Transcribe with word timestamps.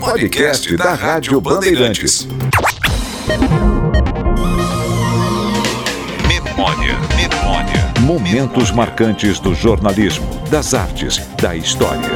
Podcast 0.00 0.76
da 0.76 0.94
Rádio 0.94 1.40
Bandeirantes. 1.40 2.26
Memória, 6.26 6.98
memória. 7.16 7.92
Momentos 8.00 8.70
marcantes 8.70 9.38
do 9.38 9.54
jornalismo, 9.54 10.26
das 10.50 10.74
artes, 10.74 11.18
da 11.40 11.54
história. 11.54 12.10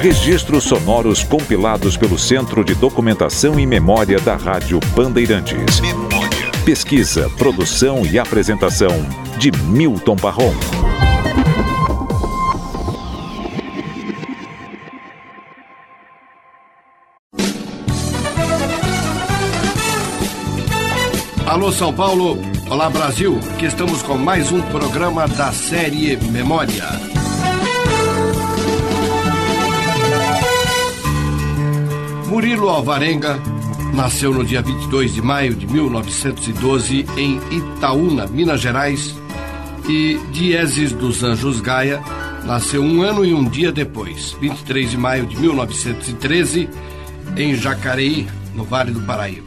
Registros 0.00 0.64
sonoros 0.64 1.22
compilados 1.24 1.96
pelo 1.96 2.18
Centro 2.18 2.62
de 2.62 2.74
Documentação 2.74 3.58
e 3.58 3.66
Memória 3.66 4.20
da 4.20 4.36
Rádio 4.36 4.78
Bandeirantes. 4.94 5.80
Pesquisa, 6.64 7.30
produção 7.38 8.04
e 8.04 8.18
apresentação 8.18 9.06
de 9.38 9.50
Milton 9.50 10.16
Barron. 10.16 10.54
Alô 21.56 21.72
São 21.72 21.90
Paulo, 21.90 22.36
olá 22.68 22.90
Brasil, 22.90 23.40
aqui 23.54 23.64
estamos 23.64 24.02
com 24.02 24.18
mais 24.18 24.52
um 24.52 24.60
programa 24.60 25.26
da 25.26 25.50
série 25.52 26.14
Memória. 26.30 26.84
Murilo 32.26 32.68
Alvarenga 32.68 33.40
nasceu 33.94 34.34
no 34.34 34.44
dia 34.44 34.60
22 34.60 35.14
de 35.14 35.22
maio 35.22 35.54
de 35.54 35.66
1912 35.66 37.06
em 37.16 37.40
Itaúna, 37.50 38.26
Minas 38.26 38.60
Gerais, 38.60 39.16
e 39.88 40.20
Dieses 40.32 40.92
dos 40.92 41.22
Anjos 41.22 41.62
Gaia 41.62 42.02
nasceu 42.44 42.82
um 42.82 43.00
ano 43.00 43.24
e 43.24 43.32
um 43.32 43.48
dia 43.48 43.72
depois, 43.72 44.36
23 44.42 44.90
de 44.90 44.98
maio 44.98 45.24
de 45.24 45.38
1913, 45.38 46.68
em 47.34 47.54
Jacareí, 47.54 48.28
no 48.54 48.62
Vale 48.62 48.90
do 48.90 49.00
Paraíba. 49.00 49.45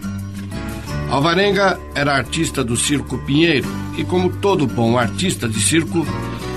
Alvarenga 1.09 1.79
era 1.95 2.15
artista 2.15 2.63
do 2.63 2.77
Circo 2.77 3.17
Pinheiro 3.19 3.67
e, 3.97 4.03
como 4.03 4.29
todo 4.29 4.67
bom 4.67 4.97
artista 4.97 5.49
de 5.49 5.59
circo, 5.59 6.05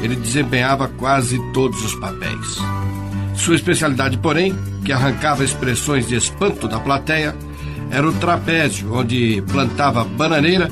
ele 0.02 0.14
desempenhava 0.14 0.88
quase 0.88 1.40
todos 1.52 1.82
os 1.82 1.94
papéis. 1.94 2.58
Sua 3.34 3.54
especialidade, 3.54 4.18
porém, 4.18 4.54
que 4.84 4.92
arrancava 4.92 5.42
expressões 5.42 6.06
de 6.06 6.16
espanto 6.16 6.68
da 6.68 6.78
plateia, 6.78 7.34
era 7.90 8.06
o 8.06 8.12
trapézio, 8.12 8.94
onde 8.94 9.42
plantava 9.50 10.04
bananeira 10.04 10.70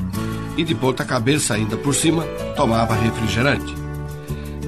e, 0.58 0.64
de 0.64 0.74
ponta 0.74 1.04
cabeça 1.04 1.54
ainda 1.54 1.76
por 1.76 1.94
cima, 1.94 2.24
tomava 2.56 2.94
refrigerante. 2.94 3.74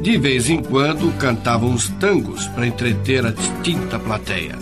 De 0.01 0.17
vez 0.17 0.49
em 0.49 0.63
quando 0.63 1.17
cantava 1.19 1.67
uns 1.67 1.89
tangos 2.01 2.49
para 2.49 2.67
entreter 2.67 3.27
a 3.27 3.31
distinta 3.31 3.99
plateia. 3.99 4.59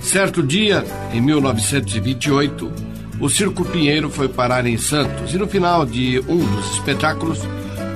Certo 0.00 0.42
dia, 0.42 0.84
em 1.12 1.20
1928, 1.20 2.89
o 3.20 3.28
Circo 3.28 3.66
Pinheiro 3.66 4.08
foi 4.08 4.28
parar 4.28 4.66
em 4.66 4.78
Santos 4.78 5.34
e 5.34 5.38
no 5.38 5.46
final 5.46 5.84
de 5.84 6.18
um 6.26 6.38
dos 6.38 6.72
espetáculos, 6.72 7.38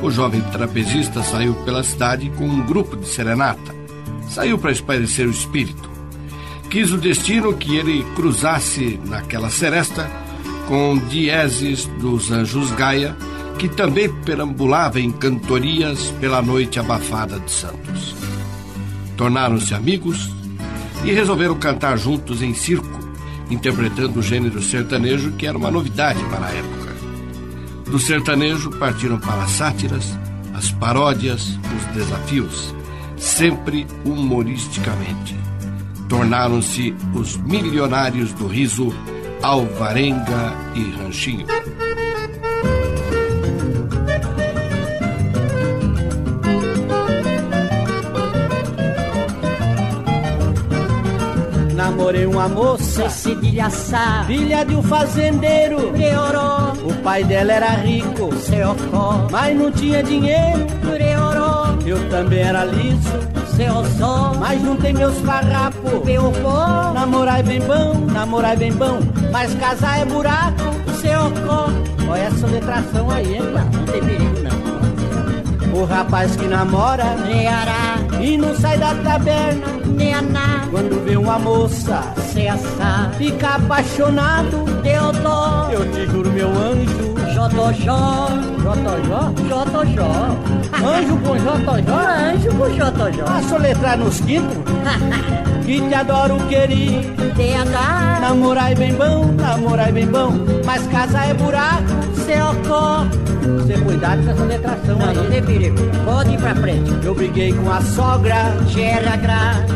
o 0.03 0.11
jovem 0.11 0.43
trapezista 0.53 1.23
saiu 1.23 1.55
pela 1.65 1.83
cidade 1.83 2.31
com 2.37 2.45
um 2.45 2.61
grupo 2.61 2.95
de 2.95 3.09
serenata. 3.09 3.75
Saiu 4.29 4.59
para 4.59 4.71
espairecer 4.71 5.27
o 5.27 5.31
espírito. 5.31 5.91
Quis 6.69 6.93
o 6.93 6.99
destino 6.99 7.55
que 7.55 7.75
ele 7.75 8.05
cruzasse 8.15 9.01
naquela 9.07 9.49
seresta 9.49 10.11
com 10.69 10.99
Dieses 11.09 11.87
dos 12.01 12.31
Anjos 12.31 12.71
Gaia, 12.73 13.17
que 13.59 13.69
também 13.69 14.13
perambulava 14.25 15.01
em 15.01 15.11
cantorias 15.11 16.13
pela 16.21 16.43
noite 16.43 16.79
abafada 16.79 17.41
de 17.41 17.51
Santos. 17.51 18.15
Tornaram-se 19.17 19.73
amigos 19.73 20.31
e 21.03 21.13
resolveram 21.13 21.55
cantar 21.55 21.97
juntos 21.97 22.43
em 22.43 22.53
circo 22.53 23.04
interpretando 23.51 24.21
o 24.21 24.23
gênero 24.23 24.63
sertanejo, 24.63 25.33
que 25.33 25.47
era 25.47 25.57
uma 25.57 25.71
novidade 25.71 26.23
para 26.25 26.47
a 26.47 26.53
época. 26.53 26.95
Do 27.91 27.99
sertanejo 27.99 28.71
partiram 28.79 29.19
para 29.19 29.43
as 29.43 29.51
sátiras, 29.51 30.19
as 30.55 30.71
paródias, 30.73 31.59
os 31.77 31.95
desafios, 31.95 32.75
sempre 33.17 33.87
humoristicamente. 34.05 35.37
Tornaram-se 36.09 36.95
os 37.15 37.37
milionários 37.37 38.33
do 38.33 38.47
riso 38.47 38.93
Alvarenga 39.43 40.55
e 40.75 40.91
Ranchinho. 40.91 41.47
Namorei 52.15 52.27
uma 52.27 52.49
moça 52.49 53.09
Cecília 53.11 53.69
Sá 53.71 54.25
Filha 54.27 54.65
de 54.65 54.77
um 54.77 54.83
fazendeiro. 54.83 55.93
O 56.85 56.95
pai 57.03 57.25
dela 57.25 57.53
era 57.53 57.71
rico. 57.71 58.33
Seocó. 58.37 59.27
Mas 59.31 59.57
não 59.57 59.71
tinha 59.73 60.03
dinheiro. 60.03 60.67
Eu 61.85 62.09
também 62.09 62.41
era 62.41 62.65
liso. 62.65 63.11
Mas 64.39 64.63
não 64.63 64.77
tem 64.77 64.93
meus 64.93 65.19
farrapos 65.21 66.05
Namorar 66.95 67.41
é 67.41 67.43
bem 67.43 67.61
bom, 67.61 68.07
namorar 68.13 68.53
é 68.53 68.57
bem 68.57 68.73
bom. 68.73 69.01
Mas 69.33 69.55
casar 69.55 70.01
é 70.01 70.05
buraco. 70.05 70.75
Olha 72.09 72.23
essa 72.23 72.47
letração 72.47 73.11
aí, 73.11 73.35
hein, 73.35 73.43
Não 73.73 73.85
tem 73.85 74.01
perigo 74.01 74.35
não. 74.43 75.81
O 75.81 75.85
rapaz 75.85 76.37
que 76.37 76.47
namora 76.47 77.17
Neará 77.17 78.04
E 78.21 78.37
não 78.37 78.55
sai 78.57 78.79
da 78.79 78.95
taberna 78.95 79.67
Neaná 79.85 80.67
Quando 80.71 81.05
vê 81.05 81.17
uma 81.17 81.39
moça 81.39 82.03
Ceaçá 82.33 83.11
Fica 83.19 83.57
apaixonado 83.57 84.65
Deodó 84.83 85.69
Eu 85.73 85.91
te 85.93 86.07
juro 86.07 86.31
meu 86.31 86.49
anjo 86.49 87.15
Jotojó 87.35 88.29
Jotojó? 88.63 89.33
Jotojó 89.49 90.37
Anjo 90.85 91.17
com 91.19 91.39
Jotojó? 91.39 91.99
Anjo 92.33 92.51
com 92.57 92.71
Jotojó 92.75 93.25
Ah, 93.27 93.43
soletrar 93.43 93.99
nos 93.99 94.21
quintos? 94.21 94.57
que 95.65 95.81
te 95.81 95.95
adoro 95.95 96.37
querer 96.49 97.15
TH 97.37 98.21
Namorar 98.21 98.73
é 98.73 98.75
bem 98.75 98.95
bom, 98.95 99.27
namorar 99.33 99.89
é 99.89 99.93
bem 99.93 100.07
bom 100.07 100.33
Mas 100.65 100.87
casar 100.87 101.31
é 101.31 101.35
buraco 101.35 101.89
Seocó 102.25 103.05
Você 103.59 103.75
cuidado 103.79 104.23
com 104.25 104.31
essa 104.31 104.45
letração 104.45 104.99
Não, 104.99 105.09
aí. 105.09 105.17
não 105.17 105.27
tem 105.27 105.43
perigo. 105.43 105.77
Pode 106.05 106.33
ir 106.35 106.39
pra 106.39 106.55
frente. 106.55 106.91
Eu 107.05 107.15
briguei 107.15 107.53
com 107.53 107.71
a 107.71 107.81
sogra. 107.83 108.57
Geragra 108.69 109.67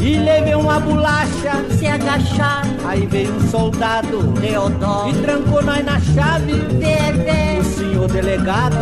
E 0.00 0.16
levei 0.16 0.54
uma 0.70 0.80
bolacha 0.80 1.64
Se 1.76 1.86
agachar 1.86 2.62
Aí 2.86 3.06
veio 3.06 3.34
um 3.34 3.48
soldado 3.48 4.22
Deodó 4.40 5.08
E 5.08 5.14
trancou 5.22 5.62
nós 5.62 5.84
na 5.84 5.98
chave. 6.00 6.54
Dedé. 6.54 7.58
O 7.60 7.64
senhor 7.64 8.08
delegado 8.08 8.76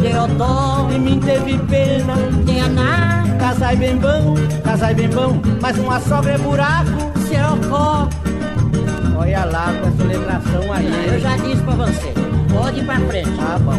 Deodó 0.00 0.88
E 0.94 0.98
me 0.98 1.18
teve 1.18 1.58
pena. 1.58 2.14
Neaná 2.44 3.24
Casar 3.38 3.72
é 3.72 3.76
bem 3.76 3.96
bom, 3.96 4.34
casar 4.62 4.92
é 4.92 4.94
bem 4.94 5.08
bom 5.08 5.40
Mas 5.60 5.76
uma 5.78 6.00
sogra 6.00 6.32
é 6.32 6.38
buraco. 6.38 7.12
Seocó 7.28 8.08
Olha 9.16 9.44
lá 9.44 9.72
com 9.80 9.88
essa 9.88 10.04
letração 10.04 10.72
aí. 10.72 11.12
Eu 11.12 11.20
já 11.20 11.36
disse 11.36 11.62
pra 11.62 11.74
você 11.74 12.23
Pode 12.54 12.80
ir 12.80 12.84
pra 12.84 13.00
frente. 13.00 13.30
Tá 13.36 13.58
bom, 13.58 13.74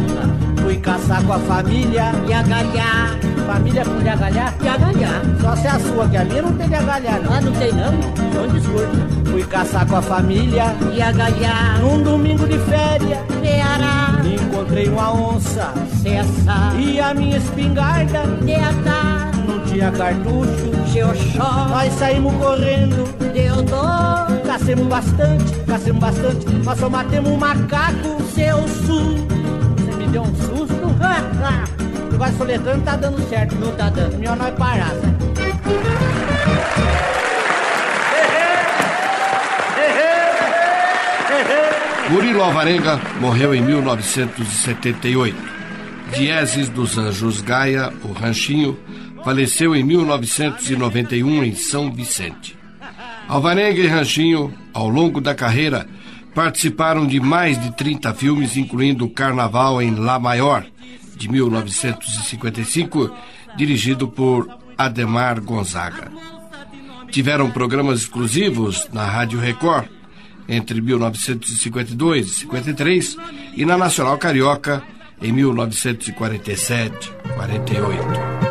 Fui 0.62 0.76
caçar 0.76 1.22
com 1.24 1.32
a 1.32 1.38
família. 1.38 2.12
E 2.28 2.32
agalhar. 2.32 3.18
Família 3.46 3.84
com 3.84 3.98
de 3.98 4.08
agalhar? 4.08 4.54
E 4.60 4.68
agalhar. 4.68 5.22
Só 5.40 5.56
se 5.56 5.66
a 5.68 5.78
sua, 5.78 6.08
que 6.08 6.16
a 6.16 6.24
minha 6.24 6.42
não 6.42 6.52
tem 6.52 6.68
de 6.68 6.74
agalhar 6.74 7.22
não. 7.22 7.32
Ah, 7.32 7.40
não 7.40 7.52
tem 7.52 7.72
não? 7.72 7.92
Um 8.42 8.48
discurso 8.48 9.26
Fui 9.30 9.44
caçar 9.44 9.86
com 9.86 9.96
a 9.96 10.02
família. 10.02 10.64
E 10.94 11.00
agalhar. 11.00 11.80
Num 11.80 12.02
domingo 12.02 12.46
de 12.46 12.58
férias. 12.58 13.18
Ceará. 13.42 14.20
Encontrei 14.24 14.88
uma 14.88 15.12
onça. 15.12 15.72
Ceaçá 16.02 16.72
E 16.78 17.00
a 17.00 17.14
minha 17.14 17.36
espingarda. 17.38 18.26
Deatá 18.44 19.25
Não 19.25 19.25
tinha 19.76 19.92
cartucho. 19.92 20.86
Geoxó 20.92 21.68
Nós 21.68 21.92
saímos 21.94 22.34
correndo. 22.34 23.04
Deodó 23.32 24.26
Cacemos 24.44 24.86
bastante, 24.86 25.52
cacemos 25.66 26.00
bastante. 26.00 26.46
Nós 26.64 26.78
só 26.78 26.88
matemos 26.88 27.30
um 27.30 27.36
macaco. 27.36 28.22
Seu 28.34 28.66
sul 28.68 29.16
Você 29.76 29.96
me 29.96 30.06
deu 30.08 30.22
um 30.22 30.34
susto? 30.34 30.76
Tu 32.10 32.18
vai 32.18 32.32
soletrando, 32.32 32.82
tá 32.82 32.96
dando 32.96 33.28
certo 33.28 33.54
Não 33.56 33.72
tá 33.72 33.90
dando. 33.90 34.16
Melhor 34.16 34.36
nós 34.36 34.54
parar? 34.54 34.94
Murilo 42.08 42.40
Alvarenga 42.40 43.00
morreu 43.20 43.52
em 43.52 43.60
1978. 43.60 45.36
Dieses 46.14 46.68
dos 46.68 46.96
Anjos 46.96 47.40
Gaia, 47.40 47.92
o 48.04 48.12
Ranchinho, 48.12 48.78
faleceu 49.26 49.74
em 49.74 49.82
1991 49.82 51.42
em 51.42 51.52
São 51.52 51.90
Vicente. 51.90 52.56
Alvarenga 53.26 53.80
e 53.80 53.86
Ranchinho, 53.88 54.54
ao 54.72 54.88
longo 54.88 55.20
da 55.20 55.34
carreira, 55.34 55.84
participaram 56.32 57.04
de 57.04 57.18
mais 57.18 57.60
de 57.60 57.74
30 57.74 58.14
filmes, 58.14 58.56
incluindo 58.56 59.08
Carnaval 59.08 59.82
em 59.82 59.96
La 59.96 60.20
Maior, 60.20 60.64
de 61.16 61.28
1955, 61.28 63.12
dirigido 63.56 64.06
por 64.06 64.48
Ademar 64.78 65.40
Gonzaga. 65.40 66.08
tiveram 67.10 67.50
programas 67.50 68.02
exclusivos 68.02 68.88
na 68.92 69.04
Rádio 69.06 69.40
Record 69.40 69.88
entre 70.48 70.80
1952 70.80 72.28
e 72.28 72.30
53 72.30 73.16
e 73.56 73.64
na 73.64 73.76
Nacional 73.76 74.18
Carioca 74.18 74.84
em 75.20 75.32
1947, 75.32 77.10
48. 77.34 78.45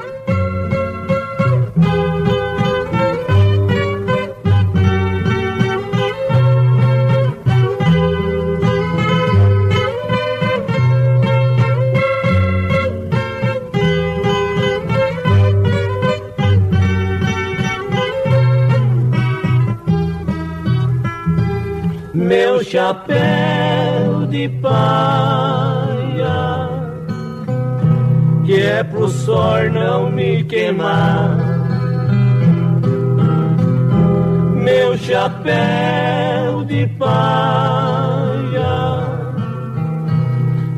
Paia, 24.50 26.26
que 28.46 28.62
é 28.62 28.84
pro 28.84 29.08
sol 29.08 29.70
não 29.72 30.10
me 30.12 30.44
queimar. 30.44 31.38
Meu 34.64 34.98
chapéu 34.98 36.64
de 36.66 36.88
paia, 36.98 37.16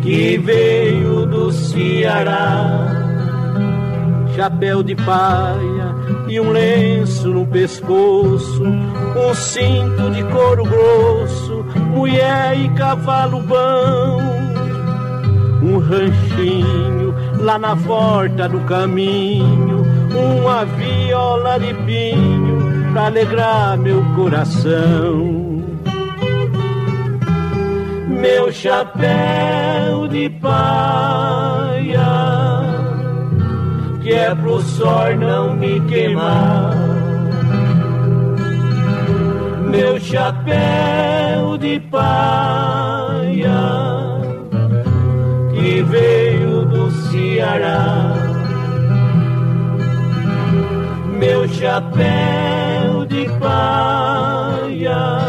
que 0.01 0.37
veio 0.37 1.25
do 1.25 1.51
Ceará. 1.51 2.93
Chapéu 4.35 4.83
de 4.83 4.95
paia 4.95 5.95
e 6.27 6.39
um 6.39 6.51
lenço 6.51 7.29
no 7.29 7.47
pescoço, 7.47 8.63
um 8.63 9.33
cinto 9.33 10.11
de 10.11 10.23
couro 10.25 10.63
grosso, 10.63 11.36
mulher 11.87 12.59
e 12.59 12.69
cavalo 12.69 13.41
bom, 13.41 14.21
um 15.63 15.79
ranchinho 15.79 17.13
lá 17.39 17.57
na 17.57 17.75
porta 17.75 18.47
do 18.47 18.59
caminho, 18.61 19.85
uma 20.13 20.65
viola 20.65 21.59
de 21.59 21.73
pinho 21.73 22.91
pra 22.93 23.07
alegrar 23.07 23.77
meu 23.77 24.03
coração. 24.15 25.47
Meu 28.07 28.51
chapéu 28.51 30.07
de 30.07 30.29
paia 30.29 30.87
que 34.07 34.13
é 34.13 34.33
pro 34.33 34.61
sol 34.61 35.15
não 35.17 35.53
me 35.53 35.81
queimar. 35.81 36.96
Meu 39.77 39.99
chapéu 39.99 41.55
de 41.59 41.79
paia 41.79 43.51
que 45.53 45.83
veio 45.83 46.65
do 46.65 46.89
Ceará. 46.89 48.11
Meu 51.19 51.47
chapéu 51.47 53.05
de 53.05 53.29
paia 53.39 55.19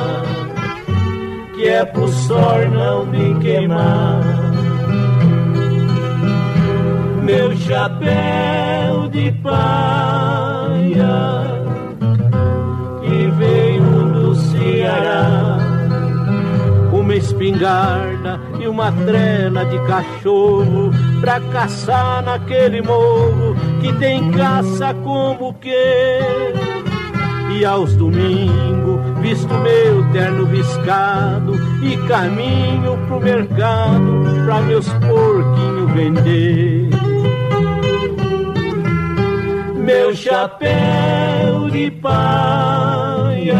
que 1.55 1.69
é 1.69 1.85
pro 1.85 2.09
sol 2.09 2.67
não 2.73 3.05
me 3.05 3.39
queimar 3.41 4.23
meu 7.23 7.55
chapéu 7.55 9.09
de 9.11 9.31
paia 9.43 11.48
espingarda 17.19 18.41
e 18.61 18.67
uma 18.67 18.91
trela 18.93 19.65
de 19.65 19.79
cachorro 19.87 20.91
pra 21.21 21.41
caçar 21.41 22.23
naquele 22.23 22.81
morro 22.83 23.57
que 23.81 23.93
tem 23.95 24.31
caça 24.33 24.95
como 25.05 25.55
que. 25.55 25.75
E 27.57 27.65
aos 27.65 27.95
domingos 27.97 29.01
visto 29.21 29.53
meu 29.53 30.11
terno 30.13 30.45
riscado 30.47 31.55
e 31.83 31.97
caminho 32.09 32.97
pro 33.07 33.21
mercado 33.21 34.23
pra 34.45 34.61
meus 34.63 34.89
porquinhos 34.89 35.91
vender 35.93 36.89
meu 39.89 40.15
chapéu 40.15 41.71
de 41.71 41.91
paia, 41.91 43.57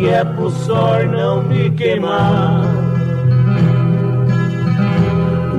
que 0.00 0.08
é 0.08 0.24
pro 0.24 0.50
sol 0.50 1.04
não 1.12 1.42
me 1.42 1.70
queimar. 1.72 2.62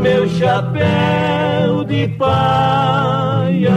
Meu 0.01 0.27
chapéu 0.29 1.83
de 1.83 2.07
paia, 2.17 3.69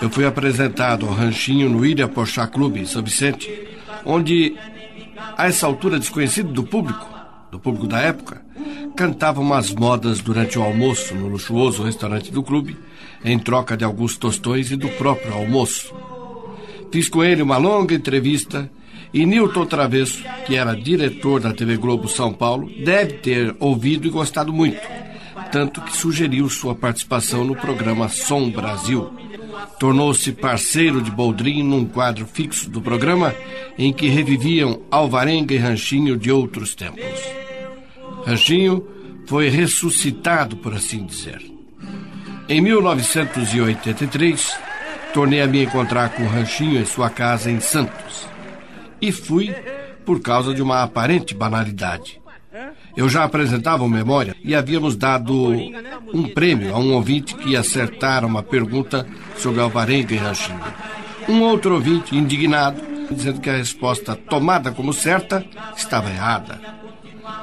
eu 0.00 0.08
fui 0.08 0.24
apresentado 0.24 1.04
ao 1.06 1.14
ranchinho 1.14 1.68
no 1.68 1.84
Ilha 1.84 2.06
Pochá 2.06 2.46
Clube, 2.46 2.86
São 2.86 3.02
Vicente, 3.02 3.66
onde, 4.04 4.56
a 5.40 5.46
essa 5.46 5.66
altura 5.66 5.98
desconhecido 5.98 6.52
do 6.52 6.62
público, 6.62 7.08
do 7.50 7.58
público 7.58 7.86
da 7.86 7.98
época, 7.98 8.42
cantava 8.94 9.40
umas 9.40 9.72
modas 9.72 10.20
durante 10.20 10.58
o 10.58 10.62
almoço 10.62 11.14
no 11.14 11.28
luxuoso 11.28 11.82
restaurante 11.82 12.30
do 12.30 12.42
clube, 12.42 12.76
em 13.24 13.38
troca 13.38 13.74
de 13.74 13.82
alguns 13.82 14.18
tostões 14.18 14.70
e 14.70 14.76
do 14.76 14.90
próprio 14.90 15.32
almoço. 15.32 15.94
Fiz 16.92 17.08
com 17.08 17.24
ele 17.24 17.40
uma 17.40 17.56
longa 17.56 17.94
entrevista 17.94 18.70
e 19.14 19.24
Nilton 19.24 19.64
Travesso, 19.64 20.22
que 20.44 20.56
era 20.56 20.76
diretor 20.76 21.40
da 21.40 21.54
TV 21.54 21.78
Globo 21.78 22.06
São 22.06 22.34
Paulo, 22.34 22.70
deve 22.84 23.14
ter 23.14 23.56
ouvido 23.58 24.06
e 24.06 24.10
gostado 24.10 24.52
muito, 24.52 24.86
tanto 25.50 25.80
que 25.80 25.96
sugeriu 25.96 26.50
sua 26.50 26.74
participação 26.74 27.46
no 27.46 27.56
programa 27.56 28.10
Som 28.10 28.50
Brasil, 28.50 29.10
tornou-se 29.78 30.32
parceiro 30.32 31.00
de 31.00 31.10
Boldrin 31.10 31.62
num 31.62 31.84
quadro 31.84 32.26
fixo 32.26 32.68
do 32.68 32.80
programa 32.80 33.34
em 33.78 33.92
que 33.92 34.08
reviviam 34.08 34.82
Alvarenga 34.90 35.54
e 35.54 35.58
Ranchinho 35.58 36.16
de 36.16 36.30
outros 36.30 36.74
tempos. 36.74 37.04
Ranchinho 38.26 38.86
foi 39.26 39.48
ressuscitado, 39.48 40.56
por 40.56 40.74
assim 40.74 41.06
dizer. 41.06 41.40
Em 42.48 42.60
1983, 42.60 44.58
tornei 45.14 45.40
a 45.40 45.46
me 45.46 45.62
encontrar 45.62 46.10
com 46.10 46.26
Ranchinho 46.26 46.80
em 46.80 46.84
sua 46.84 47.08
casa 47.08 47.50
em 47.50 47.60
Santos. 47.60 48.28
E 49.00 49.12
fui 49.12 49.54
por 50.04 50.20
causa 50.20 50.52
de 50.52 50.60
uma 50.60 50.82
aparente 50.82 51.34
banalidade. 51.34 52.19
Eu 52.96 53.08
já 53.08 53.24
apresentava 53.24 53.84
uma 53.84 53.96
memória 53.96 54.34
e 54.42 54.54
havíamos 54.54 54.96
dado 54.96 55.52
um 56.12 56.28
prêmio 56.34 56.74
a 56.74 56.78
um 56.78 56.94
ouvinte 56.94 57.34
que 57.34 57.56
acertara 57.56 58.26
uma 58.26 58.42
pergunta 58.42 59.06
sobre 59.36 59.60
Alvarenga 59.60 60.14
e 60.14 60.18
Ranchinho. 60.18 60.60
Um 61.28 61.42
outro 61.42 61.74
ouvinte, 61.74 62.16
indignado, 62.16 62.80
dizendo 63.10 63.40
que 63.40 63.50
a 63.50 63.56
resposta 63.56 64.16
tomada 64.16 64.72
como 64.72 64.92
certa 64.92 65.44
estava 65.76 66.10
errada. 66.10 66.60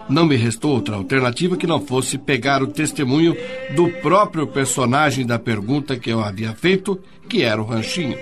Não 0.09 0.25
me 0.25 0.35
restou 0.35 0.73
outra 0.73 0.95
alternativa 0.95 1.57
que 1.57 1.67
não 1.67 1.81
fosse 1.81 2.17
pegar 2.17 2.61
o 2.61 2.67
testemunho 2.67 3.35
do 3.75 3.89
próprio 4.01 4.47
personagem 4.47 5.25
da 5.25 5.37
pergunta 5.37 5.97
que 5.97 6.09
eu 6.09 6.21
havia 6.21 6.53
feito, 6.53 7.01
que 7.29 7.43
era 7.43 7.61
o 7.61 7.65
Ranchinho. 7.65 8.17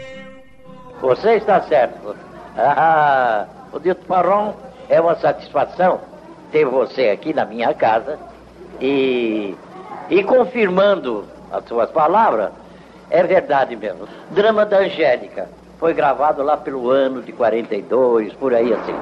Você 1.01 1.35
está 1.35 1.61
certo. 1.61 2.15
Ah, 2.57 3.45
o 3.71 3.79
dito 3.79 4.05
Paron 4.05 4.55
é 4.89 4.99
uma 4.99 5.15
satisfação 5.15 5.99
ter 6.55 6.63
você 6.63 7.09
aqui 7.09 7.33
na 7.33 7.43
minha 7.43 7.73
casa 7.73 8.17
e, 8.79 9.53
e 10.09 10.23
confirmando 10.23 11.25
as 11.51 11.65
suas 11.65 11.91
palavras, 11.91 12.51
é 13.09 13.21
verdade 13.23 13.75
mesmo. 13.75 14.07
Drama 14.31 14.65
da 14.65 14.77
Angélica 14.77 15.49
foi 15.77 15.93
gravado 15.93 16.41
lá 16.41 16.55
pelo 16.55 16.89
ano 16.89 17.21
de 17.21 17.33
42, 17.33 18.31
por 18.35 18.53
aí 18.53 18.73
assim. 18.73 18.95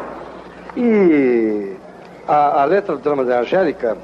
E 0.76 1.76
a, 2.28 2.64
a 2.64 2.66
letra 2.66 2.96
do 2.96 3.04
drama 3.04 3.24
da 3.24 3.42
Angélica 3.42 4.00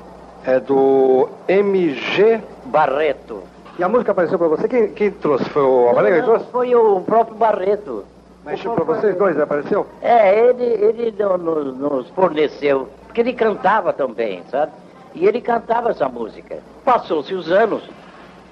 é 0.46 0.60
do 0.60 1.28
MG 1.48 2.44
Barreto. 2.66 3.42
E 3.80 3.84
a 3.84 3.90
música 3.90 4.12
apareceu 4.12 4.38
para 4.38 4.48
você? 4.48 4.68
Quem, 4.68 4.90
quem 4.90 5.10
trouxe? 5.10 5.50
Foi 5.50 5.64
o 5.64 5.90
Amalega 5.90 6.20
que 6.20 6.24
trouxe? 6.24 6.46
Foi 6.52 6.76
o 6.76 7.02
próprio 7.02 7.36
Barreto. 7.36 8.06
Mas 8.46 8.62
para 8.62 8.84
vocês 8.84 9.18
dois 9.18 9.40
apareceu? 9.40 9.88
É, 10.04 10.38
ele, 10.40 10.64
ele 10.64 11.16
nos, 11.18 11.76
nos 11.76 12.10
forneceu 12.10 12.88
porque 13.10 13.22
ele 13.22 13.34
cantava 13.34 13.92
também, 13.92 14.44
sabe? 14.52 14.72
E 15.16 15.26
ele 15.26 15.42
cantava 15.42 15.90
essa 15.90 16.08
música. 16.08 16.60
Passou-se 16.86 17.34
os 17.34 17.52
anos 17.52 17.82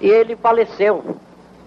e 0.00 0.08
ele 0.08 0.34
faleceu. 0.34 1.14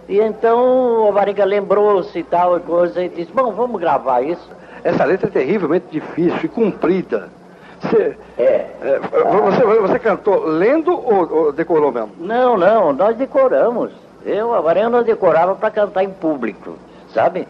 E 0.09 0.19
então 0.19 1.07
o 1.07 1.11
Variga 1.13 1.45
lembrou-se 1.45 2.19
e 2.19 2.23
tal 2.23 2.57
e 2.57 2.59
coisa 2.59 3.01
e 3.01 3.07
disse, 3.07 3.31
bom, 3.31 3.53
vamos 3.53 3.79
gravar 3.79 4.21
isso. 4.21 4.45
Essa 4.83 5.05
letra 5.05 5.27
é 5.29 5.31
terrivelmente 5.31 5.85
difícil 5.89 6.39
e 6.43 6.47
comprida. 6.49 7.29
Você, 7.81 8.17
É. 8.37 8.43
é, 8.81 8.99
você, 8.99 9.63
você 9.79 9.99
cantou 9.99 10.45
lendo 10.45 10.91
ou, 10.91 11.33
ou 11.45 11.51
decorou 11.53 11.93
mesmo? 11.93 12.11
Não, 12.19 12.57
não, 12.57 12.91
nós 12.91 13.15
decoramos. 13.15 13.91
Eu, 14.25 14.53
a 14.53 14.59
Varenga, 14.59 14.89
nós 14.89 15.05
decorava 15.05 15.55
para 15.55 15.71
cantar 15.71 16.03
em 16.03 16.09
público, 16.11 16.75
sabe? 17.13 17.47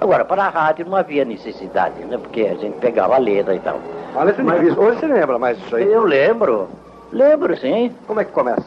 Agora, 0.00 0.24
para 0.24 0.44
a 0.44 0.48
rádio 0.48 0.86
não 0.86 0.96
havia 0.96 1.24
necessidade, 1.24 2.02
né? 2.04 2.18
Porque 2.18 2.42
a 2.42 2.54
gente 2.54 2.78
pegava 2.78 3.14
a 3.16 3.18
letra 3.18 3.54
e 3.54 3.60
tal. 3.60 3.80
A 4.14 4.22
letra 4.24 4.42
é 4.42 4.58
difícil. 4.58 4.82
Hoje 4.82 5.00
você 5.00 5.06
lembra 5.06 5.38
mais 5.38 5.58
disso 5.58 5.76
aí? 5.76 5.90
Eu 5.90 6.04
lembro, 6.04 6.68
lembro 7.12 7.56
sim. 7.56 7.94
Como 8.06 8.20
é 8.20 8.24
que 8.24 8.32
começa? 8.32 8.66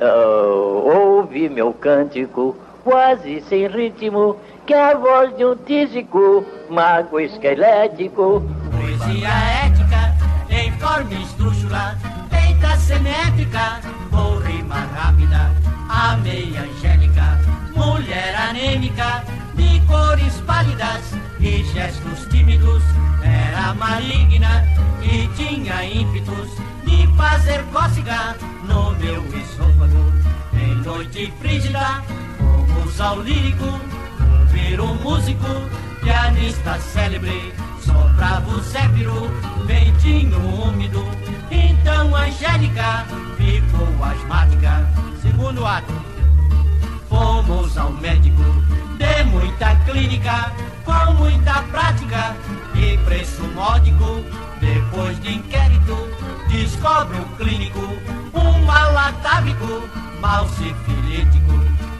Oh, 0.00 1.18
ouvi 1.18 1.48
meu 1.48 1.72
cântico, 1.72 2.56
quase 2.82 3.40
sem 3.42 3.66
ritmo, 3.68 4.36
que 4.66 4.74
é 4.74 4.92
a 4.92 4.94
voz 4.94 5.36
de 5.36 5.44
um 5.44 5.54
tísico, 5.56 6.44
mago 6.68 7.20
esquelético. 7.20 8.42
Poesia 8.70 9.28
ética, 9.66 10.14
em 10.50 10.72
forma 10.72 11.14
estrúxula, 11.14 11.94
feita 12.30 12.76
simétrica, 12.76 13.80
com 14.10 14.36
rima 14.38 14.74
rápida, 14.74 15.50
a 15.88 16.16
meia 16.16 16.62
angélica, 16.62 17.38
mulher 17.76 18.34
anêmica, 18.50 19.22
de 19.64 19.80
cores 19.86 20.34
pálidas 20.46 21.14
e 21.40 21.64
gestos 21.64 22.26
tímidos, 22.30 22.82
era 23.22 23.74
maligna 23.74 24.64
e 25.02 25.26
tinha 25.36 25.84
ímpetos 25.84 26.50
de 26.84 27.06
fazer 27.16 27.62
cócega 27.72 28.36
no 28.68 28.92
meu 28.96 29.22
esôfago. 29.40 30.12
Em 30.52 30.74
noite 30.76 31.32
frígida, 31.40 32.02
fomos 32.38 33.00
ao 33.00 33.20
lírico, 33.20 33.80
ouvir 34.40 34.80
um 34.80 34.94
músico, 34.96 35.46
pianista 36.02 36.78
célebre, 36.80 37.52
soprava 37.80 38.50
o 38.50 38.60
zéfiro, 38.60 39.30
ventinho 39.66 40.38
úmido. 40.68 41.04
Então 41.50 42.14
Angélica 42.14 43.06
ficou 43.36 44.04
asmática. 44.04 44.86
Segundo 45.22 45.66
ato, 45.66 45.92
fomos 47.08 47.76
ao 47.78 47.90
médico, 47.92 48.42
de 48.96 49.24
muita 49.24 49.74
clínica, 49.84 50.52
com 50.84 51.12
muita 51.14 51.62
prática 51.64 52.36
e 52.74 52.96
preço 52.98 53.42
módico. 53.54 54.24
Depois 54.60 55.20
de 55.20 55.34
inquérito, 55.34 55.96
descobre 56.48 57.18
o 57.18 57.24
clínico, 57.36 57.80
um 58.32 58.64
malatábico, 58.64 59.88
mal 60.20 60.48
sifilítico. 60.48 61.52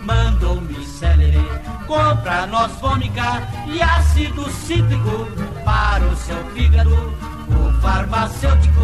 Mandou-me 0.02 0.84
célere, 0.84 1.40
compra 1.86 2.46
nós 2.46 2.72
fômica 2.72 3.42
e 3.66 3.82
ácido 3.82 4.50
cítrico 4.50 5.28
para 5.64 6.04
o 6.04 6.16
seu 6.16 6.42
fígado. 6.50 6.94
O 6.94 7.80
farmacêutico, 7.80 8.80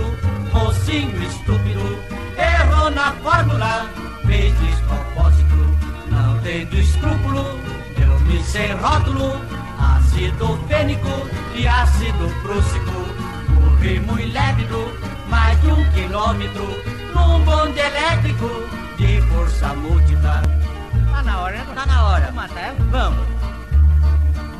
mocinho 0.52 1.22
estúpido, 1.22 1.98
errou 2.36 2.90
na 2.90 3.12
fórmula, 3.12 3.86
fez 4.26 4.54
despropósito, 4.60 5.56
não 6.10 6.38
tendo 6.40 6.76
escrúpulo, 6.76 7.58
deu-me 8.30 8.42
sem 8.44 8.72
rótulo, 8.74 9.40
ácido 9.78 10.58
fênico 10.68 11.08
e 11.54 11.66
ácido 11.66 12.28
prússico. 12.42 12.92
Corri 13.54 14.00
muito 14.00 14.32
lépido, 14.32 14.92
mais 15.28 15.60
de 15.60 15.68
um 15.68 15.90
quilômetro, 15.90 16.66
num 17.14 17.40
bonde 17.44 17.78
elétrico 17.78 18.48
de 18.96 19.20
força 19.22 19.74
múltipla. 19.74 20.42
Tá 21.12 21.22
na 21.22 21.40
hora, 21.40 21.56
né? 21.56 21.66
Tá 21.74 21.86
na 21.86 22.04
hora. 22.04 22.26
Vamos 22.26 22.34
matar? 22.34 22.74
Vamos. 22.90 23.26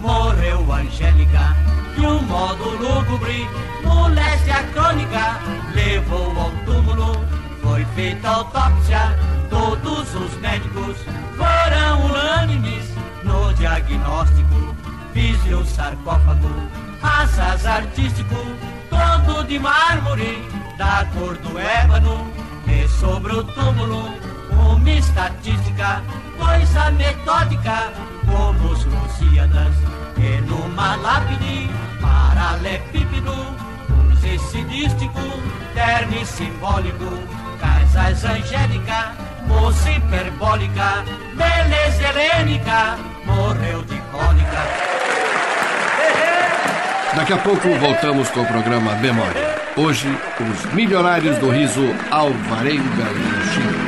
Morreu 0.01 0.73
Angélica 0.73 1.55
de 1.95 2.07
um 2.07 2.23
modo 2.23 2.71
lúgubre, 2.71 3.47
moléstia 3.85 4.63
crônica, 4.73 5.39
levou 5.75 6.33
ao 6.39 6.51
túmulo, 6.65 7.25
foi 7.63 7.85
feita 7.95 8.29
autópsia, 8.29 9.19
todos 9.51 10.15
os 10.15 10.41
médicos 10.41 10.97
foram 11.37 12.00
diagnóstico, 13.91 14.77
um 15.53 15.65
sarcófago, 15.65 16.49
assas 17.03 17.67
artístico, 17.67 18.37
todo 18.89 19.45
de 19.45 19.59
mármore, 19.59 20.49
da 20.79 21.05
cor 21.13 21.37
do 21.39 21.59
ébano, 21.59 22.31
e 22.69 22.87
sobre 22.89 23.33
o 23.33 23.43
túmulo 23.43 24.15
uma 24.51 24.91
estatística, 24.91 26.03
coisa 26.39 26.91
metódica, 26.93 27.93
como 28.27 28.71
os 28.71 28.85
Lusíadas, 28.85 29.75
e 30.17 30.41
numa 30.43 30.97
lápide, 30.97 31.69
paralelepípedo, 32.01 33.35
lucidístico, 34.15 35.21
terno 35.75 36.25
simbólico, 36.25 37.11
casas 37.59 38.25
angélica, 38.25 39.15
moça 39.47 39.91
hiperbólica, 39.91 41.05
beleza 41.37 42.09
helênica, 42.09 42.99
morreu 43.35 43.83
de 43.83 43.97
cólica. 44.13 44.61
Daqui 47.17 47.33
a 47.33 47.39
pouco 47.39 47.69
voltamos 47.75 48.31
com 48.31 48.41
o 48.41 48.47
programa 48.47 48.95
Memória. 48.97 49.51
Hoje, 49.77 50.09
os 50.41 50.65
milionários 50.73 51.37
do 51.39 51.51
riso 51.51 51.83
Alvarenga 52.11 52.83
e 52.83 53.53
Chico. 53.53 53.81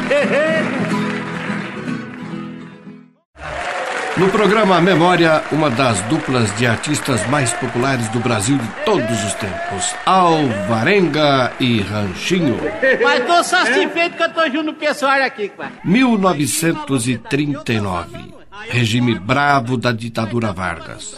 No 4.17 4.29
programa 4.29 4.81
Memória, 4.81 5.43
uma 5.51 5.69
das 5.71 6.01
duplas 6.03 6.57
de 6.59 6.67
artistas 6.67 7.27
mais 7.29 7.53
populares 7.55 8.09
do 8.11 8.21
Brasil 8.21 8.59
de 8.59 8.69
todos 8.85 9.25
os 9.25 9.33
tempos, 9.35 9.95
Alvarenga 10.05 11.51
e 11.59 11.81
Ranchinho. 11.81 12.59
Mas 13.03 13.25
tô 13.25 13.43
satisfeito 13.43 14.17
que 14.17 14.23
eu 14.23 14.33
tô 14.33 14.45
junto 14.47 14.65
no 14.65 14.75
pessoal 14.75 15.23
aqui, 15.23 15.49
pai. 15.49 15.71
1939. 15.83 18.42
Regime 18.73 19.19
bravo 19.19 19.77
da 19.77 19.93
ditadura 19.93 20.53
Vargas. 20.53 21.17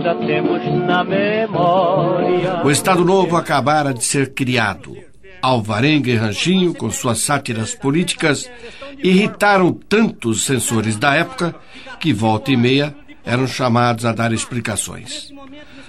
Ainda 0.00 0.14
temos 0.14 0.64
na 0.86 1.04
memória. 1.04 2.62
O 2.64 2.70
Estado 2.70 3.04
Novo 3.04 3.36
acabara 3.36 3.92
de 3.92 4.02
ser 4.02 4.32
criado. 4.32 4.96
Alvarenga 5.42 6.10
e 6.10 6.16
Ranchinho, 6.16 6.72
com 6.72 6.90
suas 6.90 7.18
sátiras 7.18 7.74
políticas, 7.74 8.50
irritaram 9.04 9.70
tanto 9.70 10.30
os 10.30 10.46
censores 10.46 10.96
da 10.96 11.14
época 11.14 11.54
que, 11.98 12.14
volta 12.14 12.50
e 12.50 12.56
meia, 12.56 12.96
eram 13.22 13.46
chamados 13.46 14.06
a 14.06 14.12
dar 14.12 14.32
explicações. 14.32 15.30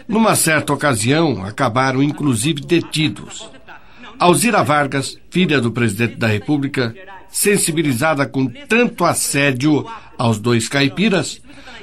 Numa 0.09 0.35
certa 0.35 0.73
ocasião, 0.73 1.45
acabaram 1.45 2.03
inclusive 2.03 2.59
detidos. 2.59 3.49
Alzira 4.19 4.61
Vargas, 4.61 5.17
filha 5.29 5.61
do 5.61 5.71
presidente 5.71 6.17
da 6.17 6.27
República, 6.27 6.93
sensibilizada 7.31 8.25
com 8.25 8.45
tanto 8.45 9.05
assédio 9.05 9.85
aos 10.17 10.37
dois 10.37 10.67
caipiras, 10.67 11.41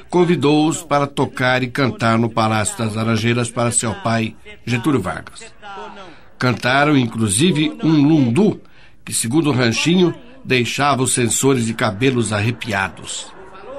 convidou-os 0.09 0.83
para 0.83 1.07
tocar 1.07 1.63
e 1.63 1.67
cantar 1.67 2.17
no 2.17 2.29
Palácio 2.29 2.77
das 2.77 2.95
Laranjeiras 2.95 3.49
para 3.49 3.71
seu 3.71 3.93
pai, 3.95 4.35
Getúlio 4.65 5.01
Vargas. 5.01 5.45
Cantaram 6.37 6.95
inclusive 6.95 7.77
um 7.83 7.91
lundu, 8.07 8.61
que, 9.03 9.13
segundo 9.13 9.49
o 9.49 9.53
Ranchinho, 9.53 10.13
deixava 10.43 11.03
os 11.03 11.13
censores 11.13 11.65
de 11.65 11.73
cabelos 11.73 12.31
arrepiados. 12.31 13.33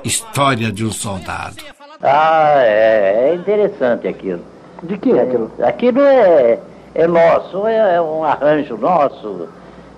História 0.04 0.70
de 0.70 0.84
um 0.84 0.92
soldado. 0.92 1.56
Ah, 2.02 2.54
é, 2.56 3.30
é 3.30 3.34
interessante 3.34 4.08
aquilo. 4.08 4.44
De 4.82 4.96
que 4.98 5.12
é 5.12 5.22
aquilo? 5.22 5.52
Aquilo 5.62 6.00
é, 6.00 6.58
é 6.94 7.06
nosso, 7.06 7.66
é, 7.66 7.96
é 7.96 8.00
um 8.00 8.24
arranjo 8.24 8.76
nosso. 8.76 9.48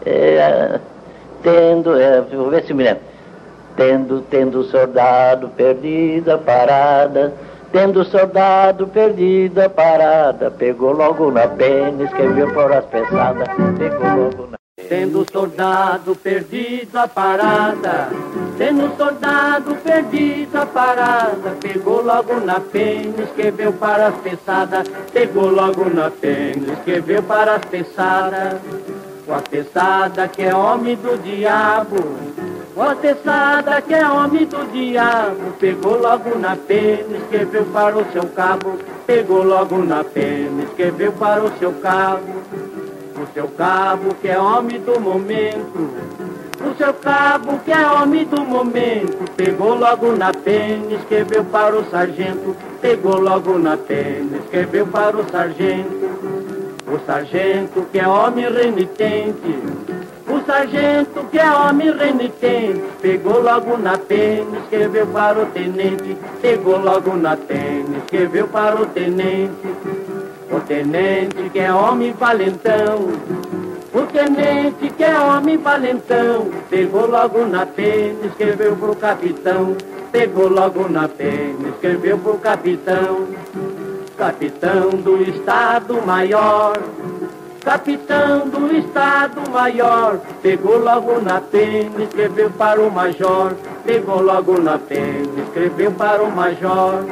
É, 0.04 0.80
tendo, 1.42 1.98
é, 1.98 2.20
vou 2.20 2.50
ver 2.50 2.64
se 2.64 2.74
me 2.74 2.84
lembro. 2.84 3.02
Tendo, 3.76 4.20
tendo 4.22 4.64
soldado 4.64 5.48
perdida 5.48 6.36
parada, 6.38 7.32
tendo 7.72 8.04
soldado 8.04 8.86
perdida 8.86 9.68
parada, 9.68 10.50
pegou 10.50 10.92
logo 10.92 11.30
na 11.30 11.48
pena, 11.48 12.04
escreveu 12.04 12.52
por 12.52 12.70
as 12.72 12.84
pesadas, 12.84 13.48
pegou 13.78 14.08
logo 14.08 14.46
na 14.50 14.58
Tendo 14.88 15.24
soldado 15.30 16.14
perdido 16.16 16.98
a 16.98 17.08
parada, 17.08 18.08
tendo 18.58 18.94
soldado 18.96 19.74
perdido 19.76 20.56
a 20.56 20.66
parada, 20.66 21.56
pegou 21.60 22.02
logo 22.02 22.34
na 22.40 22.60
pena, 22.60 23.22
escreveu 23.22 23.72
para 23.72 24.08
as 24.08 24.14
pesadas, 24.16 24.86
pegou 25.12 25.48
logo 25.50 25.88
na 25.88 26.10
pena, 26.10 26.72
escreveu 26.74 27.22
para 27.22 27.54
as 27.54 27.64
pesadas, 27.64 28.60
com 29.26 29.34
a 29.34 29.40
pesada 29.40 30.28
que 30.28 30.42
é 30.42 30.54
homem 30.54 30.96
do 30.96 31.20
diabo, 31.22 31.96
com 32.74 32.82
a 32.82 32.94
pesada 32.94 33.80
que 33.80 33.94
é 33.94 34.06
homem 34.08 34.46
do 34.46 34.70
diabo, 34.72 35.52
pegou 35.60 36.00
logo 36.00 36.38
na 36.38 36.56
pena, 36.56 37.18
escreveu 37.18 37.64
para 37.66 37.98
o 37.98 38.12
seu 38.12 38.24
cabo, 38.28 38.78
pegou 39.06 39.42
logo 39.42 39.78
na 39.78 40.02
pena, 40.02 40.64
escreveu 40.64 41.12
para 41.12 41.44
o 41.44 41.58
seu 41.58 41.72
cabo 41.74 42.42
o 43.22 43.34
seu 43.34 43.46
cabo 43.48 44.14
que 44.20 44.28
é 44.28 44.38
homem 44.38 44.80
do 44.80 44.98
momento. 45.00 45.90
O 46.60 46.76
seu 46.76 46.92
cabo 46.94 47.58
que 47.64 47.70
é 47.70 47.88
homem 47.88 48.24
do 48.24 48.42
momento. 48.42 49.30
Pegou 49.36 49.74
logo 49.74 50.16
na 50.16 50.32
pena, 50.32 50.92
escreveu 50.92 51.44
para 51.44 51.78
o 51.78 51.84
sargento. 51.88 52.56
Pegou 52.80 53.20
logo 53.20 53.58
na 53.58 53.76
pena, 53.76 54.38
escreveu 54.38 54.86
para 54.86 55.16
o 55.16 55.30
sargento. 55.30 56.01
O 56.92 56.98
sargento 57.06 57.86
que 57.90 57.98
é 57.98 58.06
homem 58.06 58.52
renitente. 58.52 59.58
O 60.28 60.44
sargento 60.44 61.24
que 61.30 61.38
é 61.38 61.50
homem 61.50 61.90
renitente 61.90 62.82
Pegou 63.00 63.42
logo 63.42 63.76
na 63.76 63.98
pena, 63.98 64.58
escreveu 64.58 65.06
para 65.06 65.42
o 65.42 65.46
tenente 65.46 66.16
Pegou 66.40 66.78
logo 66.78 67.16
na 67.16 67.36
pena, 67.36 67.98
escreveu 67.98 68.46
para 68.48 68.80
o 68.80 68.86
tenente 68.86 69.52
o 70.52 70.60
tenente 70.60 71.48
que 71.50 71.58
é 71.58 71.72
homem 71.72 72.12
valentão, 72.12 73.08
o 73.94 74.02
tenente 74.02 74.90
que 74.90 75.02
é 75.02 75.18
homem 75.18 75.56
valentão, 75.56 76.50
pegou 76.68 77.06
logo 77.06 77.46
na 77.46 77.64
pena, 77.64 78.26
escreveu 78.26 78.76
pro 78.76 78.94
capitão, 78.94 79.74
pegou 80.12 80.50
logo 80.50 80.90
na 80.90 81.08
pena, 81.08 81.70
escreveu 81.70 82.18
pro 82.18 82.36
capitão, 82.36 83.28
capitão 84.16 84.90
do 84.90 85.22
Estado 85.22 86.00
Maior, 86.06 86.76
capitão 87.64 88.48
do 88.48 88.76
Estado 88.76 89.50
Maior, 89.50 90.18
pegou 90.42 90.78
logo 90.78 91.20
na 91.20 91.40
pena, 91.40 92.02
escreveu 92.02 92.50
para 92.50 92.80
o 92.80 92.90
major, 92.90 93.54
pegou 93.84 94.20
logo 94.20 94.60
na 94.60 94.78
pena, 94.78 95.42
escreveu 95.46 95.92
para 95.92 96.22
o 96.22 96.30
major. 96.30 97.04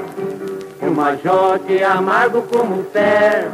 O 0.82 0.90
major 0.90 1.58
que 1.60 1.78
é 1.78 1.84
amargo 1.84 2.42
como 2.42 2.82
ferro, 2.84 3.52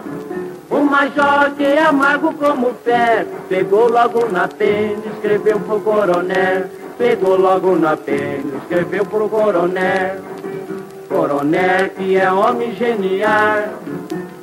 o 0.70 0.80
major 0.80 1.50
que 1.56 1.64
é 1.64 1.82
amargo 1.82 2.32
como 2.34 2.72
ferro, 2.84 3.28
pegou 3.48 3.90
logo 3.90 4.26
na 4.30 4.48
pena, 4.48 5.02
escreveu 5.14 5.58
pro 5.60 5.80
coronel, 5.80 6.64
pegou 6.96 7.36
logo 7.36 7.76
na 7.76 7.96
pena, 7.96 8.58
escreveu 8.62 9.04
pro 9.04 9.28
coronel. 9.28 10.16
Coronel 11.16 11.88
que 11.96 12.14
é 12.18 12.30
homem 12.30 12.74
genial, 12.74 13.70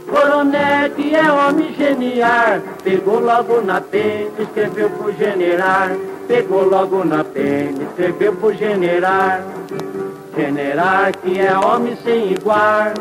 coronel 0.09 0.89
que 0.95 1.15
é 1.15 1.31
homem 1.31 1.71
genial, 1.75 2.61
pegou 2.83 3.19
logo 3.19 3.61
na 3.61 3.79
pena, 3.79 4.31
escreveu 4.39 4.89
pro 4.89 5.13
general, 5.13 5.89
pegou 6.27 6.67
logo 6.67 7.05
na 7.05 7.23
pena, 7.23 7.83
escreveu 7.83 8.33
pro 8.37 8.55
general. 8.55 9.41
General 10.35 11.11
que 11.21 11.39
é 11.39 11.55
homem 11.55 11.95
sem 12.03 12.31
igual, 12.31 12.91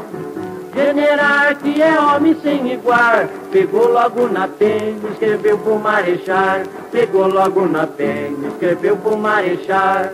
general 0.76 1.56
que 1.56 1.80
é 1.80 1.98
homem 1.98 2.36
sem 2.42 2.74
igual, 2.74 3.26
pegou 3.50 3.88
logo 3.90 4.28
na 4.28 4.48
pena, 4.48 5.08
escreveu 5.12 5.56
pro 5.56 5.78
marechal, 5.78 6.60
pegou 6.90 7.26
logo 7.26 7.66
na 7.66 7.86
pena, 7.86 8.48
escreveu 8.48 8.98
pro 8.98 9.16
marechal, 9.16 10.10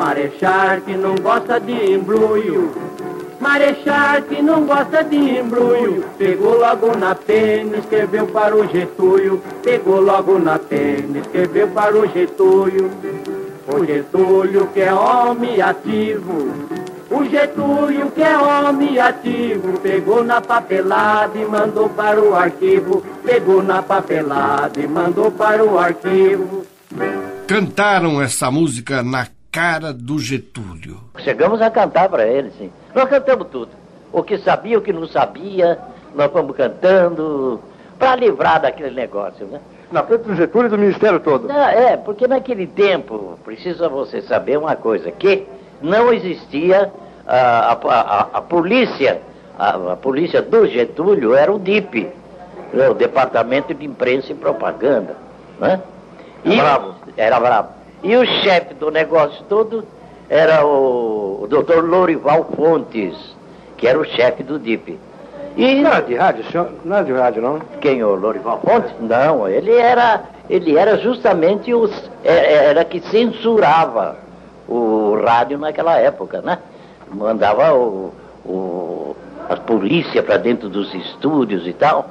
marechal 0.00 0.80
que 0.80 0.96
não 0.96 1.14
gosta 1.14 1.60
de 1.60 1.92
embrulho, 1.92 2.72
marechal 3.38 4.22
que 4.22 4.40
não 4.40 4.64
gosta 4.64 5.04
de 5.04 5.16
embrulho, 5.16 6.02
pegou 6.16 6.58
logo 6.58 6.96
na 6.96 7.14
pena, 7.14 7.76
escreveu 7.76 8.26
para 8.26 8.56
o 8.56 8.66
Getúlio, 8.66 9.42
pegou 9.62 10.00
logo 10.00 10.38
na 10.38 10.58
pena, 10.58 11.18
escreveu 11.18 11.68
para 11.68 11.94
o 11.94 12.06
Getúlio. 12.08 12.90
O 13.68 13.84
Getúlio 13.84 14.66
que 14.68 14.80
é 14.80 14.94
homem 14.94 15.60
ativo, 15.60 16.48
o 17.10 17.24
Getúlio 17.26 18.10
que 18.10 18.22
é 18.22 18.38
homem 18.38 18.98
ativo, 18.98 19.78
pegou 19.80 20.24
na 20.24 20.40
papelada 20.40 21.38
e 21.38 21.44
mandou 21.44 21.90
para 21.90 22.18
o 22.18 22.34
arquivo, 22.34 23.04
pegou 23.22 23.62
na 23.62 23.82
papelada 23.82 24.80
e 24.80 24.88
mandou 24.88 25.30
para 25.30 25.62
o 25.62 25.78
arquivo. 25.78 26.64
Cantaram 27.46 28.22
essa 28.22 28.50
música 28.50 29.02
na 29.02 29.26
cara 29.50 29.92
do 29.92 30.18
Getúlio. 30.18 30.98
Chegamos 31.18 31.60
a 31.60 31.70
cantar 31.70 32.08
para 32.08 32.26
ele, 32.26 32.50
sim. 32.58 32.70
Nós 32.94 33.08
cantamos 33.08 33.48
tudo. 33.48 33.70
O 34.12 34.22
que 34.22 34.38
sabia, 34.38 34.78
o 34.78 34.82
que 34.82 34.92
não 34.92 35.06
sabia, 35.06 35.78
nós 36.14 36.30
fomos 36.32 36.56
cantando 36.56 37.60
para 37.98 38.16
livrar 38.16 38.60
daquele 38.60 38.94
negócio, 38.94 39.46
né? 39.46 39.60
Na 39.92 40.02
frente 40.04 40.22
do 40.22 40.36
Getúlio 40.36 40.68
e 40.68 40.70
do 40.70 40.78
Ministério 40.78 41.20
todo. 41.20 41.48
Não, 41.48 41.68
é, 41.68 41.96
porque 41.96 42.26
naquele 42.26 42.66
tempo, 42.66 43.38
precisa 43.44 43.88
você 43.88 44.22
saber 44.22 44.56
uma 44.56 44.76
coisa, 44.76 45.10
que 45.10 45.46
não 45.82 46.12
existia 46.12 46.92
a, 47.26 47.72
a, 47.72 48.00
a, 48.00 48.20
a 48.34 48.40
polícia, 48.40 49.20
a, 49.58 49.96
polícia 49.96 50.40
do 50.40 50.66
Getúlio 50.66 51.34
era 51.34 51.52
o 51.52 51.58
DIP, 51.58 52.08
né, 52.72 52.88
o 52.88 52.94
Departamento 52.94 53.74
de 53.74 53.84
Imprensa 53.84 54.32
e 54.32 54.34
Propaganda. 54.34 55.16
Né? 55.58 55.80
E, 56.44 56.58
era 56.58 56.78
bravo. 56.78 56.94
Era 57.16 57.40
bravo. 57.40 57.79
E 58.02 58.16
o 58.16 58.24
chefe 58.24 58.74
do 58.74 58.90
negócio 58.90 59.44
todo 59.48 59.84
era 60.28 60.64
o, 60.64 61.42
o 61.42 61.46
doutor 61.46 61.84
Lorival 61.84 62.48
Fontes, 62.56 63.14
que 63.76 63.86
era 63.86 63.98
o 63.98 64.04
chefe 64.04 64.42
do 64.42 64.58
DIP. 64.58 64.98
E... 65.56 65.82
Não 65.82 65.90
era 65.90 66.00
de 66.00 66.14
rádio, 66.14 66.44
senhor? 66.50 66.70
Não 66.84 66.96
era 66.96 67.04
de 67.04 67.12
rádio, 67.12 67.42
não? 67.42 67.58
Quem, 67.80 68.02
o 68.02 68.14
Lorival 68.14 68.60
Fonte? 68.64 68.94
Não, 69.00 69.48
ele 69.48 69.74
era, 69.74 70.22
ele 70.48 70.76
era 70.78 70.96
justamente 70.98 71.74
os, 71.74 71.90
é, 72.24 72.32
é, 72.32 72.64
era 72.66 72.84
que 72.84 73.00
censurava 73.00 74.16
o 74.68 75.20
rádio 75.24 75.58
naquela 75.58 75.96
época, 75.98 76.40
né? 76.40 76.58
Mandava 77.12 77.74
o, 77.74 78.14
o, 78.46 79.16
a 79.48 79.56
polícia 79.56 80.22
para 80.22 80.36
dentro 80.36 80.68
dos 80.68 80.94
estúdios 80.94 81.66
e 81.66 81.72
tal. 81.72 82.08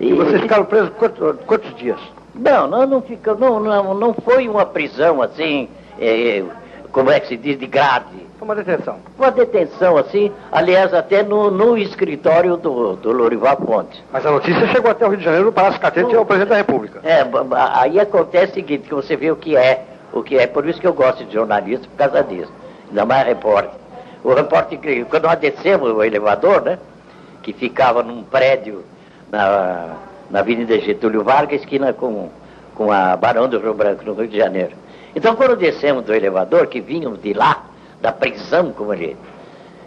E, 0.00 0.08
e 0.08 0.12
vocês 0.12 0.40
ficaram 0.40 0.64
presos 0.64 0.90
quantos, 0.98 1.36
quantos 1.46 1.74
dias? 1.76 2.00
Não, 2.40 2.66
não, 2.66 2.86
não, 2.86 3.02
fica, 3.02 3.34
não, 3.34 3.60
não, 3.60 3.92
não 3.92 4.14
foi 4.14 4.48
uma 4.48 4.64
prisão 4.64 5.20
assim, 5.20 5.68
é, 6.00 6.42
como 6.90 7.10
é 7.10 7.20
que 7.20 7.28
se 7.28 7.36
diz, 7.36 7.58
de 7.58 7.66
grade. 7.66 8.30
Uma 8.40 8.54
detenção. 8.54 8.96
Uma 9.18 9.30
detenção, 9.30 9.98
assim, 9.98 10.32
aliás, 10.50 10.94
até 10.94 11.22
no, 11.22 11.50
no 11.50 11.76
escritório 11.76 12.56
do, 12.56 12.96
do 12.96 13.12
Lorival 13.12 13.58
Ponte. 13.58 14.02
Mas 14.10 14.24
a 14.24 14.30
notícia 14.30 14.66
chegou 14.68 14.90
até 14.90 15.04
o 15.04 15.10
Rio 15.10 15.18
de 15.18 15.24
Janeiro, 15.24 15.46
no 15.46 15.52
Palácio 15.52 15.78
Catete, 15.78 16.16
ao 16.16 16.24
presidente 16.24 16.48
da 16.48 16.56
República. 16.56 17.00
É, 17.04 17.22
aí 17.74 18.00
acontece 18.00 18.52
o 18.52 18.54
seguinte, 18.54 18.88
que 18.88 18.94
você 18.94 19.14
vê 19.14 19.30
o 19.30 19.36
que 19.36 19.54
é, 19.54 19.84
o 20.10 20.22
que 20.22 20.38
é, 20.38 20.46
por 20.46 20.66
isso 20.66 20.80
que 20.80 20.86
eu 20.86 20.94
gosto 20.94 21.22
de 21.22 21.34
jornalista, 21.34 21.86
por 21.86 21.96
causa 21.98 22.24
disso, 22.24 22.50
ainda 22.88 23.04
mais 23.04 23.26
repórter. 23.26 23.78
O 24.24 24.32
repórter, 24.32 25.04
quando 25.10 25.24
nós 25.24 25.38
descemos 25.38 25.90
o 25.90 26.02
elevador, 26.02 26.62
né, 26.62 26.78
que 27.42 27.52
ficava 27.52 28.02
num 28.02 28.22
prédio 28.22 28.82
na, 29.30 29.96
na 30.30 30.40
Avenida 30.40 30.78
Getúlio 30.78 31.24
Vargas, 31.24 31.60
esquina 31.60 31.92
com, 31.92 32.30
com 32.74 32.92
a 32.92 33.16
Barão 33.16 33.48
do 33.48 33.58
Rio 33.58 33.74
Branco, 33.74 34.04
no 34.04 34.14
Rio 34.14 34.28
de 34.28 34.38
Janeiro. 34.38 34.72
Então, 35.14 35.34
quando 35.34 35.56
descemos 35.56 36.04
do 36.04 36.14
elevador, 36.14 36.68
que 36.68 36.80
vínhamos 36.80 37.20
de 37.20 37.32
lá, 37.32 37.64
da 38.00 38.12
prisão, 38.12 38.72
como 38.72 38.94
ele. 38.94 39.16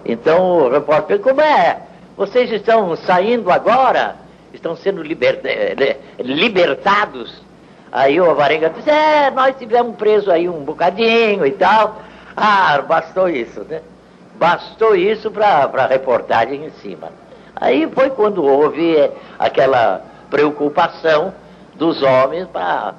Então 0.05 0.65
o 0.65 0.69
repórter 0.69 1.19
como 1.19 1.41
é? 1.41 1.77
Vocês 2.15 2.51
estão 2.51 2.95
saindo 2.95 3.51
agora? 3.51 4.15
Estão 4.53 4.75
sendo 4.75 5.01
liber... 5.01 5.39
Eh, 5.43 5.97
libertados? 6.19 7.41
Aí 7.91 8.19
o 8.19 8.35
Varenga 8.35 8.69
disse, 8.69 8.89
é, 8.89 9.31
nós 9.31 9.55
tivemos 9.57 9.95
preso 9.95 10.31
aí 10.31 10.49
um 10.49 10.63
bocadinho 10.63 11.45
e 11.45 11.51
tal. 11.51 12.01
Ah, 12.35 12.81
bastou 12.81 13.29
isso, 13.29 13.63
né? 13.63 13.81
Bastou 14.35 14.95
isso 14.95 15.31
para 15.31 15.69
a 15.71 15.87
reportagem 15.87 16.65
em 16.65 16.71
cima. 16.81 17.09
Aí 17.55 17.87
foi 17.93 18.09
quando 18.09 18.43
houve 18.43 18.95
eh, 18.95 19.11
aquela 19.37 20.01
preocupação 20.33 21.31
dos 21.75 22.01
homens 22.01 22.47
para 22.47 22.95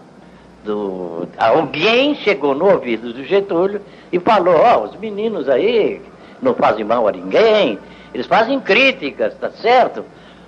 do, 0.65 1.27
alguém 1.37 2.15
chegou 2.15 2.55
no 2.55 2.71
ouvido 2.71 3.13
do 3.13 3.25
Getúlio 3.25 3.83
e 4.13 4.21
falou, 4.21 4.55
ó, 4.55 4.79
oh, 4.79 4.85
os 4.85 4.97
meninos 5.01 5.49
aí 5.49 6.01
não 6.41 6.55
fazem 6.55 6.85
mal 6.85 7.09
a 7.09 7.13
ninguém, 7.13 7.77
eles 8.15 8.27
fazem 8.27 8.61
críticas, 8.61 9.35
tá 9.35 9.51
certo? 9.51 10.05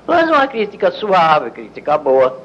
Mas 0.06 0.30
uma 0.30 0.46
crítica 0.46 0.92
suave, 0.92 1.50
crítica 1.50 1.98
boa, 1.98 2.40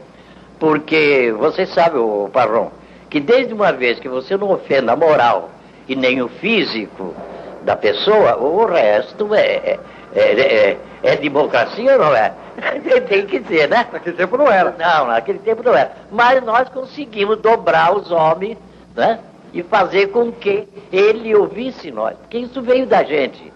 porque 0.60 1.34
você 1.38 1.68
sabe, 1.68 2.00
o 2.00 2.28
Parron, 2.34 2.72
que 3.12 3.20
desde 3.20 3.54
uma 3.54 3.72
vez 3.72 4.00
que 4.00 4.10
você 4.10 4.36
não 4.36 4.52
ofenda 4.52 4.94
a 4.94 4.96
moral 4.96 5.52
e 5.88 5.96
nem 5.96 6.20
o 6.20 6.28
físico 6.28 7.14
da 7.62 7.76
pessoa, 7.76 8.38
o 8.38 8.66
resto 8.66 9.36
é, 9.36 9.80
é, 10.16 10.40
é, 10.40 10.78
é 11.04 11.16
democracia 11.16 11.94
ou 11.94 12.00
não 12.00 12.16
é? 12.16 12.34
Tem 13.08 13.26
que 13.26 13.42
ser, 13.44 13.68
né? 13.70 13.88
Naquele 13.92 14.16
tempo 14.16 14.38
não 14.38 14.52
era. 14.52 14.76
Não, 14.78 15.08
naquele 15.08 15.40
tempo 15.40 15.64
não 15.64 15.76
era. 15.76 15.92
Mas 16.12 16.44
nós 16.44 16.70
conseguimos 16.70 17.40
dobrar 17.40 17.96
os 17.96 18.12
homens, 18.12 18.58
né? 18.96 19.20
E 19.54 19.64
fazer 19.64 20.08
com 20.08 20.32
que 20.32 20.68
ele 20.92 21.36
ouvisse 21.36 21.92
nós. 21.92 22.16
Porque 22.18 22.38
isso 22.38 22.62
veio 22.62 22.86
da 22.86 23.04
gente. 23.04 23.52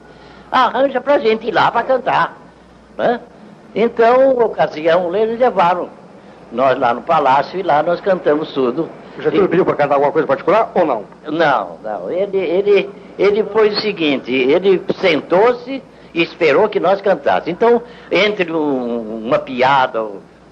Arranja 0.52 1.00
pra 1.02 1.20
gente 1.20 1.48
ir 1.48 1.52
lá 1.52 1.72
para 1.72 1.84
cantar. 1.84 2.38
Né? 2.98 3.20
Então, 3.74 4.38
ocasião, 4.40 5.14
eles 5.16 5.40
levaram 5.40 5.90
nós 6.52 6.78
lá 6.78 6.94
no 6.94 7.02
palácio 7.02 7.60
e 7.60 7.64
lá 7.64 7.84
nós 7.84 8.00
cantamos 8.02 8.54
tudo. 8.54 8.90
O 9.18 9.22
Getúlio 9.22 9.46
e... 9.46 9.50
pediu 9.50 9.66
para 9.66 9.76
cantar 9.76 9.96
alguma 9.96 10.12
coisa 10.12 10.28
particular 10.28 10.72
ou 10.74 10.86
não? 10.86 11.04
Não, 11.26 11.78
não. 11.84 12.12
Ele, 12.12 12.38
ele, 12.38 12.90
ele 13.18 13.44
foi 13.46 13.70
o 13.70 13.80
seguinte, 13.80 14.32
ele 14.32 14.82
sentou-se 15.00 15.82
e 16.16 16.24
esperou 16.24 16.70
que 16.70 16.80
nós 16.80 17.02
cantássemos. 17.02 17.50
Então, 17.50 17.84
entre 18.10 18.50
um, 18.50 19.26
uma 19.26 19.38
piada, 19.38 20.02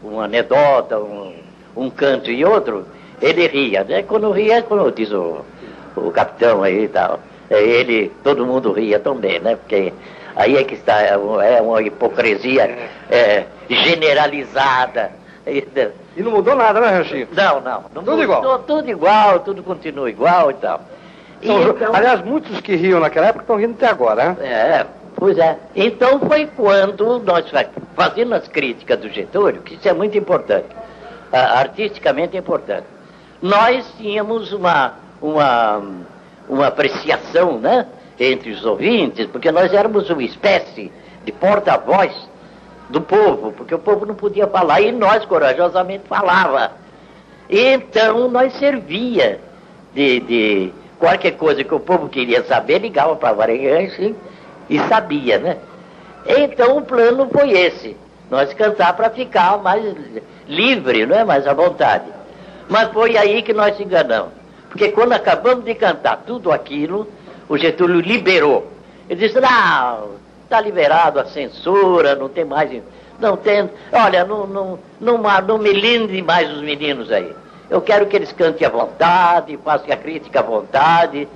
uma 0.04 0.26
anedota, 0.26 1.00
um, 1.00 1.34
um, 1.74 1.90
canto 1.90 2.30
e 2.30 2.44
outro, 2.44 2.86
ele 3.22 3.48
ria. 3.48 3.86
Né? 3.86 4.04
Quando 4.04 4.30
ria, 4.30 4.62
quando 4.62 4.92
diz 4.92 5.10
o, 5.14 5.38
o 5.96 6.12
capitão 6.12 6.64
aí 6.64 6.84
e 6.84 6.88
tal, 6.90 7.18
é 7.50 7.64
ele, 7.64 8.12
todo 8.22 8.46
mundo 8.46 8.74
ria 8.74 9.00
também, 9.00 9.40
né? 9.40 9.56
Porque 9.56 9.94
aí 10.36 10.58
é 10.58 10.64
que 10.66 10.74
está, 10.74 11.02
é 11.02 11.16
uma 11.16 11.82
hipocrisia 11.82 12.90
é, 13.10 13.46
generalizada 13.70 15.12
e 15.48 16.22
não 16.22 16.32
mudou 16.32 16.56
nada, 16.56 16.82
né, 16.82 16.90
Ranchinho? 16.90 17.28
Não, 17.32 17.62
não. 17.62 17.84
não 17.94 18.04
tudo 18.04 18.12
mudou, 18.12 18.24
igual? 18.24 18.60
Tudo 18.60 18.90
igual, 18.90 19.40
tudo 19.40 19.64
continua 19.64 20.10
igual 20.10 20.52
e 20.52 20.56
tal. 20.56 20.82
Então, 21.42 21.70
então, 21.70 21.96
aliás, 21.96 22.22
muitos 22.22 22.60
que 22.60 22.76
riam 22.76 23.00
naquela 23.00 23.28
época 23.28 23.44
estão 23.44 23.58
rindo 23.58 23.74
até 23.74 23.88
agora, 23.88 24.34
né? 24.34 24.38
É, 24.42 24.86
pois 25.16 25.38
é. 25.38 25.58
Então 25.76 26.20
foi 26.20 26.48
quando 26.48 27.20
nós, 27.20 27.46
fazendo 27.96 28.34
as 28.36 28.48
críticas 28.48 29.00
do 29.00 29.10
Getúlio, 29.10 29.62
que 29.62 29.76
isso 29.76 29.88
é 29.88 29.94
muito 29.94 30.18
importante, 30.18 30.68
artisticamente 31.32 32.38
importante, 32.38 32.86
nós 33.42 33.86
tínhamos 33.98 34.54
uma, 34.54 34.94
uma, 35.22 35.82
uma 36.48 36.68
apreciação, 36.68 37.60
né, 37.60 37.88
entre 38.20 38.52
os 38.52 38.66
ouvintes, 38.66 39.28
porque 39.28 39.52
nós 39.52 39.74
éramos 39.74 40.10
uma 40.10 40.24
espécie 40.24 40.92
de 41.26 41.32
porta-voz 41.32 42.14
do 42.90 43.02
povo, 43.02 43.52
porque 43.52 43.74
o 43.74 43.80
povo 43.80 44.06
não 44.06 44.16
podia 44.16 44.48
falar 44.48 44.82
e 44.82 44.92
nós 44.92 45.26
corajosamente 45.26 46.08
falava. 46.08 46.72
Então 47.50 48.30
nós 48.30 48.54
servia 48.54 49.40
de, 49.94 50.20
de 50.22 50.74
qualquer 51.00 51.32
coisa 51.32 51.64
que 51.64 51.74
o 51.74 51.80
povo 51.80 52.08
queria 52.08 52.44
saber, 52.44 52.80
ligava 52.80 53.16
para 53.16 53.34
Varenganche 53.34 54.16
e 54.70 54.80
sabia, 54.88 55.38
né? 55.38 55.58
Então 56.26 56.78
o 56.78 56.82
plano 56.82 57.28
foi 57.32 57.52
esse, 57.52 57.98
nós 58.30 58.54
cantar 58.54 58.94
para 58.96 59.10
ficar 59.10 59.58
mais 59.58 59.84
livre, 60.48 61.06
não 61.06 61.16
é 61.16 61.24
mais 61.24 61.46
à 61.46 61.54
vontade. 61.54 62.06
Mas 62.70 62.90
foi 62.92 63.18
aí 63.18 63.42
que 63.42 63.54
nós 63.54 63.76
se 63.76 63.84
enganamos. 63.84 64.32
Porque 64.70 64.90
quando 64.90 65.14
acabamos 65.14 65.66
de 65.66 65.76
cantar 65.76 66.24
tudo 66.26 66.52
aquilo, 66.52 67.08
o 67.48 67.58
Getúlio 67.58 68.00
liberou. 68.00 68.72
Ele 69.10 69.20
disse, 69.20 69.40
não, 69.40 70.12
está 70.44 70.60
liberado 70.62 71.20
a 71.20 71.26
censura, 71.26 72.16
não 72.16 72.30
tem 72.30 72.46
mais. 72.46 72.82
Não 73.20 73.38
tem. 73.38 73.70
Olha, 73.92 74.24
não, 74.26 74.48
não, 74.48 74.80
não, 75.00 75.18
não 75.46 75.58
melinde 75.58 76.22
mais 76.22 76.50
os 76.52 76.62
meninos 76.62 77.12
aí. 77.12 77.36
Eu 77.70 77.82
quero 77.82 78.08
que 78.08 78.16
eles 78.16 78.32
cantem 78.32 78.66
à 78.66 78.70
vontade, 78.70 79.58
façam 79.64 79.92
a 79.92 79.98
crítica 79.98 80.40
à 80.40 80.44
vontade. 80.44 81.28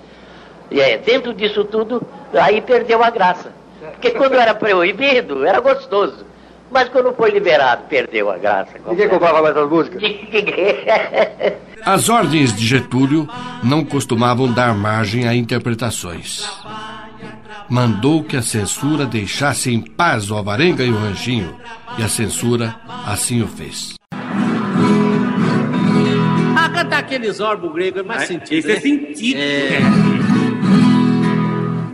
E 0.69 0.80
é, 0.80 0.97
dentro 0.97 1.34
disso 1.34 1.63
tudo, 1.65 2.01
aí 2.34 2.62
perdeu 2.62 3.03
a 3.03 3.10
graça. 3.10 3.51
Porque 3.93 4.12
quando 4.12 4.36
era 4.36 4.53
proibido, 4.53 5.45
era 5.45 5.60
gostoso. 5.60 6.25
Mas 6.69 6.89
quando 6.89 7.13
foi 7.13 7.32
liberado, 7.32 7.84
perdeu 7.88 8.30
a 8.30 8.38
graça. 8.38 8.73
Ninguém 8.86 9.08
comprava 9.08 9.41
mais 9.41 9.56
as 9.56 9.69
músicas? 9.69 10.01
As 11.86 12.10
ordens 12.10 12.53
de 12.53 12.65
Getúlio 12.65 13.30
não 13.63 13.86
costumavam 13.86 14.51
dar 14.51 14.75
margem 14.75 15.25
a 15.25 15.34
interpretações 15.34 16.45
mandou 17.69 18.23
que 18.23 18.38
a 18.38 18.41
censura 18.41 19.06
deixasse 19.06 19.71
em 19.71 19.82
paz 19.82 20.32
o 20.32 20.36
Alvarenga 20.36 20.84
e 20.84 20.89
o 20.89 20.97
Ranchinho, 20.97 21.56
e 21.97 22.03
a 22.03 22.08
censura 22.08 22.75
assim 23.06 23.41
o 23.41 23.47
fez. 23.47 23.95
Ah, 26.56 26.69
cantar 26.69 26.99
aqueles 26.99 27.39
orbos 27.39 27.73
gregos 27.73 28.01
é 28.01 28.03
mais 28.03 28.23
é, 28.23 28.25
sentido. 28.25 28.60
Isso 28.60 28.67
é 28.67 28.71
né? 28.71 28.77
é 28.77 28.82
sentido. 28.82 29.39
É. 29.39 30.38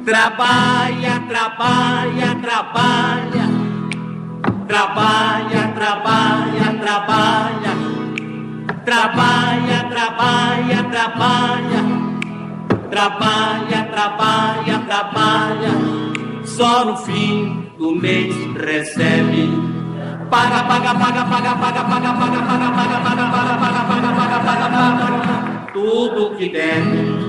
Trabalha, 0.05 1.23
trabalha, 1.27 2.35
trabalha. 2.41 3.45
Trabalha, 4.67 5.61
trabalha, 5.75 6.67
trabalha. 6.81 7.73
Trabalha, 8.85 9.89
trabalha, 9.89 10.83
trabalha 10.91 12.13
trabalha, 12.93 13.89
trabalha, 13.89 14.79
trabalha, 14.85 15.73
só 16.45 16.85
no 16.85 16.95
fim 16.97 17.67
do 17.79 17.95
mês 17.95 18.35
recebe. 18.55 19.49
Paga, 20.29 20.63
paga, 20.63 20.93
paga, 20.93 21.25
paga, 21.25 21.55
paga, 21.55 21.83
paga, 21.83 22.13
paga, 22.13 22.41
paga, 22.43 22.69
paga, 22.69 22.97
paga, 23.01 23.01
paga, 23.01 23.25
paga, 23.33 23.83
paga, 23.89 24.11
paga, 24.13 24.39
paga, 24.45 24.69
paga, 24.69 25.69
tudo 25.73 26.35
que 26.37 26.49
deve. 26.49 27.23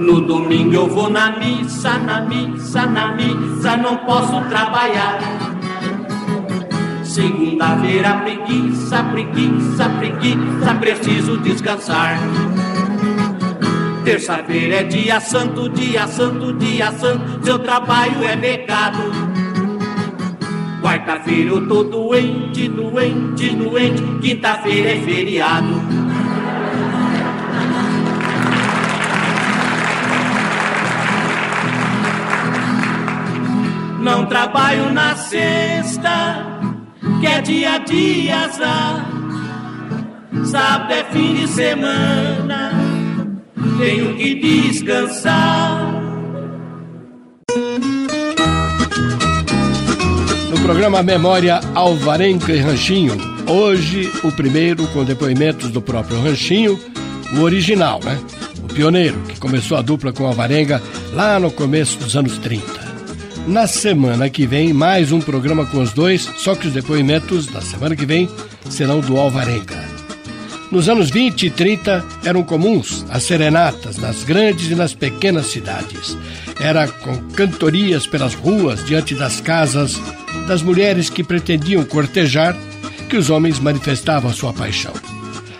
No 0.00 0.18
domingo 0.22 0.74
eu 0.74 0.88
vou 0.88 1.10
na 1.10 1.38
missa, 1.38 1.98
na 1.98 2.22
missa, 2.22 2.86
na 2.86 3.14
missa, 3.14 3.76
não 3.76 3.98
posso 3.98 4.40
trabalhar. 4.48 5.18
Segunda-feira, 7.04 8.14
preguiça, 8.14 9.04
preguiça, 9.04 9.90
preguiça, 9.90 10.74
preciso 10.80 11.36
descansar. 11.36 12.18
Terça-feira 14.02 14.76
é 14.76 14.84
dia 14.84 15.20
santo, 15.20 15.68
dia 15.68 16.06
santo, 16.06 16.54
dia 16.54 16.90
santo, 16.92 17.44
seu 17.44 17.58
trabalho 17.58 18.24
é 18.24 18.34
pecado. 18.38 19.02
Quarta-feira 20.80 21.50
eu 21.50 21.68
tô 21.68 21.84
doente, 21.84 22.70
doente, 22.70 23.50
doente, 23.50 24.02
quinta-feira 24.22 24.92
é 24.92 25.00
feriado. 25.02 26.09
Não 34.00 34.24
trabalho 34.24 34.90
na 34.94 35.14
sexta, 35.14 36.46
que 37.20 37.26
é 37.26 37.40
dia 37.42 37.74
a 37.74 37.78
dia 37.78 38.38
azar. 38.46 39.10
Sábado 40.46 40.92
é 40.94 41.04
fim 41.04 41.34
de 41.34 41.46
semana, 41.46 42.72
tenho 43.78 44.16
que 44.16 44.34
descansar. 44.36 45.92
No 50.48 50.60
programa 50.62 51.02
Memória 51.02 51.60
Alvarenga 51.74 52.52
e 52.54 52.58
Ranchinho, 52.58 53.18
hoje 53.46 54.10
o 54.24 54.32
primeiro 54.32 54.86
com 54.88 55.04
depoimentos 55.04 55.70
do 55.70 55.82
próprio 55.82 56.22
Ranchinho, 56.22 56.80
o 57.36 57.42
original, 57.42 58.00
né? 58.02 58.18
O 58.62 58.72
pioneiro, 58.72 59.20
que 59.28 59.38
começou 59.38 59.76
a 59.76 59.82
dupla 59.82 60.10
com 60.10 60.26
Alvarenga 60.26 60.80
lá 61.12 61.38
no 61.38 61.50
começo 61.50 61.98
dos 61.98 62.16
anos 62.16 62.38
30. 62.38 62.79
Na 63.46 63.66
semana 63.66 64.28
que 64.28 64.46
vem, 64.46 64.72
mais 64.72 65.10
um 65.10 65.20
programa 65.20 65.66
com 65.66 65.80
os 65.80 65.92
dois, 65.92 66.22
só 66.36 66.54
que 66.54 66.68
os 66.68 66.72
depoimentos 66.72 67.46
da 67.46 67.60
semana 67.60 67.96
que 67.96 68.06
vem 68.06 68.28
serão 68.68 69.00
do 69.00 69.16
Alvarenga. 69.16 69.88
Nos 70.70 70.88
anos 70.88 71.10
20 71.10 71.46
e 71.46 71.50
30 71.50 72.04
eram 72.24 72.44
comuns 72.44 73.04
as 73.10 73.24
serenatas 73.24 73.96
nas 73.96 74.22
grandes 74.22 74.70
e 74.70 74.74
nas 74.76 74.94
pequenas 74.94 75.46
cidades. 75.46 76.16
Era 76.60 76.86
com 76.86 77.16
cantorias 77.32 78.06
pelas 78.06 78.34
ruas 78.34 78.84
diante 78.84 79.14
das 79.14 79.40
casas 79.40 80.00
das 80.46 80.62
mulheres 80.62 81.10
que 81.10 81.24
pretendiam 81.24 81.84
cortejar 81.84 82.56
que 83.08 83.16
os 83.16 83.30
homens 83.30 83.58
manifestavam 83.58 84.32
sua 84.32 84.52
paixão. 84.52 84.92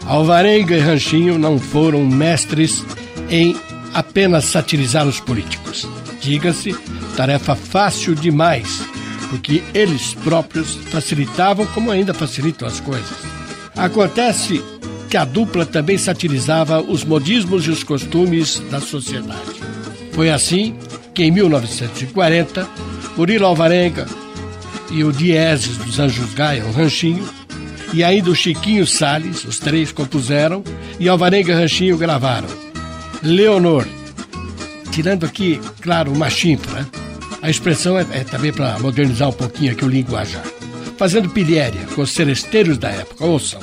Alvarenga 0.06 0.76
e 0.76 0.80
Ranchinho 0.80 1.38
não 1.38 1.58
foram 1.58 2.06
mestres 2.06 2.84
em 3.28 3.56
apenas 3.92 4.44
satirizar 4.44 5.06
os 5.08 5.18
políticos. 5.18 5.88
Diga-se, 6.20 6.76
tarefa 7.10 7.54
fácil 7.54 8.14
demais, 8.14 8.82
porque 9.28 9.62
eles 9.74 10.14
próprios 10.14 10.74
facilitavam 10.90 11.66
como 11.66 11.90
ainda 11.90 12.14
facilitam 12.14 12.66
as 12.66 12.80
coisas. 12.80 13.16
Acontece 13.76 14.62
que 15.08 15.16
a 15.16 15.24
dupla 15.24 15.66
também 15.66 15.98
satirizava 15.98 16.80
os 16.80 17.04
modismos 17.04 17.66
e 17.66 17.70
os 17.70 17.82
costumes 17.82 18.60
da 18.70 18.80
sociedade. 18.80 19.60
Foi 20.12 20.30
assim 20.30 20.76
que 21.14 21.24
em 21.24 21.30
1940, 21.30 22.68
Murilo 23.16 23.46
Alvarenga 23.46 24.06
e 24.90 25.02
o 25.04 25.12
Dieses 25.12 25.76
dos 25.78 25.98
Anjos 25.98 26.32
Gaia, 26.34 26.64
o 26.64 26.72
Ranchinho, 26.72 27.28
e 27.92 28.04
ainda 28.04 28.30
o 28.30 28.36
Chiquinho 28.36 28.86
Salles, 28.86 29.44
os 29.44 29.58
três 29.58 29.90
compuseram, 29.90 30.62
e 30.98 31.08
Alvarenga 31.08 31.56
Ranchinho 31.56 31.98
gravaram. 31.98 32.48
Leonor, 33.22 33.86
tirando 34.92 35.26
aqui, 35.26 35.60
claro, 35.80 36.14
machimpo, 36.14 36.70
né? 36.70 36.86
A 37.42 37.48
expressão 37.48 37.98
é, 37.98 38.06
é 38.12 38.24
também 38.24 38.52
para 38.52 38.78
modernizar 38.78 39.28
um 39.28 39.32
pouquinho 39.32 39.72
aqui 39.72 39.84
o 39.84 39.88
linguajar. 39.88 40.44
Fazendo 40.98 41.30
pilhéria 41.30 41.86
com 41.94 42.02
os 42.02 42.12
seresteiros 42.12 42.76
da 42.76 42.90
época, 42.90 43.24
ouçam. 43.24 43.60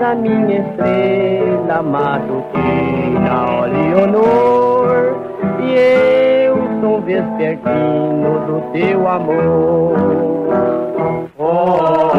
rosa, 0.00 0.14
minha 0.14 0.60
estrela 0.60 1.82
matutina, 1.82 3.66
Leonor, 3.66 5.14
e 5.60 5.74
eu 6.46 6.56
sou 6.80 7.02
vespertino 7.02 8.40
do 8.46 8.62
teu 8.72 9.06
amor. 9.06 9.94
Oh, 11.38 12.09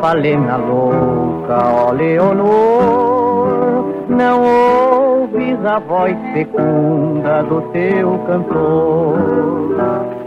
Falena 0.00 0.56
louca, 0.56 1.58
ó 1.72 1.92
Leonor, 1.92 3.84
não 4.08 4.42
ouves 4.42 5.64
a 5.64 5.78
voz 5.78 6.16
fecunda 6.32 7.42
do 7.42 7.60
teu 7.72 8.18
cantor. 8.26 10.19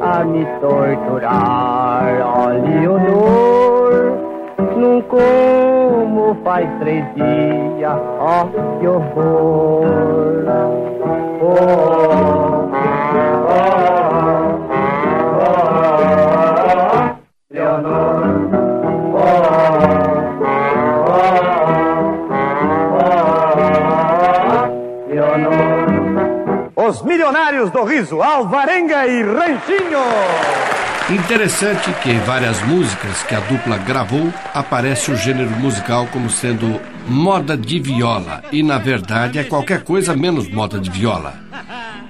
A 0.00 0.24
me 0.24 0.44
torturar, 0.60 2.20
ó 2.22 2.48
Leonor, 2.48 4.18
num 4.76 5.00
como 5.02 6.36
faz 6.44 6.68
três 6.80 7.04
dias, 7.14 7.41
riso, 28.02 28.20
Alvarenga 28.20 29.06
e 29.06 29.22
Ranchinho. 29.22 30.02
Interessante 31.10 31.92
que 32.02 32.10
em 32.10 32.18
várias 32.20 32.60
músicas 32.62 33.22
que 33.22 33.34
a 33.34 33.40
dupla 33.40 33.76
gravou 33.78 34.32
aparece 34.54 35.10
o 35.10 35.16
gênero 35.16 35.50
musical 35.50 36.06
como 36.12 36.28
sendo 36.30 36.80
moda 37.06 37.56
de 37.56 37.80
viola 37.80 38.42
e 38.52 38.62
na 38.62 38.78
verdade 38.78 39.38
é 39.38 39.44
qualquer 39.44 39.82
coisa 39.82 40.16
menos 40.16 40.48
moda 40.48 40.78
de 40.78 40.90
viola. 40.90 41.34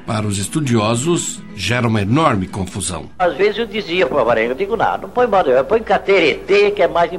Para 0.06 0.26
os 0.26 0.36
estudiosos, 0.36 1.40
gera 1.54 1.86
uma 1.86 2.02
enorme 2.02 2.46
confusão. 2.46 3.06
Às 3.18 3.34
vezes 3.36 3.58
eu 3.58 3.66
dizia 3.66 4.06
para 4.06 4.16
o 4.16 4.18
Alvarenga, 4.18 4.50
eu 4.50 4.56
digo, 4.56 4.76
não, 4.76 4.98
não 4.98 5.08
põe 5.08 5.26
moda, 5.26 5.64
põe 5.64 5.80
cateretê 5.80 6.70
que 6.72 6.82
é 6.82 6.88
mais, 6.88 7.10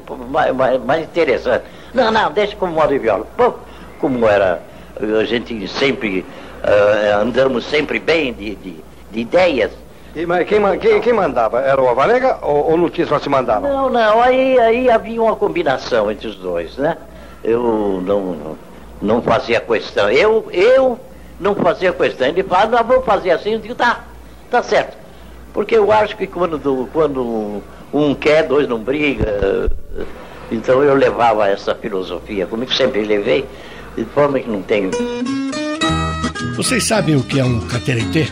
mais, 0.54 0.84
mais 0.84 1.04
interessante. 1.04 1.64
Não, 1.94 2.12
não, 2.12 2.32
deixa 2.32 2.56
como 2.56 2.74
moda 2.74 2.90
de 2.90 3.00
viola. 3.00 3.26
Pô, 3.38 3.54
como 4.00 4.28
era, 4.28 4.62
a 5.00 5.24
gente 5.24 5.68
sempre 5.68 6.26
uh, 6.64 7.22
andamos 7.22 7.66
sempre 7.66 8.00
bem 8.00 8.34
de, 8.34 8.56
de, 8.56 8.76
de 9.12 9.20
ideias. 9.20 9.72
E, 10.16 10.26
mas 10.26 10.48
quem, 10.48 10.62
quem, 10.80 11.02
quem, 11.02 11.14
mandava? 11.14 11.60
Era 11.62 11.82
o 11.82 11.90
Avalega 11.90 12.38
ou, 12.42 12.72
ou 12.72 12.76
Lutinha 12.76 13.08
só 13.08 13.20
se 13.20 13.30
mandava? 13.30 13.68
Não, 13.68 13.90
não, 13.90 14.22
aí, 14.22 14.60
aí 14.60 14.90
havia 14.90 15.22
uma 15.22 15.36
combinação 15.36 16.12
entre 16.12 16.28
os 16.28 16.36
dois, 16.36 16.78
né? 16.78 16.98
Eu 17.44 18.02
não, 18.06 18.56
não 19.02 19.22
fazia 19.22 19.60
questão. 19.60 20.10
Eu, 20.10 20.48
eu 20.52 21.00
não 21.40 21.56
fazia 21.56 21.92
questão. 21.92 22.28
Ele 22.28 22.44
fala, 22.44 22.78
não, 22.78 22.84
vou 22.84 23.02
fazer 23.02 23.32
assim. 23.32 23.54
Eu 23.54 23.60
digo, 23.60 23.76
tá, 23.76 24.04
tá 24.50 24.62
certo. 24.62 24.96
Porque 25.52 25.76
eu 25.76 25.92
acho 25.92 26.16
que 26.16 26.28
quando, 26.28 26.90
quando 26.94 27.62
um 27.92 28.16
quer, 28.16 28.44
dois 28.44 28.68
não 28.68 28.80
briga. 28.80 29.70
Então 30.52 30.84
eu 30.84 30.96
levava 30.96 31.48
essa 31.48 31.74
filosofia, 31.74 32.46
como 32.46 32.64
eu 32.64 32.70
sempre 32.70 33.04
levei, 33.04 33.46
de 33.96 34.06
forma 34.06 34.40
que 34.40 34.50
não 34.50 34.62
tenho. 34.62 34.92
Vocês 36.56 36.84
sabem 36.84 37.16
o 37.16 37.24
que 37.24 37.40
é 37.40 37.44
um 37.44 37.60
cateretê? 37.62 38.28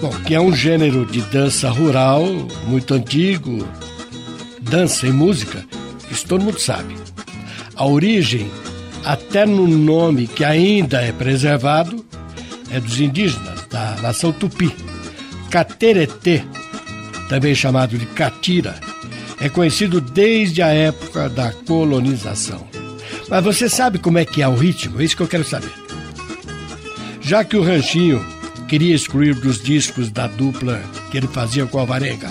Bom, 0.00 0.10
que 0.26 0.34
é 0.34 0.40
um 0.40 0.54
gênero 0.54 1.04
de 1.04 1.20
dança 1.20 1.68
rural 1.68 2.24
muito 2.66 2.94
antigo, 2.94 3.68
dança 4.62 5.06
e 5.06 5.12
música, 5.12 5.62
isso 6.10 6.26
todo 6.26 6.42
mundo 6.42 6.58
sabe. 6.58 6.96
A 7.76 7.84
origem, 7.84 8.50
até 9.04 9.44
no 9.44 9.68
nome 9.68 10.26
que 10.26 10.42
ainda 10.42 11.02
é 11.02 11.12
preservado, 11.12 12.02
é 12.70 12.80
dos 12.80 12.98
indígenas, 12.98 13.66
da 13.68 13.96
nação 14.00 14.32
tupi. 14.32 14.74
Cateretê, 15.50 16.42
também 17.28 17.54
chamado 17.54 17.98
de 17.98 18.06
catira, 18.06 18.80
é 19.38 19.50
conhecido 19.50 20.00
desde 20.00 20.62
a 20.62 20.68
época 20.68 21.28
da 21.28 21.52
colonização. 21.52 22.66
Mas 23.28 23.44
você 23.44 23.68
sabe 23.68 23.98
como 23.98 24.16
é 24.16 24.24
que 24.24 24.40
é 24.40 24.48
o 24.48 24.54
ritmo? 24.54 24.98
É 24.98 25.04
isso 25.04 25.16
que 25.16 25.22
eu 25.22 25.28
quero 25.28 25.44
saber. 25.44 25.89
Já 27.20 27.44
que 27.44 27.56
o 27.56 27.62
Ranchinho 27.62 28.24
queria 28.68 28.94
excluir 28.94 29.34
dos 29.34 29.62
discos 29.62 30.10
da 30.10 30.26
dupla 30.26 30.80
que 31.10 31.16
ele 31.16 31.26
fazia 31.26 31.66
com 31.66 31.78
a 31.78 31.82
Alvarenga 31.82 32.30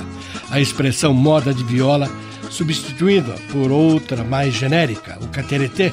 a 0.49 0.59
expressão 0.59 1.13
moda 1.13 1.53
de 1.53 1.63
viola, 1.63 2.09
substituindo-a 2.49 3.35
por 3.51 3.71
outra 3.71 4.23
mais 4.23 4.53
genérica, 4.53 5.17
o 5.21 5.27
cateretê, 5.27 5.91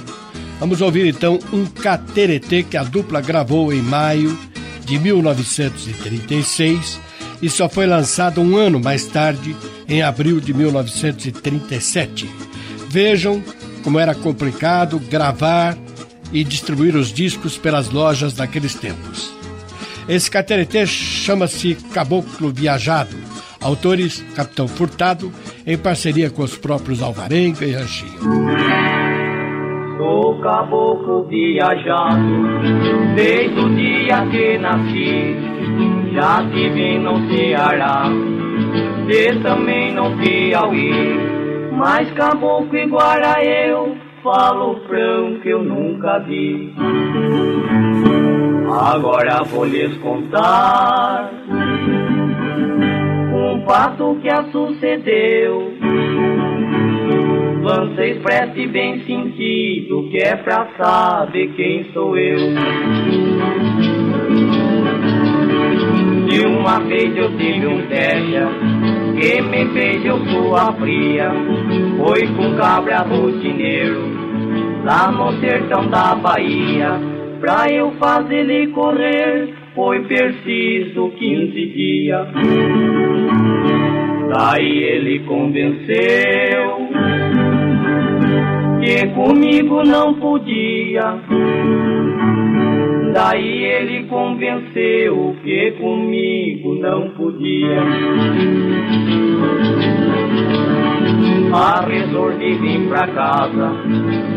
vamos 0.58 0.80
ouvir 0.80 1.06
então 1.06 1.38
um 1.52 1.66
cateretê 1.66 2.62
que 2.62 2.76
a 2.76 2.82
dupla 2.82 3.20
gravou 3.20 3.72
em 3.72 3.82
maio 3.82 4.36
de 4.84 4.98
1936 4.98 7.00
e 7.42 7.50
só 7.50 7.68
foi 7.68 7.86
lançado 7.86 8.40
um 8.40 8.56
ano 8.56 8.80
mais 8.80 9.06
tarde, 9.06 9.54
em 9.88 10.02
abril 10.02 10.40
de 10.40 10.54
1937. 10.54 12.28
Vejam 12.88 13.42
como 13.82 13.98
era 13.98 14.14
complicado 14.14 14.98
gravar 14.98 15.76
e 16.32 16.44
distribuir 16.44 16.96
os 16.96 17.12
discos 17.12 17.56
pelas 17.56 17.90
lojas 17.90 18.34
daqueles 18.34 18.74
tempos. 18.74 19.34
Esse 20.08 20.30
cateretê 20.30 20.86
chama-se 20.86 21.74
Caboclo 21.92 22.50
Viajado. 22.50 23.16
Autores 23.60 24.20
Capitão 24.34 24.68
Furtado, 24.68 25.32
em 25.66 25.76
parceria 25.76 26.30
com 26.30 26.42
os 26.42 26.56
próprios 26.56 27.02
Alvarenga 27.02 27.64
e 27.64 27.72
Ranchinho. 27.72 28.20
Sou 29.96 30.40
caboclo 30.40 31.26
viajado, 31.26 32.20
desde 33.16 33.58
o 33.58 33.74
dia 33.74 34.26
que 34.30 34.58
nasci, 34.58 35.34
já 36.12 36.48
tive 36.50 36.98
no 36.98 37.28
Ceará, 37.28 38.04
e 39.08 39.42
também 39.42 39.94
no 39.94 40.16
Piauí, 40.18 40.92
mas 41.72 42.10
caboclo 42.12 42.76
igual 42.76 43.18
a 43.24 43.42
eu, 43.42 43.96
falo 44.26 44.80
franco 44.88 45.48
eu 45.48 45.62
nunca 45.62 46.18
vi. 46.18 46.74
Agora 48.68 49.44
vou 49.44 49.64
lhes 49.64 49.96
contar 49.98 51.30
um 53.32 53.64
fato 53.64 54.18
que 54.20 54.28
a 54.28 54.42
sucedeu. 54.50 55.72
Vocês 57.62 58.20
prestem 58.22 58.68
bem 58.68 59.00
sentido, 59.04 60.08
que 60.10 60.18
é 60.18 60.34
pra 60.34 60.66
saber 60.76 61.52
quem 61.54 61.84
sou 61.92 62.18
eu. 62.18 62.38
De 66.28 66.46
uma 66.46 66.80
vez 66.80 67.16
eu 67.16 67.30
tive 67.36 67.66
um 67.66 67.86
teja, 67.86 68.48
que 69.20 69.40
me 69.40 69.64
beijou 69.66 70.18
sua 70.26 70.72
fria, 70.72 71.30
foi 71.96 72.26
com 72.34 72.56
cabra 72.56 73.02
rotineiro, 73.02 74.15
lá 74.86 75.10
no 75.10 75.32
sertão 75.40 75.88
da 75.88 76.14
Bahia. 76.14 76.92
Pra 77.40 77.68
eu 77.70 77.90
fazer 77.98 78.48
ele 78.48 78.68
correr 78.68 79.52
foi 79.74 80.00
preciso 80.04 81.10
quinze 81.18 81.66
dias. 81.66 82.28
Daí 84.32 84.84
ele 84.84 85.18
convenceu 85.20 86.88
que 88.80 89.06
comigo 89.08 89.82
não 89.84 90.14
podia. 90.14 91.18
Daí 93.16 93.64
ele 93.64 94.04
convenceu 94.08 95.34
que 95.42 95.70
comigo 95.80 96.74
não 96.74 97.08
podia. 97.12 97.82
A 101.50 101.80
resolvi 101.80 102.58
vir 102.58 102.86
pra 102.90 103.06
casa, 103.06 103.72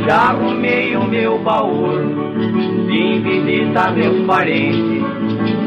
já 0.07 0.29
arrumei 0.29 0.95
o 0.95 1.03
meu 1.03 1.39
baú, 1.39 1.89
vim 2.87 3.21
visitar 3.21 3.91
meus 3.91 4.25
parentes, 4.25 5.03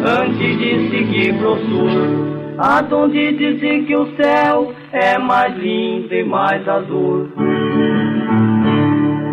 antes 0.03 0.59
de 0.59 0.89
seguir 0.89 1.35
pro 1.35 1.59
sul. 1.67 2.57
Aonde 2.57 3.33
dizem 3.33 3.85
que 3.85 3.95
o 3.95 4.07
céu 4.17 4.73
é 4.91 5.19
mais 5.19 5.55
lindo 5.59 6.15
e 6.15 6.25
mais 6.25 6.67
azul. 6.67 7.29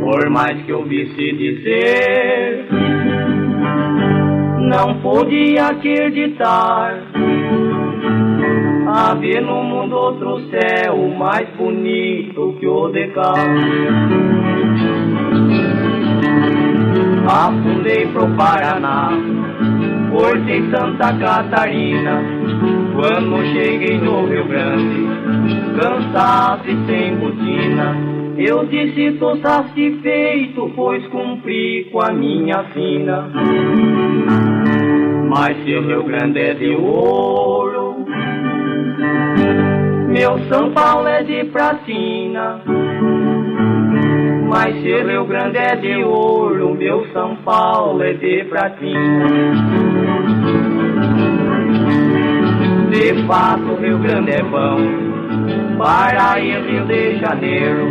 Por 0.03 0.29
mais 0.31 0.61
que 0.63 0.69
eu 0.69 0.83
visse 0.83 1.31
dizer, 1.31 2.67
não 4.69 5.01
podia 5.01 5.69
acreditar 5.69 7.01
haver 8.87 9.41
no 9.41 9.63
mundo 9.63 9.95
outro 9.95 10.41
céu 10.49 11.09
mais 11.17 11.49
bonito 11.55 12.55
que 12.59 12.67
o 12.67 12.87
de 12.89 13.07
cá. 13.07 13.33
Afundei 17.27 18.07
pro 18.07 18.27
Paraná, 18.35 19.09
cortei 20.11 20.69
Santa 20.69 21.13
Catarina, 21.17 22.21
quando 22.95 23.43
cheguei 23.53 23.97
no 23.97 24.27
Rio 24.27 24.45
Grande, 24.47 25.07
cansado 25.79 26.63
e 26.67 26.85
sem 26.85 27.15
botina, 27.17 27.95
eu 28.37 28.65
disse 28.65 29.17
tô 29.19 29.35
satisfeito, 29.37 30.71
pois 30.75 31.05
cumpri 31.07 31.89
com 31.91 32.01
a 32.01 32.11
minha 32.11 32.65
sina. 32.73 33.29
Mas 35.29 35.55
se 35.63 35.75
o 35.75 35.81
Rio 35.85 36.03
Grande 36.05 36.39
é 36.39 36.53
de 36.55 36.71
ouro, 36.71 38.03
meu 40.07 40.39
São 40.49 40.71
Paulo 40.71 41.07
é 41.07 41.21
de 41.21 41.45
pratina. 41.45 42.59
Mas 44.49 44.75
se 44.81 45.03
Rio 45.03 45.25
Grande 45.25 45.57
é 45.59 45.75
de 45.75 46.03
ouro, 46.03 46.73
meu 46.73 47.05
São 47.13 47.35
Paulo 47.45 48.01
é 48.01 48.13
de 48.13 48.43
pratina. 48.45 49.27
De 52.89 53.27
fato, 53.27 53.75
Rio 53.79 53.99
Grande 53.99 54.31
é 54.31 54.41
bom, 54.41 54.79
para 55.77 56.39
ir 56.39 56.59
Rio 56.65 56.85
de 56.87 57.19
Janeiro, 57.19 57.85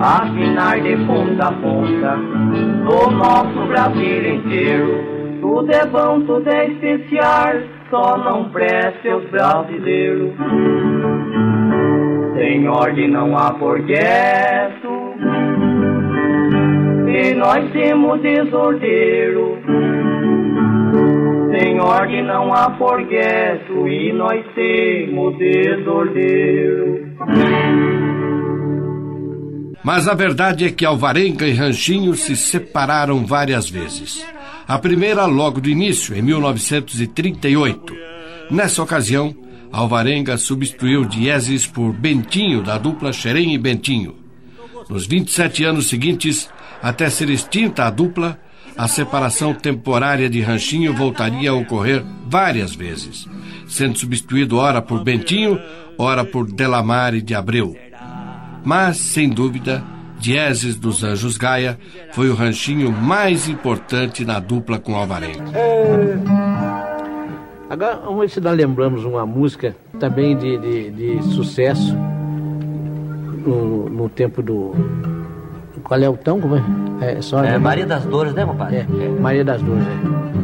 afinar 0.00 0.80
de 0.80 0.96
ponta 1.04 1.48
a 1.48 1.52
ponta, 1.52 2.16
do 2.16 3.10
nosso 3.10 3.66
Brasil 3.68 4.34
inteiro. 4.34 5.13
Tudo 5.44 5.70
é 5.70 5.84
bom, 5.84 6.22
tudo 6.22 6.48
é 6.48 6.68
especial, 6.68 7.52
só 7.90 8.16
não 8.16 8.48
preste 8.48 9.06
os 9.10 9.28
brasileiros. 9.30 10.32
Sem 12.34 12.66
ordem 12.66 13.10
não 13.10 13.36
há 13.36 13.52
projeto, 13.52 14.88
e 17.06 17.34
nós 17.34 17.70
temos 17.72 18.22
desordeiro. 18.22 19.58
Sem 21.52 21.78
ordem 21.78 22.24
não 22.24 22.50
há 22.54 22.74
forgueto, 22.78 23.86
e 23.86 24.14
nós 24.14 24.42
temos 24.54 25.36
desordeiro. 25.36 27.04
Mas 29.84 30.08
a 30.08 30.14
verdade 30.14 30.64
é 30.64 30.70
que 30.70 30.86
Alvarenga 30.86 31.46
e 31.46 31.52
Ranchinho 31.52 32.14
se 32.14 32.34
separaram 32.34 33.26
várias 33.26 33.68
vezes. 33.68 34.24
A 34.66 34.78
primeira 34.78 35.26
logo 35.26 35.60
do 35.60 35.68
início, 35.68 36.16
em 36.16 36.22
1938. 36.22 37.94
Nessa 38.50 38.82
ocasião, 38.82 39.34
Alvarenga 39.70 40.38
substituiu 40.38 41.04
Dieses 41.04 41.66
por 41.66 41.92
Bentinho, 41.92 42.62
da 42.62 42.78
dupla 42.78 43.12
Xerém 43.12 43.52
e 43.54 43.58
Bentinho. 43.58 44.16
Nos 44.88 45.06
27 45.06 45.64
anos 45.64 45.88
seguintes, 45.88 46.48
até 46.82 47.10
ser 47.10 47.28
extinta 47.28 47.84
a 47.84 47.90
dupla, 47.90 48.40
a 48.76 48.88
separação 48.88 49.52
temporária 49.52 50.30
de 50.30 50.40
Ranchinho 50.40 50.94
voltaria 50.94 51.50
a 51.50 51.54
ocorrer 51.54 52.02
várias 52.26 52.74
vezes, 52.74 53.28
sendo 53.68 53.98
substituído 53.98 54.56
ora 54.56 54.80
por 54.80 55.04
Bentinho, 55.04 55.60
ora 55.98 56.24
por 56.24 56.50
Delamare 56.50 57.20
de 57.20 57.34
Abreu. 57.34 57.76
Mas, 58.64 58.96
sem 58.96 59.28
dúvida, 59.28 59.84
Dieses 60.24 60.74
dos 60.76 61.04
Anjos 61.04 61.36
Gaia 61.36 61.78
foi 62.12 62.30
o 62.30 62.34
ranchinho 62.34 62.90
mais 62.90 63.46
importante 63.46 64.24
na 64.24 64.40
dupla 64.40 64.78
com 64.78 64.96
Alvarenga. 64.96 65.50
É... 65.52 66.16
Agora 67.68 67.96
vamos 67.96 68.20
ver 68.20 68.30
se 68.30 68.40
nós 68.40 68.56
lembramos 68.56 69.04
uma 69.04 69.26
música 69.26 69.76
também 70.00 70.34
de, 70.34 70.56
de, 70.56 70.90
de 70.92 71.22
sucesso 71.24 71.94
no, 73.44 73.90
no, 73.90 74.08
tempo 74.08 74.42
do. 74.42 74.72
Qual 75.82 76.00
é 76.00 76.08
o 76.08 76.16
tão? 76.16 76.40
Como 76.40 76.56
é? 76.56 76.62
É, 77.02 77.20
só 77.20 77.44
é 77.44 77.58
Maria 77.58 77.84
das 77.84 78.06
Dores, 78.06 78.32
né, 78.32 78.46
papai? 78.46 78.76
É, 78.76 79.08
Maria 79.20 79.44
das 79.44 79.60
Dores, 79.60 79.84
é. 79.86 80.43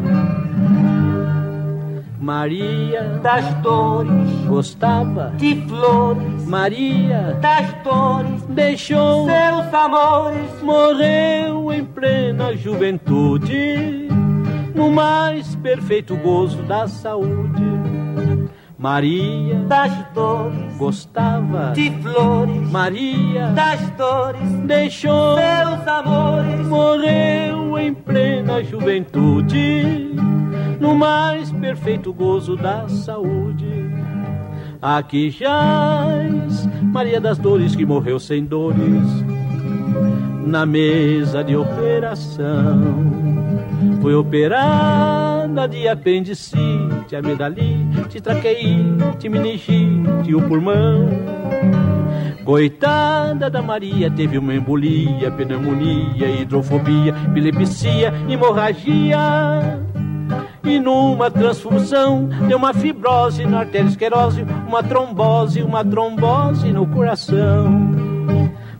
Maria 2.30 3.18
das 3.24 3.44
Dores 3.54 4.30
gostava 4.46 5.32
de 5.36 5.66
flores. 5.66 6.46
Maria 6.46 7.36
das 7.40 7.72
Dores 7.82 8.42
deixou 8.50 9.26
seus 9.26 9.74
amores. 9.74 10.62
Morreu 10.62 11.72
em 11.72 11.84
plena 11.84 12.56
juventude, 12.56 14.06
no 14.72 14.92
mais 14.92 15.56
perfeito 15.56 16.14
gozo 16.18 16.62
da 16.62 16.86
saúde. 16.86 17.99
Maria 18.80 19.56
das 19.68 19.92
Dores 20.14 20.76
gostava 20.78 21.72
de 21.74 21.90
flores. 22.00 22.70
Maria 22.70 23.48
das 23.48 23.78
Dores 23.90 24.50
deixou 24.64 25.36
seus 25.36 25.86
amores. 25.86 26.66
Morreu 26.66 27.78
em 27.78 27.92
plena 27.92 28.64
juventude 28.64 30.14
no 30.80 30.94
mais 30.94 31.52
perfeito 31.52 32.10
gozo 32.10 32.56
da 32.56 32.88
saúde. 32.88 33.90
Aqui 34.80 35.28
jaz 35.30 36.66
Maria 36.82 37.20
das 37.20 37.36
Dores 37.36 37.76
que 37.76 37.84
morreu 37.84 38.18
sem 38.18 38.46
dores. 38.46 39.04
na 40.46 40.64
mesa 40.66 41.44
de 41.44 41.54
operação. 41.54 43.20
Foi 44.02 44.14
operada 44.14 45.68
de 45.68 45.86
apendicite, 45.86 47.14
amidalite, 47.14 47.89
traqueite, 48.18 49.28
meningite, 49.28 50.34
o 50.34 50.40
pulmão. 50.48 51.06
Coitada 52.44 53.50
da 53.50 53.60
Maria, 53.60 54.10
teve 54.10 54.38
uma 54.38 54.54
embolia, 54.54 55.30
pneumonia, 55.30 56.40
hidrofobia, 56.40 57.14
epilepsia, 57.28 58.14
hemorragia. 58.26 59.18
E 60.64 60.80
numa 60.80 61.30
transfusão 61.30 62.28
deu 62.48 62.56
uma 62.56 62.72
fibrose 62.72 63.44
na 63.44 63.60
arteriosclerose, 63.60 64.46
uma 64.66 64.82
trombose, 64.82 65.62
uma 65.62 65.84
trombose 65.84 66.72
no 66.72 66.86
coração. 66.86 68.09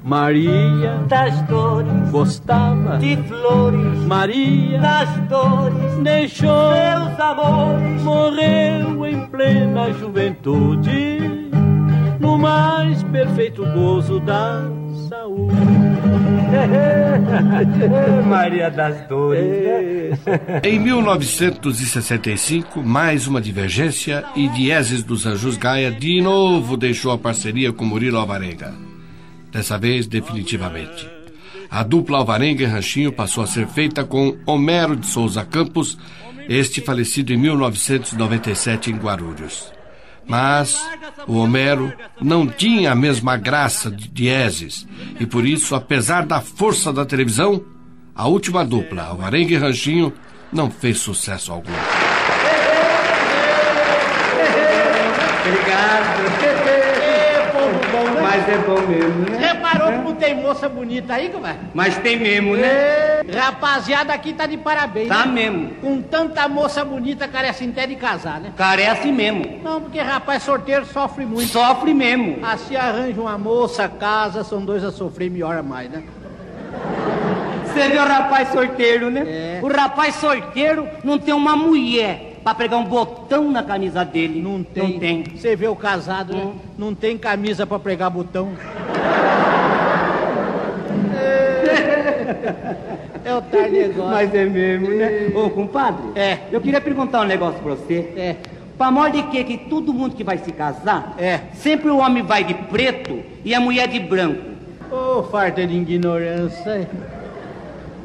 Maria 0.02 1.04
das 1.08 1.42
dores 1.42 2.10
gostava 2.10 2.96
de 2.98 3.16
flores. 3.28 3.98
Maria 4.06 4.78
das 4.78 5.10
dores 5.28 5.94
deixou 6.02 6.72
seus 6.72 7.20
amores. 7.20 8.02
Morreu 8.02 9.06
em 9.06 9.26
plena 9.26 9.92
juventude, 9.92 11.50
no 12.18 12.38
mais 12.38 13.02
perfeito 13.04 13.64
gozo 13.66 14.18
da 14.20 14.62
saúde. 15.08 15.54
Maria 18.26 18.70
das 18.70 19.06
dores. 19.06 20.18
Né? 20.24 20.40
em 20.64 20.80
1965, 20.80 22.82
mais 22.82 23.28
uma 23.28 23.40
divergência 23.40 24.24
e 24.34 24.48
Dieses 24.48 25.04
dos 25.04 25.26
Anjos 25.26 25.58
Gaia 25.58 25.90
de 25.90 26.22
novo 26.22 26.76
deixou 26.76 27.10
a 27.12 27.18
parceria 27.18 27.72
com 27.72 27.84
Murilo 27.84 28.18
Alvarenga 28.18 28.89
dessa 29.50 29.78
vez 29.78 30.06
definitivamente. 30.06 31.08
A 31.70 31.82
dupla 31.82 32.18
Alvarenga 32.18 32.64
e 32.64 32.66
Ranchinho 32.66 33.12
passou 33.12 33.44
a 33.44 33.46
ser 33.46 33.66
feita 33.68 34.04
com 34.04 34.36
Homero 34.44 34.96
de 34.96 35.06
Souza 35.06 35.44
Campos, 35.44 35.96
este 36.48 36.80
falecido 36.80 37.32
em 37.32 37.36
1997 37.36 38.90
em 38.90 38.96
Guarulhos. 38.96 39.72
Mas 40.26 40.80
o 41.26 41.36
Homero 41.36 41.92
não 42.20 42.46
tinha 42.46 42.92
a 42.92 42.94
mesma 42.94 43.36
graça 43.36 43.90
de 43.90 44.08
Dieses, 44.08 44.86
e 45.18 45.26
por 45.26 45.46
isso, 45.46 45.74
apesar 45.74 46.26
da 46.26 46.40
força 46.40 46.92
da 46.92 47.04
televisão, 47.04 47.64
a 48.14 48.26
última 48.26 48.64
dupla, 48.64 49.04
Alvarenga 49.04 49.54
e 49.54 49.56
Ranchinho, 49.56 50.12
não 50.52 50.70
fez 50.70 50.98
sucesso 50.98 51.52
algum. 51.52 51.72
Obrigado 55.46 56.20
mas 58.30 58.39
é 58.50 58.58
bom 58.58 58.80
mesmo, 58.86 59.30
né? 59.30 59.38
Reparou 59.38 59.92
como 59.92 60.14
tem 60.14 60.34
moça 60.34 60.68
bonita 60.68 61.14
aí, 61.14 61.28
compadre? 61.28 61.58
Mas 61.72 61.96
tem 61.98 62.18
mesmo, 62.18 62.56
né? 62.56 62.66
É, 62.66 63.22
rapaziada 63.34 64.12
aqui 64.12 64.32
tá 64.32 64.46
de 64.46 64.56
parabéns. 64.56 65.08
Tá 65.08 65.26
né? 65.26 65.32
mesmo. 65.32 65.70
Com 65.80 66.02
tanta 66.02 66.48
moça 66.48 66.84
bonita, 66.84 67.28
carece 67.28 67.64
até 67.64 67.86
de 67.86 67.96
casar, 67.96 68.40
né? 68.40 68.52
Carece 68.56 69.12
mesmo. 69.12 69.60
Não, 69.62 69.80
porque 69.80 70.00
rapaz 70.00 70.42
sorteiro 70.42 70.84
sofre 70.86 71.24
muito. 71.24 71.48
Sofre 71.48 71.94
mesmo. 71.94 72.38
Assim 72.44 72.76
arranja 72.76 73.20
uma 73.20 73.38
moça, 73.38 73.88
casa, 73.88 74.42
são 74.42 74.64
dois 74.64 74.84
a 74.84 74.90
sofrer, 74.90 75.30
melhora 75.30 75.62
mais, 75.62 75.90
né? 75.90 76.02
Você 77.66 77.88
vê 77.88 77.98
o 77.98 78.04
rapaz 78.04 78.48
sorteiro, 78.48 79.10
né? 79.10 79.22
É. 79.26 79.60
O 79.62 79.68
rapaz 79.68 80.16
sorteiro 80.16 80.88
não 81.04 81.18
tem 81.18 81.32
uma 81.32 81.56
mulher 81.56 82.29
para 82.42 82.54
pregar 82.54 82.78
um 82.80 82.84
botão 82.84 83.50
na 83.50 83.62
camisa 83.62 84.04
dele. 84.04 84.40
Não 84.40 84.62
tem. 84.62 84.92
Não 84.92 84.98
tem. 84.98 85.24
Você 85.36 85.54
vê 85.56 85.68
o 85.68 85.76
casado, 85.76 86.34
né? 86.34 86.52
Não 86.78 86.94
tem 86.94 87.16
camisa 87.18 87.66
para 87.66 87.78
pregar 87.78 88.10
botão. 88.10 88.50
É 93.22 93.34
o 93.34 93.42
tal 93.42 93.62
negócio. 93.70 94.10
Mas 94.10 94.34
é 94.34 94.44
mesmo, 94.46 94.88
né? 94.88 95.30
Ô, 95.36 95.50
compadre. 95.50 96.02
É. 96.14 96.38
Eu 96.50 96.60
queria 96.60 96.80
perguntar 96.80 97.20
um 97.20 97.24
negócio 97.24 97.60
pra 97.60 97.74
você. 97.74 98.12
É. 98.16 98.36
Pra 98.78 98.90
maior 98.90 99.10
de 99.10 99.22
que 99.24 99.44
que 99.44 99.58
todo 99.58 99.92
mundo 99.92 100.16
que 100.16 100.24
vai 100.24 100.38
se 100.38 100.50
casar, 100.52 101.14
É. 101.18 101.40
sempre 101.54 101.90
o 101.90 101.98
homem 101.98 102.22
vai 102.22 102.42
de 102.44 102.54
preto 102.54 103.20
e 103.44 103.54
a 103.54 103.60
mulher 103.60 103.88
de 103.88 104.00
branco. 104.00 104.42
Ô, 104.90 105.22
farta 105.24 105.66
de 105.66 105.74
ignorância. 105.76 106.88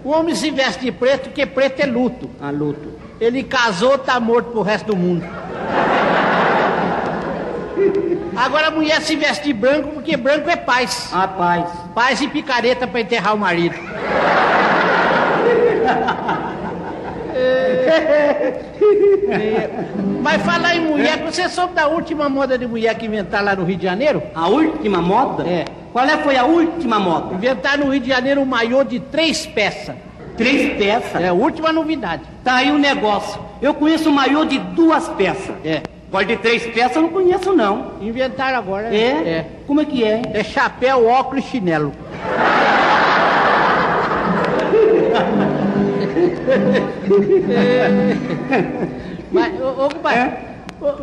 O 0.03 0.09
homem 0.09 0.35
se 0.35 0.51
veste 0.51 0.83
de 0.83 0.91
preto 0.91 1.29
porque 1.29 1.45
preto 1.45 1.79
é 1.79 1.85
luto. 1.85 2.29
A 2.41 2.49
luto. 2.51 2.89
Ele 3.19 3.43
casou, 3.43 3.97
tá 3.97 4.19
morto 4.19 4.51
pro 4.51 4.61
resto 4.61 4.87
do 4.87 4.95
mundo. 4.95 5.25
Agora 8.35 8.67
a 8.67 8.71
mulher 8.71 9.01
se 9.01 9.15
veste 9.15 9.45
de 9.45 9.53
branco 9.53 9.89
porque 9.93 10.17
branco 10.17 10.49
é 10.49 10.55
paz. 10.55 11.09
A 11.13 11.27
paz. 11.27 11.65
Paz 11.93 12.21
e 12.21 12.27
picareta 12.27 12.85
pra 12.85 12.99
enterrar 12.99 13.33
o 13.33 13.37
marido. 13.37 13.75
É. 19.29 19.69
Mas 20.21 20.41
falar 20.41 20.75
em 20.75 20.81
mulher, 20.81 21.23
você 21.23 21.47
soube 21.49 21.73
da 21.73 21.87
última 21.87 22.27
moda 22.29 22.57
de 22.57 22.67
mulher 22.67 22.95
que 22.95 23.05
inventaram 23.05 23.45
lá 23.45 23.55
no 23.55 23.63
Rio 23.63 23.77
de 23.77 23.83
Janeiro? 23.83 24.21
A 24.33 24.47
última 24.47 25.01
moda? 25.01 25.47
É. 25.47 25.65
Qual 25.93 26.05
é 26.05 26.17
foi 26.17 26.35
a 26.35 26.43
última 26.43 26.99
moda? 26.99 27.33
Inventaram 27.33 27.85
no 27.85 27.91
Rio 27.91 28.01
de 28.01 28.09
Janeiro 28.09 28.41
um 28.41 28.45
maiô 28.45 28.83
de 28.83 28.99
três 28.99 29.45
peças. 29.45 29.95
Três 30.37 30.77
peças? 30.77 31.21
É 31.21 31.29
a 31.29 31.33
última 31.33 31.71
novidade. 31.71 32.23
Tá 32.43 32.55
aí 32.55 32.71
o 32.71 32.77
negócio. 32.77 33.39
Eu 33.61 33.73
conheço 33.73 34.09
um 34.09 34.13
maiô 34.13 34.45
de 34.45 34.59
duas 34.59 35.07
peças. 35.09 35.55
É. 35.63 35.81
Agora 36.09 36.25
de 36.25 36.37
três 36.37 36.65
peças 36.67 36.95
eu 36.95 37.01
não 37.03 37.09
conheço, 37.09 37.53
não. 37.53 37.93
Inventaram 38.01 38.57
agora. 38.57 38.93
É? 38.93 38.97
É. 39.27 39.45
Como 39.67 39.81
é 39.81 39.85
que 39.85 40.03
é? 40.03 40.21
É 40.33 40.43
chapéu, 40.43 41.07
óculos 41.07 41.45
e 41.45 41.49
chinelo. 41.49 41.91
Mas, 49.31 49.59
ô, 49.61 49.85
ô 49.85 49.89
compadre, 49.89 50.19
É? 50.19 50.37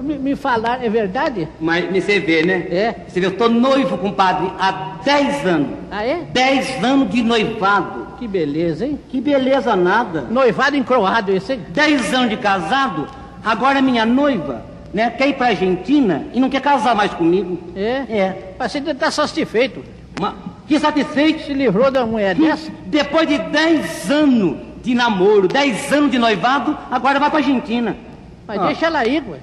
me, 0.03 0.19
me 0.19 0.37
falaram, 0.37 0.83
é 0.85 0.89
verdade? 0.89 1.49
Mas 1.61 1.85
você 1.91 2.21
vê, 2.21 2.43
né? 2.43 2.67
É. 2.71 2.95
Você 3.07 3.21
vê, 3.21 3.27
eu 3.27 3.37
tô 3.37 3.49
noivo, 3.49 3.99
compadre, 3.99 4.51
há 4.59 4.97
10 5.05 5.47
anos. 5.47 5.69
Ah, 5.91 6.05
é? 6.05 6.21
10 6.33 6.85
anos 6.85 7.11
de 7.11 7.23
noivado. 7.23 8.02
Que 8.23 8.29
beleza, 8.29 8.87
hein? 8.87 9.01
Que 9.11 9.21
beleza 9.21 9.75
nada. 9.75 10.21
Noivado 10.31 10.77
encroado 10.77 11.33
esse, 11.33 11.55
hein? 11.55 11.61
10 11.71 12.15
anos 12.15 12.31
de 12.31 12.37
casado, 12.37 13.09
agora 13.45 13.83
minha 13.83 14.07
noiva, 14.07 14.65
né, 14.95 15.11
quer 15.11 15.31
ir 15.31 15.33
pra 15.35 15.49
Argentina 15.49 16.25
e 16.33 16.39
não 16.39 16.49
quer 16.49 16.61
casar 16.61 16.95
mais 16.95 17.13
comigo. 17.13 17.59
É? 17.75 17.81
É. 18.09 18.55
Mas 18.57 18.71
você 18.71 18.95
tá 18.95 19.11
satisfeito. 19.11 19.83
Mas 20.21 20.35
que 20.69 20.79
satisfeito. 20.79 21.43
Se 21.47 21.53
livrou 21.53 21.91
da 21.91 22.07
mulher 22.07 22.37
dessa? 22.37 22.71
Depois 22.87 23.27
de 23.27 23.39
10 23.39 24.09
anos 24.13 24.57
de 24.85 24.95
namoro, 24.95 25.49
10 25.49 25.93
anos 25.93 26.13
de 26.13 26.19
noivado, 26.21 26.79
agora 26.93 27.19
vai 27.19 27.29
pra 27.29 27.41
Argentina. 27.41 27.97
Mas 28.47 28.61
Ah. 28.61 28.67
deixa 28.69 28.87
ela 28.87 29.05
ir, 29.05 29.25
ué. 29.29 29.39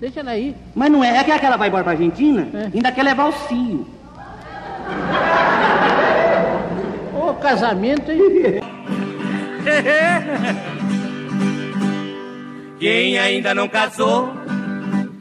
Deixa 0.00 0.18
ela 0.18 0.36
ir. 0.36 0.52
Mas 0.74 0.90
não 0.90 1.04
é, 1.04 1.16
é 1.16 1.22
que 1.22 1.46
ela 1.46 1.56
vai 1.56 1.68
embora 1.68 1.84
pra 1.84 1.92
Argentina, 1.92 2.48
É. 2.52 2.70
ainda 2.74 2.90
quer 2.90 3.04
levar 3.04 3.28
o 3.28 3.32
fio. 3.32 3.86
Casamento, 7.46 8.10
hein? 8.10 8.20
Quem 12.80 13.16
ainda 13.18 13.54
não 13.54 13.68
casou, 13.68 14.34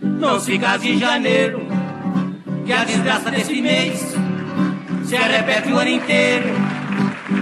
não 0.01 0.39
se 0.39 0.57
case 0.57 0.89
em 0.89 0.97
janeiro, 0.97 1.61
que 2.65 2.73
a 2.73 2.83
desgraça 2.83 3.29
desse 3.29 3.61
mês 3.61 4.15
se 5.03 5.15
repete 5.15 5.71
o 5.71 5.77
ano 5.77 5.91
inteiro. 5.91 6.49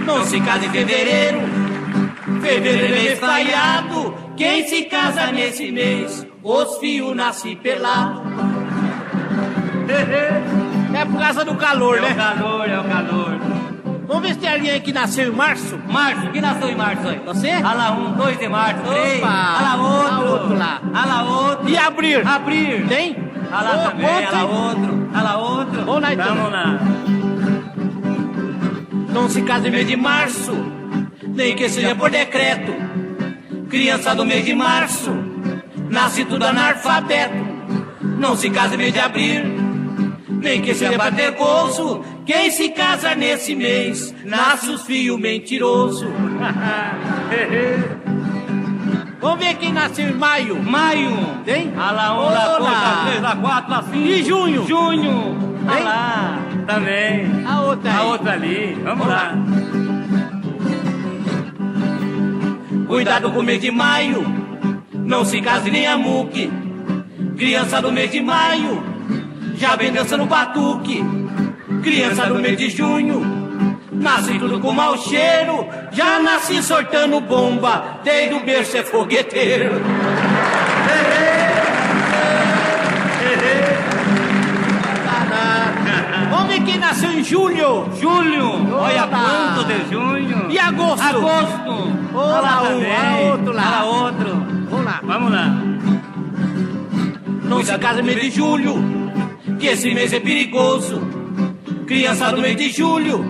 Não 0.04 0.22
se 0.24 0.38
case 0.40 0.66
em 0.66 0.70
fevereiro, 0.70 1.40
fevereiro 2.42 3.12
é 3.12 3.16
falhado. 3.16 4.14
Quem 4.36 4.68
se 4.68 4.82
casa 4.84 5.32
nesse 5.32 5.72
mês, 5.72 6.26
os 6.42 6.76
fios 6.76 7.16
nascem 7.16 7.56
pelado. 7.56 8.22
É 10.94 11.04
por 11.06 11.18
causa 11.18 11.42
do 11.44 11.54
calor, 11.56 11.96
É 11.96 12.00
o 12.00 12.02
né? 12.02 12.14
calor, 12.14 12.68
é 12.68 12.78
o 12.78 12.84
calor. 12.84 13.53
Vamos 14.06 14.22
ver 14.22 14.34
se 14.34 14.40
tem 14.40 14.52
alguém 14.52 14.70
aí 14.70 14.80
que 14.80 14.92
nasceu 14.92 15.28
em 15.28 15.34
março. 15.34 15.78
Março, 15.88 16.30
quem 16.30 16.40
nasceu 16.40 16.68
em 16.68 16.76
março 16.76 17.08
aí? 17.08 17.18
Você? 17.24 17.48
Olha 17.48 17.72
lá, 17.72 17.92
um, 17.92 18.12
dois 18.12 18.38
de 18.38 18.48
março, 18.48 18.82
três. 18.82 19.22
Olha 19.22 19.30
lá 19.30 19.76
outro. 19.76 20.16
Olha 20.16 20.30
outro 20.30 20.58
lá. 20.58 20.80
Olha 20.84 21.04
lá 21.06 21.22
outro. 21.22 21.68
E 21.68 21.76
abrir? 21.78 22.26
Abrir. 22.26 22.86
Tem? 22.86 23.16
Olha 23.50 23.62
lá 23.62 23.74
Ô, 23.74 23.90
também, 23.90 24.06
olha 24.06 24.30
lá 24.30 24.44
outro. 24.44 25.08
Olha 25.12 25.22
lá 25.22 25.36
outro. 25.38 25.84
Vamos 25.84 26.02
lá, 26.02 26.12
então. 26.12 26.34
Vamos 26.34 26.52
lá. 26.52 26.78
Não 29.12 29.28
se 29.28 29.42
case 29.42 29.68
em 29.68 29.70
mês 29.70 29.86
de 29.86 29.96
março, 29.96 30.52
nem 31.28 31.54
que 31.54 31.68
seja 31.68 31.94
por 31.94 32.10
decreto. 32.10 32.74
Criança 33.70 34.14
do 34.14 34.24
mês 34.24 34.44
de 34.44 34.54
março, 34.54 35.10
nasce 35.88 36.24
tudo 36.24 36.44
analfabeto. 36.44 37.54
Não 38.18 38.36
se 38.36 38.50
case 38.50 38.74
em 38.74 38.78
mês 38.78 38.92
de 38.92 39.00
abril, 39.00 39.44
nem 40.40 40.60
que 40.60 40.74
se 40.74 40.88
pra 40.90 41.10
bolso, 41.32 42.02
quem 42.26 42.50
se 42.50 42.68
casa 42.70 43.14
nesse 43.14 43.54
mês, 43.54 44.12
nasce 44.24 44.70
os 44.70 44.82
fio 44.82 45.16
mentiroso. 45.18 46.06
Vamos 49.20 49.38
ver 49.38 49.54
quem 49.54 49.72
nasceu 49.72 50.08
em 50.10 50.14
maio. 50.14 50.60
Maio. 50.62 51.16
Tem? 51.46 51.72
Ah 51.78 51.88
Alá, 51.88 52.14
um, 52.14 52.18
lá, 52.26 52.46
dois, 52.46 52.62
lá, 52.62 53.04
três, 53.06 53.22
lá, 53.22 53.36
quatro, 53.36 53.70
lá, 53.70 53.82
cinco. 53.82 53.96
E 53.96 54.22
junho. 54.22 54.66
Junho. 54.66 55.38
Ah 55.66 55.72
Tem? 55.72 55.82
Alá, 55.82 56.38
também. 56.66 57.46
A 57.46 57.62
outra 57.62 57.90
aí. 57.90 57.96
A 57.96 58.02
outra 58.02 58.32
ali. 58.32 58.78
Vamos 58.84 59.06
Olá. 59.06 59.16
lá. 59.16 59.34
Cuidado 62.86 63.30
com 63.30 63.40
o 63.40 63.42
mês 63.42 63.62
de 63.62 63.70
maio, 63.70 64.22
não 64.92 65.24
se 65.24 65.40
case 65.40 65.70
nem 65.70 65.86
a 65.86 65.96
muque. 65.96 66.52
Criança 67.36 67.80
do 67.80 67.90
mês 67.90 68.10
de 68.10 68.20
maio, 68.20 68.82
já 69.54 69.76
vem 69.76 69.92
dançando 69.92 70.24
batuque. 70.26 71.02
Criança 71.82 72.26
do 72.26 72.36
mês 72.36 72.56
de 72.56 72.70
junho, 72.70 73.22
nasce 73.92 74.38
tudo 74.38 74.58
com 74.60 74.72
mau 74.72 74.96
cheiro. 74.96 75.66
Já 75.92 76.18
nasce 76.20 76.62
sortando 76.62 77.20
bomba, 77.20 78.00
desde 78.02 78.34
o 78.34 78.40
berço 78.40 78.76
é 78.76 78.82
fogueteiro. 78.82 79.80
Homem 86.32 86.62
que 86.64 86.78
nasceu 86.78 87.10
em 87.10 87.22
julho. 87.22 87.88
Julho. 88.00 88.74
Olha 88.76 89.06
quanto 89.06 89.64
de 89.64 89.90
junho. 89.90 90.50
E 90.50 90.58
agosto. 90.58 91.02
Agosto. 91.02 91.92
Olha 92.14 92.40
lá 92.40 92.62
um, 92.62 92.66
também. 92.66 93.30
outro 93.30 93.52
lá. 93.52 93.84
Olha 93.84 94.04
outro. 94.04 94.46
Vamos 94.70 94.84
lá. 94.84 95.00
Vamos 95.02 95.32
lá. 95.32 95.74
Não 97.44 97.62
se 97.62 97.78
casa 97.78 97.98
no 97.98 98.04
mês 98.04 98.20
de 98.20 98.30
julho, 98.30 99.03
que 99.64 99.70
esse 99.70 99.94
mês 99.94 100.12
é 100.12 100.20
perigoso. 100.20 101.00
Criança 101.86 102.30
do 102.32 102.42
mês 102.42 102.54
de 102.54 102.70
julho, 102.70 103.24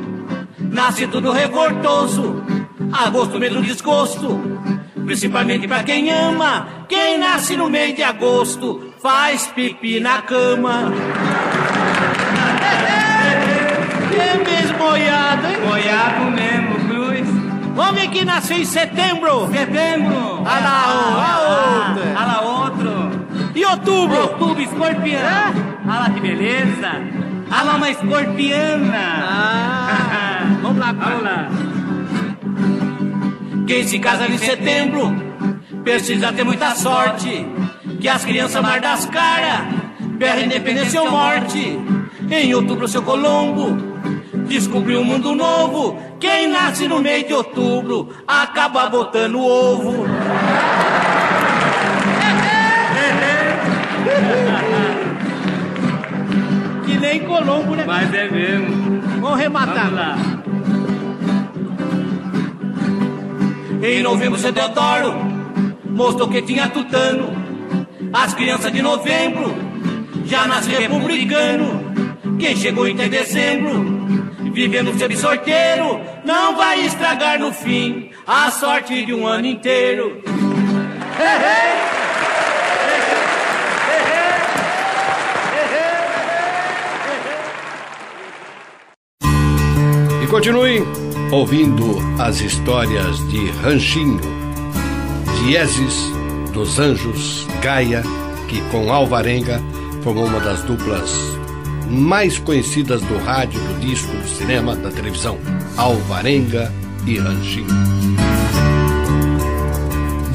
nasce 0.59 1.07
tudo 1.07 1.31
revoltoso. 1.31 2.43
Agosto, 2.93 3.39
mês 3.39 3.53
do 3.53 3.63
desgosto, 3.63 4.41
principalmente 5.05 5.69
pra 5.69 5.85
quem 5.85 6.11
ama. 6.11 6.67
Quem 6.89 7.19
nasce 7.19 7.57
no 7.57 7.71
mês 7.71 7.95
de 7.95 8.03
agosto, 8.03 8.93
faz 9.01 9.47
pipi 9.47 10.01
na 10.01 10.23
cama. 10.23 10.93
É 14.13 14.37
mesmo 14.37 14.79
moiado, 14.79 15.47
hein? 15.47 15.57
Moiado 15.65 16.31
mesmo, 16.33 16.89
Cruz. 16.89 17.29
Homem 17.79 18.11
que 18.11 18.25
nasceu 18.25 18.57
em 18.57 18.65
setembro. 18.65 19.49
Setembro. 19.53 20.41
Olha 20.41 20.61
lá, 20.61 20.83
olha 21.15 21.93
outro. 21.93 22.11
Olha 22.11 22.27
lá 22.27 22.41
outro. 22.43 23.55
E 23.55 23.65
outubro? 23.65 24.21
Outubro, 24.21 24.63
escorpião. 24.63 25.74
Olha 25.87 26.01
lá 26.01 26.11
que 26.11 26.21
beleza. 26.21 26.91
Olha 27.51 27.63
lá 27.63 27.77
uma 27.77 27.91
escorpiana. 27.91 28.97
Ah, 28.97 30.57
vamos 30.63 30.79
lá, 30.79 30.93
Vamos 30.93 31.23
lá. 31.23 31.49
Quem 33.67 33.87
se 33.87 33.99
casa 33.99 34.27
em 34.27 34.39
setembro 34.39 35.15
precisa 35.83 36.33
ter 36.33 36.45
muita 36.45 36.75
sorte. 36.75 37.47
Que 38.01 38.09
as 38.09 38.25
crianças 38.25 38.63
mar 38.63 38.81
das 38.81 39.05
caras, 39.07 39.67
berra 40.19 40.41
independência 40.41 41.03
ou 41.03 41.11
morte. 41.11 41.79
Em 42.31 42.55
outubro, 42.55 42.89
seu 42.89 43.03
Colombo 43.03 43.77
descobriu 44.47 45.01
um 45.01 45.05
mundo 45.05 45.35
novo. 45.35 45.99
Quem 46.19 46.49
nasce 46.49 46.89
no 46.89 47.01
mês 47.01 47.27
de 47.27 47.35
outubro 47.35 48.09
acaba 48.27 48.89
botando 48.89 49.39
ovo. 49.39 50.05
Nem 57.05 57.21
Colombo, 57.21 57.75
né? 57.75 57.85
Mas 57.87 58.15
é 58.15 58.31
mesmo. 58.31 59.03
Vamos 59.21 59.39
rematar. 59.39 59.91
Vamos 59.91 59.95
lá. 59.95 60.17
Em 63.83 64.03
novembro, 64.03 64.39
seu 64.39 64.51
Deodoro 64.51 65.13
mostrou 65.85 66.31
que 66.31 66.41
tinha 66.41 66.67
tutano. 66.71 67.31
As 68.11 68.33
crianças 68.33 68.73
de 68.73 68.81
novembro 68.81 69.55
já 70.25 70.47
nasce 70.47 70.71
republicano. 70.71 71.85
Quem 72.39 72.57
chegou 72.57 72.89
em 72.89 72.97
dezembro, 72.97 73.85
vivendo 74.55 74.99
sempre 74.99 75.19
sorteiro, 75.19 76.01
não 76.25 76.57
vai 76.57 76.87
estragar 76.87 77.39
no 77.39 77.53
fim 77.53 78.11
a 78.27 78.51
sorte 78.51 79.05
de 79.05 79.13
um 79.13 79.27
ano 79.27 79.47
inteiro. 79.47 80.23
E 81.21 81.84
continue 90.35 90.83
ouvindo 91.31 91.97
as 92.19 92.41
histórias 92.41 93.19
de 93.29 93.53
Ranchinho, 93.63 94.21
Dieses 95.47 96.11
dos 96.53 96.77
Anjos, 96.77 97.47
Gaia, 97.63 98.03
que 98.49 98.61
com 98.73 98.93
Alvarenga 98.93 99.63
formou 100.03 100.27
uma 100.27 100.41
das 100.41 100.61
duplas 100.65 101.15
mais 101.89 102.37
conhecidas 102.37 103.01
do 103.03 103.17
rádio, 103.19 103.61
do 103.61 103.79
disco, 103.79 104.11
do 104.11 104.29
cinema, 104.29 104.75
da 104.75 104.91
televisão. 104.91 105.39
Alvarenga 105.77 106.73
e 107.07 107.17
Ranchinho. 107.17 107.69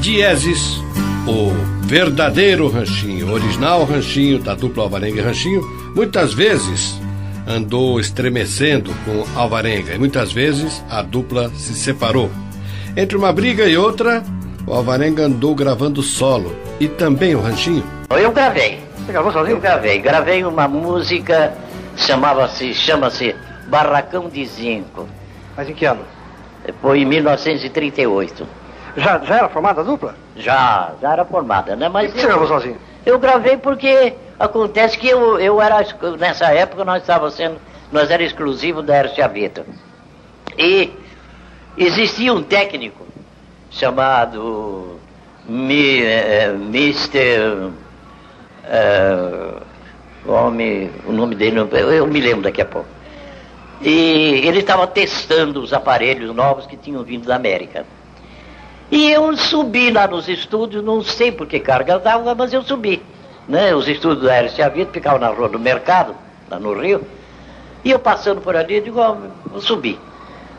Dieses, 0.00 0.78
o 1.26 1.52
verdadeiro 1.86 2.70
Ranchinho, 2.70 3.30
original 3.30 3.84
Ranchinho 3.84 4.38
da 4.38 4.54
dupla 4.54 4.84
Alvarenga 4.84 5.20
e 5.20 5.24
Ranchinho, 5.24 5.60
muitas 5.94 6.32
vezes 6.32 6.98
andou 7.50 7.98
estremecendo 7.98 8.94
com 9.04 9.38
Alvarenga 9.38 9.94
e 9.94 9.98
muitas 9.98 10.32
vezes 10.32 10.82
a 10.88 11.02
dupla 11.02 11.50
se 11.50 11.74
separou. 11.74 12.30
Entre 12.96 13.16
uma 13.16 13.32
briga 13.32 13.64
e 13.66 13.76
outra, 13.76 14.22
o 14.66 14.72
Alvarenga 14.72 15.24
andou 15.24 15.54
gravando 15.54 16.02
solo 16.02 16.54
e 16.78 16.88
também 16.88 17.34
o 17.34 17.40
Ranchinho. 17.40 17.84
Eu 18.10 18.32
gravei. 18.32 18.80
Você 18.98 19.12
gravou 19.12 19.32
sozinho? 19.32 19.56
Eu 19.56 19.60
gravei. 19.60 19.98
Gravei 19.98 20.44
uma 20.44 20.68
música, 20.68 21.52
chamava-se, 21.96 22.72
chama-se 22.74 23.34
Barracão 23.68 24.28
de 24.28 24.44
Zinco. 24.46 25.08
Mas 25.56 25.68
em 25.68 25.74
que 25.74 25.84
ano? 25.84 26.02
Foi 26.80 27.00
em 27.00 27.04
1938. 27.04 28.46
Já, 28.96 29.18
já 29.18 29.36
era 29.36 29.48
formada 29.48 29.80
a 29.80 29.84
dupla? 29.84 30.14
Já, 30.36 30.92
já 31.00 31.12
era 31.12 31.24
formada, 31.24 31.76
né? 31.76 31.88
Mas 31.88 32.06
E 32.06 32.08
por 32.08 32.14
que 32.14 32.20
você 32.20 32.26
gravou 32.26 32.48
sozinho? 32.48 32.76
Eu 33.06 33.18
gravei 33.18 33.56
porque 33.56 34.14
acontece 34.40 34.96
que 34.96 35.06
eu, 35.06 35.38
eu 35.38 35.60
era, 35.60 35.86
nessa 36.18 36.46
época 36.46 36.82
nós 36.82 37.02
estávamos 37.02 37.34
sendo, 37.34 37.58
nós 37.92 38.10
era 38.10 38.22
exclusivo 38.22 38.80
da 38.80 38.96
Ercia 38.96 39.28
Vita. 39.28 39.66
E 40.58 40.90
existia 41.76 42.32
um 42.32 42.42
técnico 42.42 43.06
chamado 43.70 44.98
Mi, 45.46 46.02
eh, 46.02 46.52
Mr. 46.54 47.70
eh, 48.64 49.52
homem, 50.26 50.90
o 51.06 51.12
nome 51.12 51.34
dele, 51.34 51.58
eu, 51.58 51.92
eu 51.92 52.06
me 52.06 52.20
lembro 52.20 52.42
daqui 52.42 52.62
a 52.62 52.66
pouco. 52.66 52.88
E 53.82 54.42
ele 54.44 54.60
estava 54.60 54.86
testando 54.86 55.60
os 55.60 55.72
aparelhos 55.72 56.34
novos 56.34 56.66
que 56.66 56.76
tinham 56.76 57.02
vindo 57.02 57.26
da 57.26 57.36
América. 57.36 57.84
E 58.90 59.10
eu 59.10 59.36
subi 59.36 59.90
lá 59.90 60.08
nos 60.08 60.28
estúdios, 60.28 60.82
não 60.82 61.02
sei 61.02 61.30
por 61.30 61.46
que 61.46 61.60
carga 61.60 61.98
dava, 61.98 62.34
mas 62.34 62.52
eu 62.52 62.62
subi. 62.62 63.02
Né? 63.50 63.74
Os 63.74 63.88
estúdios 63.88 64.26
da 64.26 64.40
RCA 64.42 64.70
Vita 64.70 64.92
ficavam 64.92 65.18
na 65.18 65.26
rua 65.26 65.48
do 65.48 65.58
mercado, 65.58 66.14
lá 66.48 66.60
no 66.60 66.72
Rio. 66.80 67.04
E 67.84 67.90
eu 67.90 67.98
passando 67.98 68.40
por 68.40 68.54
ali, 68.54 68.76
eu 68.76 68.82
digo, 68.82 69.00
ó, 69.00 69.16
vou 69.44 69.60
subir. 69.60 69.98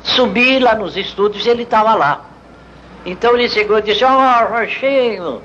Subi 0.04 0.60
lá 0.60 0.76
nos 0.76 0.98
estúdios 0.98 1.46
e 1.46 1.50
ele 1.50 1.64
estava 1.64 1.96
lá. 1.96 2.26
Então 3.06 3.34
ele 3.34 3.48
chegou 3.48 3.80
e 3.80 3.82
disse, 3.82 4.04
ó, 4.04 4.46
Rochinho, 4.46 5.42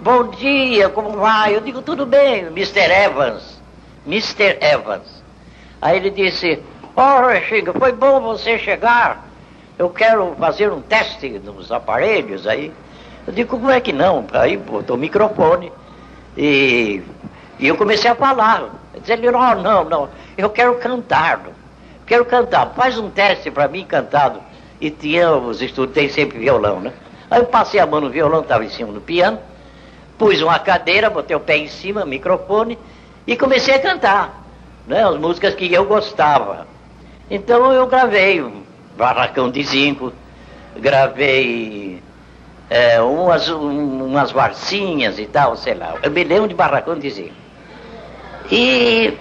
bom 0.00 0.28
dia, 0.28 0.90
como 0.90 1.12
vai? 1.12 1.56
Eu 1.56 1.62
digo, 1.62 1.80
tudo 1.80 2.04
bem, 2.04 2.48
Mr. 2.48 2.92
Evans. 2.92 3.62
Mr. 4.06 4.58
Evans. 4.60 5.24
Aí 5.80 5.96
ele 5.96 6.10
disse, 6.10 6.62
ó, 6.94 7.22
Rochinho, 7.22 7.72
foi 7.78 7.92
bom 7.92 8.20
você 8.20 8.58
chegar. 8.58 9.26
Eu 9.78 9.88
quero 9.88 10.36
fazer 10.38 10.70
um 10.70 10.82
teste 10.82 11.30
nos 11.30 11.72
aparelhos 11.72 12.46
aí. 12.46 12.70
Eu 13.26 13.32
digo, 13.32 13.56
como 13.56 13.70
é 13.70 13.80
que 13.80 13.92
não? 13.92 14.26
Aí 14.34 14.58
botou 14.58 14.96
o 14.96 14.98
microfone 14.98 15.72
e, 16.36 17.02
e 17.58 17.66
eu 17.66 17.76
comecei 17.76 18.10
a 18.10 18.14
falar. 18.14 18.70
Ele, 19.06 19.30
não, 19.30 19.54
não, 19.62 19.84
não, 19.84 20.08
eu 20.36 20.50
quero 20.50 20.74
cantar. 20.76 21.40
Quero 22.06 22.24
cantar, 22.24 22.72
faz 22.74 22.98
um 22.98 23.08
teste 23.08 23.50
para 23.50 23.68
mim 23.68 23.84
cantado. 23.84 24.40
E 24.80 24.90
tinha, 24.90 25.32
os 25.32 25.62
estudos 25.62 25.94
tem 25.94 26.08
sempre 26.08 26.38
violão, 26.38 26.80
né? 26.80 26.92
Aí 27.30 27.40
eu 27.40 27.46
passei 27.46 27.78
a 27.78 27.86
mão 27.86 28.00
no 28.00 28.10
violão, 28.10 28.40
estava 28.40 28.64
em 28.64 28.68
cima 28.68 28.92
do 28.92 29.00
piano, 29.00 29.38
pus 30.18 30.40
uma 30.42 30.58
cadeira, 30.58 31.08
botei 31.08 31.36
o 31.36 31.40
pé 31.40 31.58
em 31.58 31.68
cima, 31.68 32.04
microfone, 32.04 32.76
e 33.26 33.36
comecei 33.36 33.74
a 33.74 33.78
cantar, 33.78 34.42
né? 34.86 35.04
As 35.04 35.16
músicas 35.16 35.54
que 35.54 35.72
eu 35.72 35.84
gostava. 35.84 36.66
Então 37.30 37.72
eu 37.72 37.86
gravei 37.86 38.44
Barracão 38.96 39.50
de 39.50 39.62
Zinco, 39.62 40.12
gravei 40.76 42.02
é, 42.70 43.00
umas, 43.02 43.48
um- 43.50 44.04
umas 44.06 44.30
varsinhas 44.30 45.18
e 45.18 45.26
tal, 45.26 45.56
sei 45.56 45.74
lá. 45.74 45.96
Eu 46.02 46.10
me 46.10 46.22
lembro 46.22 46.48
de 46.48 46.54
Barracão 46.54 46.96
de. 46.96 47.32
E 48.50 49.18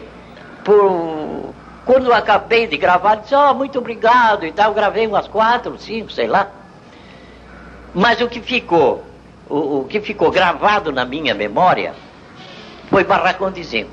por, 0.64 1.54
quando 1.86 2.06
eu 2.06 2.14
acabei 2.14 2.68
de 2.68 2.78
gravar, 2.78 3.16
disse, 3.16 3.34
ó, 3.34 3.54
muito 3.54 3.80
obrigado 3.80 4.46
e 4.46 4.52
tal, 4.52 4.74
gravei 4.74 5.08
umas 5.08 5.28
quatro, 5.28 5.78
cinco, 5.80 6.12
sei 6.12 6.28
lá. 6.28 6.48
Mas 7.94 8.22
o 8.22 8.28
que 8.28 8.40
ficou, 8.40 9.04
o, 9.50 9.80
o 9.80 9.86
que 9.86 10.00
ficou 10.00 10.30
gravado 10.30 10.92
na 10.92 11.04
minha 11.04 11.34
memória 11.34 11.94
foi 12.90 13.04
Barracão 13.04 13.52
de 13.52 13.64
Zinco. 13.64 13.92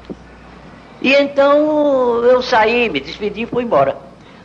E 1.01 1.15
então 1.15 2.23
eu 2.25 2.43
saí, 2.43 2.89
me 2.91 3.01
despedi 3.01 3.43
e 3.43 3.47
fui 3.47 3.65
embora. 3.65 3.97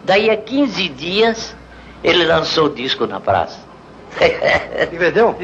Daí 0.04 0.30
a 0.30 0.38
15 0.38 0.90
dias 0.90 1.56
ele 2.04 2.26
lançou 2.26 2.66
o 2.68 2.70
disco 2.70 3.06
na 3.06 3.20
praça. 3.20 3.61
E 4.20 4.96
vendeu? 4.98 5.36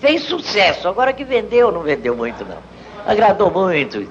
Fez 0.00 0.22
sucesso. 0.22 0.88
Agora 0.88 1.12
que 1.12 1.24
vendeu, 1.24 1.70
não 1.70 1.82
vendeu 1.82 2.16
muito, 2.16 2.44
não. 2.44 2.58
Agradou 3.06 3.50
muito. 3.50 4.06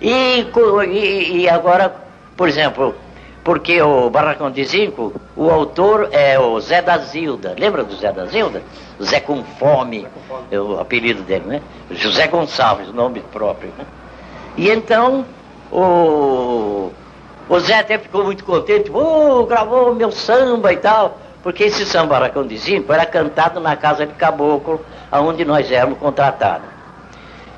E, 0.00 0.46
e, 0.86 1.36
e 1.40 1.48
agora, 1.48 1.94
por 2.36 2.48
exemplo, 2.48 2.94
porque 3.48 3.80
o 3.80 4.10
Barracão 4.10 4.50
de 4.50 4.64
Zinco, 4.64 5.12
o 5.36 5.50
autor 5.50 6.08
é 6.12 6.38
o 6.38 6.60
Zé 6.60 6.82
da 6.82 6.98
Zilda. 6.98 7.54
Lembra 7.58 7.82
do 7.82 7.96
Zé 7.96 8.12
da 8.12 8.26
Zilda? 8.26 8.62
Zé 9.02 9.20
com 9.20 9.42
Fome, 9.42 10.06
é 10.50 10.60
o 10.60 10.78
apelido 10.78 11.22
dele, 11.22 11.44
né? 11.46 11.62
José 11.90 12.26
Gonçalves, 12.26 12.92
nome 12.92 13.20
próprio, 13.32 13.72
né? 13.78 13.86
E 14.56 14.68
então, 14.68 15.24
o, 15.72 16.90
o 17.48 17.60
Zé 17.60 17.78
até 17.78 17.96
ficou 17.96 18.24
muito 18.24 18.44
contente, 18.44 18.90
oh, 18.92 19.46
gravou 19.46 19.94
meu 19.94 20.10
samba 20.10 20.72
e 20.72 20.76
tal, 20.76 21.18
porque 21.42 21.64
esse 21.64 21.86
samba 21.86 22.14
Barracão 22.14 22.46
de 22.46 22.56
Zinco 22.56 22.92
era 22.92 23.06
cantado 23.06 23.60
na 23.60 23.76
casa 23.76 24.06
de 24.06 24.14
caboclo, 24.14 24.84
aonde 25.10 25.44
nós 25.44 25.70
éramos 25.70 25.98
contratados. 25.98 26.68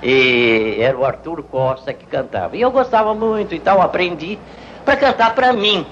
E 0.02 0.76
era 0.78 0.96
o 0.96 1.04
Arthur 1.04 1.42
Costa 1.42 1.92
que 1.92 2.06
cantava. 2.06 2.56
E 2.56 2.60
eu 2.60 2.70
gostava 2.70 3.14
muito 3.14 3.54
e 3.54 3.58
tal, 3.58 3.80
aprendi 3.80 4.38
para 4.84 4.96
cantar 4.96 5.34
para 5.34 5.52
mim. 5.52 5.86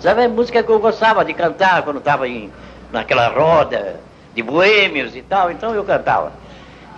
Sabe, 0.00 0.24
a 0.24 0.28
música 0.28 0.62
que 0.62 0.70
eu 0.70 0.78
gostava 0.78 1.24
de 1.24 1.32
cantar 1.32 1.82
quando 1.82 1.98
estava 1.98 2.24
naquela 2.92 3.28
roda 3.28 4.00
de 4.34 4.42
boêmios 4.42 5.16
e 5.16 5.22
tal, 5.22 5.50
então 5.50 5.74
eu 5.74 5.84
cantava. 5.84 6.32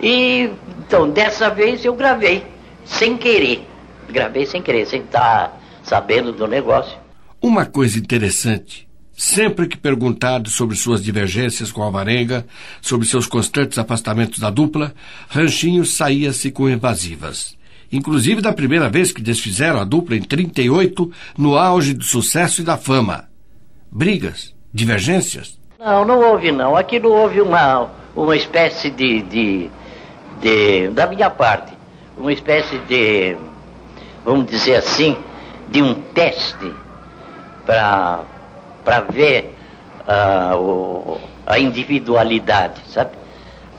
E 0.01 0.51
então 0.79 1.09
dessa 1.09 1.49
vez 1.49 1.83
eu 1.85 1.93
gravei, 1.93 2.45
sem 2.85 3.17
querer. 3.17 3.67
Gravei 4.09 4.45
sem 4.45 4.61
querer, 4.61 4.85
sem 4.85 5.01
estar 5.01 5.57
sabendo 5.83 6.31
do 6.31 6.47
negócio. 6.47 6.97
Uma 7.41 7.65
coisa 7.65 7.97
interessante 7.99 8.86
Sempre 9.19 9.67
que 9.67 9.75
perguntado 9.75 10.47
sobre 10.47 10.75
suas 10.75 11.03
divergências 11.03 11.71
com 11.71 11.81
Alvarenga, 11.81 12.45
sobre 12.79 13.07
seus 13.07 13.25
constantes 13.25 13.79
afastamentos 13.79 14.37
da 14.37 14.51
dupla, 14.51 14.93
Ranchinho 15.27 15.83
saía-se 15.87 16.51
com 16.51 16.69
evasivas. 16.69 17.57
Inclusive 17.91 18.43
da 18.43 18.53
primeira 18.53 18.87
vez 18.91 19.11
que 19.11 19.19
desfizeram 19.19 19.79
a 19.79 19.83
dupla 19.83 20.15
em 20.15 20.21
38, 20.21 21.11
no 21.35 21.57
auge 21.57 21.95
do 21.95 22.03
sucesso 22.03 22.61
e 22.61 22.63
da 22.63 22.77
fama. 22.77 23.27
Brigas? 23.91 24.53
Divergências? 24.71 25.57
Não, 25.79 26.05
não 26.05 26.19
houve 26.19 26.51
não. 26.51 26.75
Aqui 26.75 26.99
não 26.99 27.09
houve 27.09 27.41
uma, 27.41 27.89
uma 28.15 28.35
espécie 28.35 28.91
de, 28.91 29.23
de, 29.23 29.69
de. 30.39 30.89
da 30.89 31.07
minha 31.07 31.31
parte, 31.31 31.73
uma 32.15 32.31
espécie 32.31 32.77
de. 32.87 33.35
vamos 34.23 34.45
dizer 34.45 34.75
assim, 34.75 35.17
de 35.71 35.81
um 35.81 35.95
teste 35.95 36.71
para 37.65 38.36
para 38.87 39.01
ver 39.01 39.53
uh, 40.07 40.55
o, 40.55 41.19
a 41.45 41.59
individualidade, 41.59 42.79
sabe? 42.87 43.11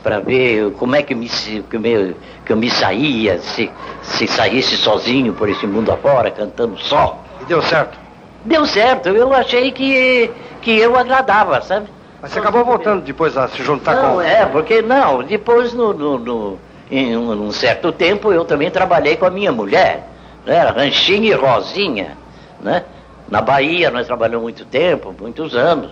Para 0.02 0.20
ver 0.20 0.70
como 0.72 0.94
é 0.94 1.02
que, 1.02 1.14
me, 1.14 1.30
que, 1.30 1.78
me, 1.78 2.14
que 2.44 2.52
eu 2.52 2.56
me 2.58 2.70
saía, 2.70 3.38
se, 3.38 3.70
se 4.02 4.26
saísse 4.26 4.76
sozinho 4.76 5.32
por 5.32 5.48
esse 5.48 5.66
mundo 5.66 5.90
afora, 5.90 6.30
cantando 6.30 6.78
só. 6.78 7.24
E 7.40 7.46
deu 7.46 7.62
certo? 7.62 7.98
Deu 8.44 8.66
certo, 8.66 9.08
eu 9.08 9.32
achei 9.32 9.72
que, 9.72 10.30
que 10.60 10.78
eu 10.78 10.94
agradava, 10.94 11.62
sabe? 11.62 11.86
Mas 12.20 12.32
você 12.32 12.40
acabou 12.40 12.62
voltando 12.62 13.00
depois 13.00 13.34
a 13.34 13.48
se 13.48 13.62
juntar 13.62 13.94
não, 13.94 14.02
com... 14.02 14.08
Não, 14.16 14.20
é, 14.20 14.44
porque 14.44 14.82
não, 14.82 15.22
depois 15.22 15.72
no, 15.72 15.94
no, 15.94 16.18
no, 16.18 16.58
em 16.90 17.16
um, 17.16 17.46
um, 17.46 17.50
certo 17.50 17.92
tempo 17.92 18.30
eu 18.30 18.44
também 18.44 18.70
trabalhei 18.70 19.16
com 19.16 19.24
a 19.24 19.30
minha 19.30 19.52
mulher, 19.52 20.06
né? 20.44 20.64
Ranchinha 20.64 21.30
e 21.30 21.32
Rosinha, 21.32 22.18
né? 22.60 22.84
Na 23.30 23.42
Bahia 23.42 23.90
nós 23.90 24.06
trabalhamos 24.06 24.42
muito 24.42 24.64
tempo, 24.64 25.14
muitos 25.18 25.54
anos. 25.54 25.90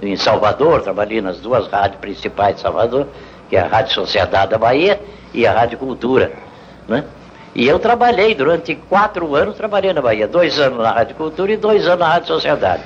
Em 0.00 0.16
Salvador, 0.16 0.82
trabalhei 0.82 1.20
nas 1.20 1.40
duas 1.40 1.66
rádios 1.66 2.00
principais 2.00 2.56
de 2.56 2.60
Salvador, 2.60 3.06
que 3.48 3.56
é 3.56 3.60
a 3.60 3.66
Rádio 3.66 3.94
Sociedade 3.94 4.50
da 4.50 4.58
Bahia 4.58 5.00
e 5.32 5.46
a 5.46 5.52
Rádio 5.52 5.78
Cultura. 5.78 6.32
Né? 6.86 7.04
E 7.54 7.66
eu 7.66 7.78
trabalhei 7.78 8.34
durante 8.34 8.74
quatro 8.74 9.34
anos, 9.34 9.56
trabalhei 9.56 9.92
na 9.92 10.00
Bahia, 10.00 10.28
dois 10.28 10.58
anos 10.60 10.78
na 10.78 10.92
Rádio 10.92 11.16
Cultura 11.16 11.52
e 11.52 11.56
dois 11.56 11.86
anos 11.86 12.00
na 12.00 12.08
Rádio 12.08 12.28
Sociedade. 12.28 12.82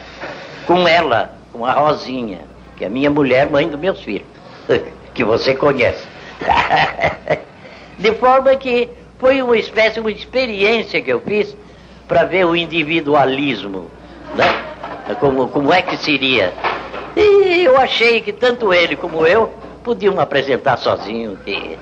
Com 0.66 0.87
ela, 0.89 1.33
com 1.53 1.66
a 1.66 1.72
Rosinha, 1.72 2.41
que 2.76 2.85
é 2.85 2.89
minha 2.89 3.11
mulher, 3.11 3.51
mãe 3.51 3.68
dos 3.68 3.78
meus 3.78 4.01
filhos, 4.01 4.26
que 5.12 5.24
você 5.24 5.55
conhece. 5.55 6.07
De 7.99 8.12
forma 8.14 8.55
que 8.57 8.89
foi 9.18 9.43
uma 9.43 9.57
espécie, 9.57 10.01
uma 10.01 10.11
experiência 10.11 11.03
que 11.03 11.12
eu 11.12 11.20
fiz 11.20 11.55
para 12.12 12.24
ver 12.24 12.44
o 12.44 12.54
individualismo, 12.54 13.90
né? 14.34 14.44
Como, 15.18 15.48
como 15.48 15.72
é 15.72 15.80
que 15.80 15.96
seria. 15.96 16.52
E 17.16 17.64
eu 17.64 17.78
achei 17.78 18.20
que 18.20 18.34
tanto 18.34 18.70
ele 18.70 18.96
como 18.96 19.26
eu 19.26 19.50
podiam 19.82 20.20
apresentar 20.20 20.76
sozinho 20.76 21.38
que, 21.42 21.78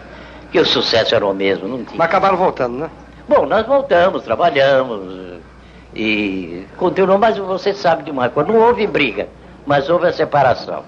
que 0.53 0.61
o 0.61 0.65
sucesso 0.65 1.17
era 1.17 1.27
o 1.27 1.35
mesmo. 1.35 1.67
Não 1.67 1.79
tinha. 1.79 1.99
Mas 1.99 2.07
acabaram 2.07 2.37
voltando, 2.37 2.79
né? 2.79 2.91
Bom, 3.29 3.45
nós 3.45 3.67
voltamos, 3.67 4.23
trabalhamos 4.23 5.41
e 5.97 6.65
continuou, 6.77 7.19
mas 7.19 7.37
você 7.37 7.75
sabe 7.75 8.05
de 8.05 8.13
uma 8.13 8.29
coisa, 8.29 8.53
não 8.53 8.61
houve 8.61 8.87
briga, 8.87 9.27
mas 9.67 9.91
houve 9.91 10.07
a 10.07 10.13
separação. 10.13 10.85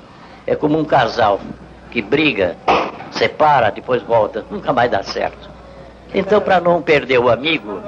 É 0.46 0.54
como 0.54 0.78
um 0.78 0.84
casal 0.84 1.40
que 1.90 2.00
briga, 2.00 2.56
separa, 3.10 3.72
depois 3.72 4.02
volta, 4.02 4.44
nunca 4.48 4.72
mais 4.72 4.88
dá 4.88 5.02
certo. 5.02 5.50
Então, 6.14 6.40
para 6.40 6.60
não 6.60 6.82
perder 6.82 7.18
o 7.18 7.30
amigo, 7.30 7.80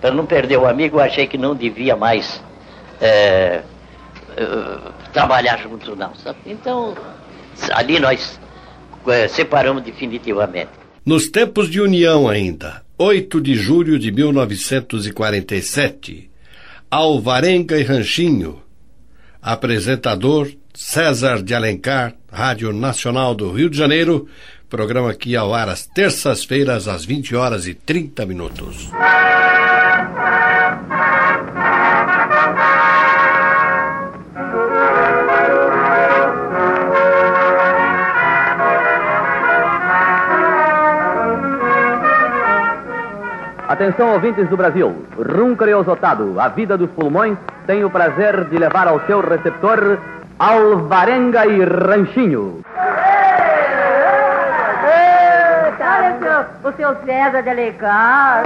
para 0.00 0.12
não 0.12 0.26
perder 0.26 0.56
o 0.56 0.66
amigo, 0.66 0.96
eu 0.96 1.02
achei 1.02 1.26
que 1.26 1.36
não 1.36 1.54
devia 1.54 1.94
mais 1.96 2.42
é, 3.00 3.62
é, 4.36 4.78
trabalhar 5.12 5.58
juntos, 5.58 5.96
não. 5.96 6.14
Sabe? 6.14 6.38
Então, 6.46 6.96
ali 7.72 8.00
nós 8.00 8.40
é, 9.06 9.28
separamos 9.28 9.82
definitivamente. 9.82 10.70
Nos 11.04 11.28
tempos 11.28 11.68
de 11.70 11.80
união 11.80 12.28
ainda, 12.28 12.82
8 12.98 13.40
de 13.40 13.54
julho 13.54 13.98
de 13.98 14.12
1947, 14.12 16.30
Alvarenga 16.90 17.78
e 17.78 17.82
Ranchinho, 17.82 18.62
apresentador 19.40 20.50
César 20.74 21.42
de 21.42 21.54
Alencar, 21.54 22.14
Rádio 22.30 22.70
Nacional 22.72 23.34
do 23.34 23.50
Rio 23.50 23.70
de 23.70 23.76
Janeiro, 23.76 24.28
programa 24.68 25.10
aqui 25.10 25.34
ao 25.34 25.52
ar 25.52 25.68
às 25.68 25.84
terças-feiras, 25.86 26.86
às 26.86 27.04
20 27.04 27.34
horas 27.34 27.66
e 27.66 27.74
30 27.74 28.24
minutos. 28.26 28.88
Atenção, 43.80 44.12
ouvintes 44.12 44.46
do 44.50 44.58
Brasil. 44.58 44.94
Rum 45.16 45.56
creosotado, 45.56 46.38
a 46.38 46.48
vida 46.48 46.76
dos 46.76 46.90
pulmões, 46.90 47.38
tem 47.66 47.82
o 47.82 47.88
prazer 47.88 48.44
de 48.44 48.58
levar 48.58 48.86
ao 48.86 49.00
seu 49.06 49.22
receptor 49.22 49.98
Alvarenga 50.38 51.46
e 51.46 51.64
Ranchinho. 51.64 52.60
o 56.62 56.72
seu 56.76 56.94
César 57.06 57.42
de 57.42 57.48
Alencar. 57.48 58.42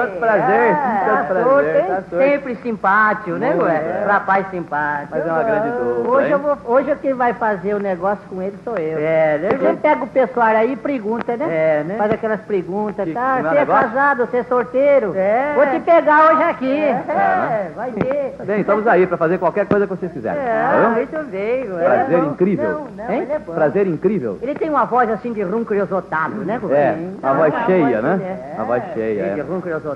Todo 0.00 0.18
prazer, 0.18 0.76
todo 1.04 1.26
prazer. 1.26 1.86
Tá 1.86 2.02
sempre 2.16 2.54
simpático, 2.56 3.30
né, 3.32 3.54
ué? 3.54 4.04
Rapaz 4.06 4.46
simpático. 4.50 5.08
Mas 5.10 5.26
é 5.26 5.30
uma 5.30 5.42
grande 5.42 5.68
dupla, 5.70 6.10
hoje, 6.10 6.30
eu 6.30 6.38
vou, 6.38 6.58
hoje 6.64 6.96
quem 7.02 7.12
vai 7.12 7.34
fazer 7.34 7.74
o 7.74 7.78
negócio 7.78 8.22
com 8.28 8.40
ele 8.40 8.56
sou 8.64 8.76
eu. 8.78 8.98
É, 8.98 9.38
né? 9.38 9.48
Você 9.58 9.76
pega 9.76 10.04
o 10.04 10.06
pessoal 10.06 10.46
aí 10.46 10.72
e 10.72 10.76
pergunta, 10.76 11.36
né? 11.36 11.46
É, 11.50 11.84
né? 11.84 11.96
Faz 11.96 12.12
aquelas 12.12 12.40
perguntas, 12.40 13.12
tá? 13.12 13.42
Você 13.42 13.58
é 13.58 13.66
casado, 13.66 14.26
você 14.26 14.38
é 14.38 14.42
solteiro? 14.44 15.12
É. 15.14 15.52
Vou 15.54 15.66
te 15.66 15.80
pegar 15.80 16.32
hoje 16.32 16.42
aqui. 16.44 16.78
É, 16.78 16.90
é 16.90 17.72
vai 17.76 17.90
ver. 17.90 18.36
Bem, 18.44 18.60
estamos 18.60 18.86
aí 18.86 19.06
para 19.06 19.16
fazer 19.18 19.38
qualquer 19.38 19.66
coisa 19.66 19.86
que 19.86 19.94
vocês 19.94 20.12
quiserem. 20.12 20.42
É, 20.42 20.82
tá 20.82 20.88
muito 20.90 21.30
bem. 21.30 21.70
Ué. 21.70 21.84
Prazer 21.84 22.24
incrível. 22.24 22.70
Não, 22.70 23.04
não, 23.04 23.14
hein? 23.14 23.22
Ele 23.22 23.32
é 23.32 23.38
bom. 23.38 23.52
Prazer 23.52 23.86
incrível. 23.86 24.38
Ele 24.40 24.54
tem 24.54 24.70
uma 24.70 24.86
voz 24.86 25.10
assim 25.10 25.32
de 25.32 25.42
rum 25.42 25.64
criosotado, 25.64 26.36
né? 26.36 26.58
É, 26.70 26.96
uma 27.22 27.34
voz 27.34 27.54
cheia, 27.66 28.00
né? 28.00 28.38
Uma 28.54 28.64
voz 28.64 28.82
cheia, 28.94 29.22
é. 29.22 29.34
De 29.34 29.40
rum 29.42 29.60
criosotado. 29.60 29.89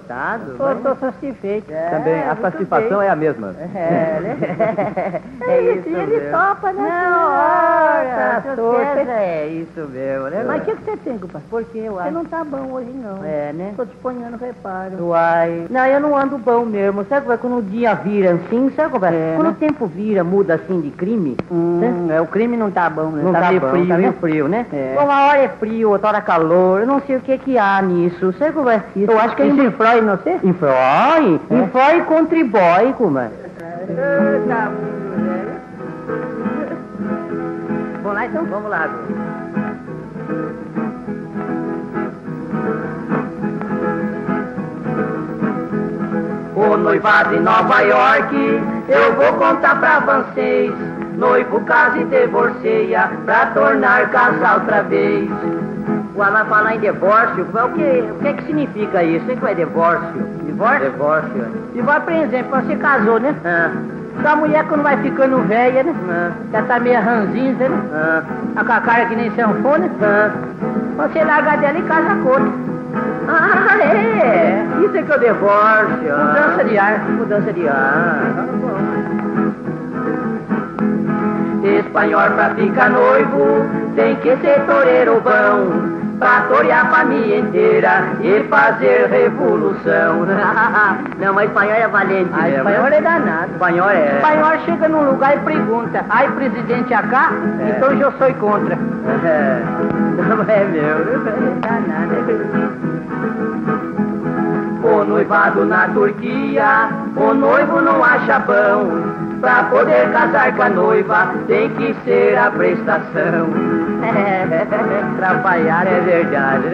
Estou 0.77 0.97
satisfeito. 0.97 1.73
Também, 1.91 2.23
a 2.23 2.37
satisfação 2.37 3.03
é 3.03 3.09
a 3.09 3.17
mesma. 3.17 3.55
É, 3.75 4.21
né? 4.21 5.23
É 5.47 5.61
isso 5.73 5.89
Ele 5.89 6.21
topa, 6.31 6.73
né? 6.73 6.83
Não, 6.83 7.29
ora, 7.31 8.43
é 9.21 9.47
isso 9.49 9.89
mesmo, 9.89 10.29
né? 10.29 10.45
Mas 10.47 10.63
o 10.63 10.65
que, 10.65 10.77
que 10.77 10.85
você 10.85 10.97
tem, 10.99 11.19
compadre? 11.19 11.47
Porque 11.51 11.79
eu 11.79 11.95
Você 11.95 12.11
não 12.11 12.25
tá 12.25 12.45
bom 12.45 12.73
hoje, 12.73 12.91
não. 12.91 13.25
É, 13.25 13.53
né? 13.53 13.73
Tô 13.77 13.85
te 13.85 13.95
ponhando 13.97 14.37
reparo. 14.37 15.09
Uai. 15.09 15.67
Não, 15.71 15.87
eu 15.87 16.01
não 16.01 16.17
ando 16.17 16.39
bom 16.39 16.65
mesmo. 16.65 17.05
Sabe 17.05 17.23
como 17.23 17.33
é 17.33 17.37
quando 17.37 17.59
o 17.59 17.63
dia 17.63 17.95
vira 17.95 18.35
assim? 18.35 18.73
Sabe 18.75 18.91
como 18.91 19.05
é? 19.05 19.35
Quando 19.37 19.51
o 19.51 19.55
tempo 19.55 19.87
vira, 19.87 20.25
muda 20.25 20.55
assim 20.55 20.81
de 20.81 20.91
crime. 20.91 21.37
Hum, 21.51 22.09
é, 22.11 22.21
o 22.21 22.27
crime 22.27 22.57
não 22.57 22.71
tá 22.71 22.89
bom, 22.89 23.11
né? 23.11 23.23
Não 23.23 23.33
tá, 23.33 23.41
tá 23.41 23.49
meio 23.49 23.61
bom, 23.61 23.71
frio, 23.71 23.89
tá 23.89 23.99
meio 23.99 24.13
frio, 24.15 24.49
né? 24.49 24.67
É. 24.73 24.97
Uma 24.99 25.27
hora 25.27 25.39
é 25.39 25.49
frio, 25.49 25.91
outra 25.91 26.09
hora 26.09 26.19
é 26.19 26.23
calor. 26.23 26.81
Eu 26.81 26.87
não 26.87 27.01
sei 27.01 27.17
o 27.17 27.21
que 27.21 27.39
que 27.39 27.59
há 27.59 27.81
nisso. 27.83 28.33
Sabe 28.39 28.53
como 28.53 28.69
é 28.69 28.83
isso? 28.97 29.11
Eu 29.11 29.19
acho 29.19 29.37
que 29.37 29.43
isso 29.43 29.63
influi, 29.85 30.01
não 30.01 30.19
sei? 30.19 30.41
Influi? 30.43 31.41
Influi 31.51 32.03
contribui, 32.07 32.93
como 32.97 33.19
é? 33.19 33.31
Vamos 38.03 38.15
lá 38.15 38.27
então? 38.27 38.45
Vamos 38.47 38.71
lá, 38.71 38.89
O 46.57 46.77
noivado 46.77 47.35
em 47.35 47.41
Nova 47.41 47.81
York, 47.81 48.63
eu 48.89 49.15
vou 49.15 49.33
contar 49.35 49.79
pra 49.81 50.01
vocês. 50.01 50.73
Noivo 51.17 51.61
casa 51.61 51.99
e 51.99 52.05
divorcia 52.07 53.11
pra 53.25 53.47
tornar 53.47 54.11
casal 54.11 54.61
outra 54.61 54.83
vez. 54.83 55.31
Ela 56.17 56.45
falar 56.45 56.77
em 56.77 56.81
divórcio, 56.81 57.45
o 57.45 57.69
que, 57.75 58.11
o 58.11 58.19
que, 58.21 58.33
que 58.35 58.45
significa 58.45 59.03
isso? 59.03 59.25
O 59.31 59.37
que 59.37 59.47
é 59.47 59.55
divórcio? 59.55 60.23
Divórcio? 60.47 60.91
Divórcio. 60.91 61.47
Divórcio, 61.75 62.03
por 62.03 62.13
exemplo, 62.13 62.63
você 62.63 62.77
casou, 62.77 63.19
né? 63.19 63.35
Ah. 63.45 63.71
Então 64.19 64.33
a 64.33 64.37
mulher 64.37 64.65
quando 64.69 64.83
vai 64.83 64.97
ficando 64.99 65.43
velha, 65.49 65.83
né? 65.83 65.95
Ah. 66.09 66.31
Já 66.53 66.63
tá 66.63 66.79
meio 66.79 67.01
ranzinza, 67.01 67.69
né? 67.69 67.79
Ah. 67.93 68.23
Tá 68.55 68.65
com 68.65 68.73
a 68.73 68.81
cara 68.81 69.07
que 69.07 69.17
nem 69.17 69.35
sanfona. 69.35 69.91
Ah. 70.03 70.31
Você 70.97 71.25
larga 71.25 71.57
dela 71.57 71.79
e 71.79 71.83
casa 71.83 72.15
com 72.23 72.29
outra. 72.29 72.53
Ah, 73.27 73.79
é? 73.83 74.65
Isso 74.85 74.97
é 74.97 75.03
que 75.03 75.13
é 75.13 75.17
o 75.17 75.19
divórcio. 75.19 75.97
Mudança 75.99 76.65
de 76.65 76.79
ar. 76.79 76.99
Mudança 77.11 77.53
de 77.53 77.69
ar. 77.69 78.55
Espanhol 81.65 82.31
pra 82.35 82.51
ficar 82.51 82.91
noivo, 82.91 83.65
tem 83.97 84.15
que 84.17 84.37
ser 84.37 84.61
toureiro 84.67 85.21
bom. 85.23 86.04
Pra 86.19 86.43
torear 86.43 86.87
a 86.87 86.91
família 86.91 87.39
inteira 87.41 88.05
e 88.21 88.45
fazer 88.49 89.09
revolução. 89.11 90.25
Não, 91.19 91.35
mas 91.35 91.49
espanhol 91.49 91.75
é 91.75 91.89
valente 91.89 92.31
A 92.33 92.43
mesmo. 92.43 92.57
espanhol 92.59 92.87
é 92.87 93.01
danado. 93.01 93.53
Espanhol 93.53 93.91
é... 93.91 94.17
espanhol 94.17 94.59
chega 94.65 94.89
num 94.89 95.11
lugar 95.11 95.37
e 95.37 95.41
pergunta, 95.41 96.05
ai 96.09 96.29
presidente 96.31 96.95
acá? 96.95 97.31
É. 97.61 97.71
Então 97.71 97.93
eu 97.93 98.13
sou 98.13 98.33
contra. 98.35 98.75
É, 99.25 99.63
não 100.29 100.43
é 100.49 100.65
meu. 100.65 101.05
Danado. 101.61 103.05
O 104.85 105.05
noivado 105.05 105.65
na 105.65 105.89
Turquia, 105.89 106.89
o 107.17 107.35
noivo 107.35 107.81
não 107.81 108.05
acha 108.05 108.39
bom. 108.41 109.15
Pra 109.41 109.65
poder 109.65 110.11
casar 110.13 110.55
com 110.55 110.63
a 110.63 110.69
noiva, 110.71 111.29
tem 111.47 111.69
que 111.71 111.95
ser 112.05 112.39
a 112.39 112.51
prestação. 112.51 113.49
Atrapalhar 115.15 115.87
é 115.87 116.01
verdade. 116.01 116.65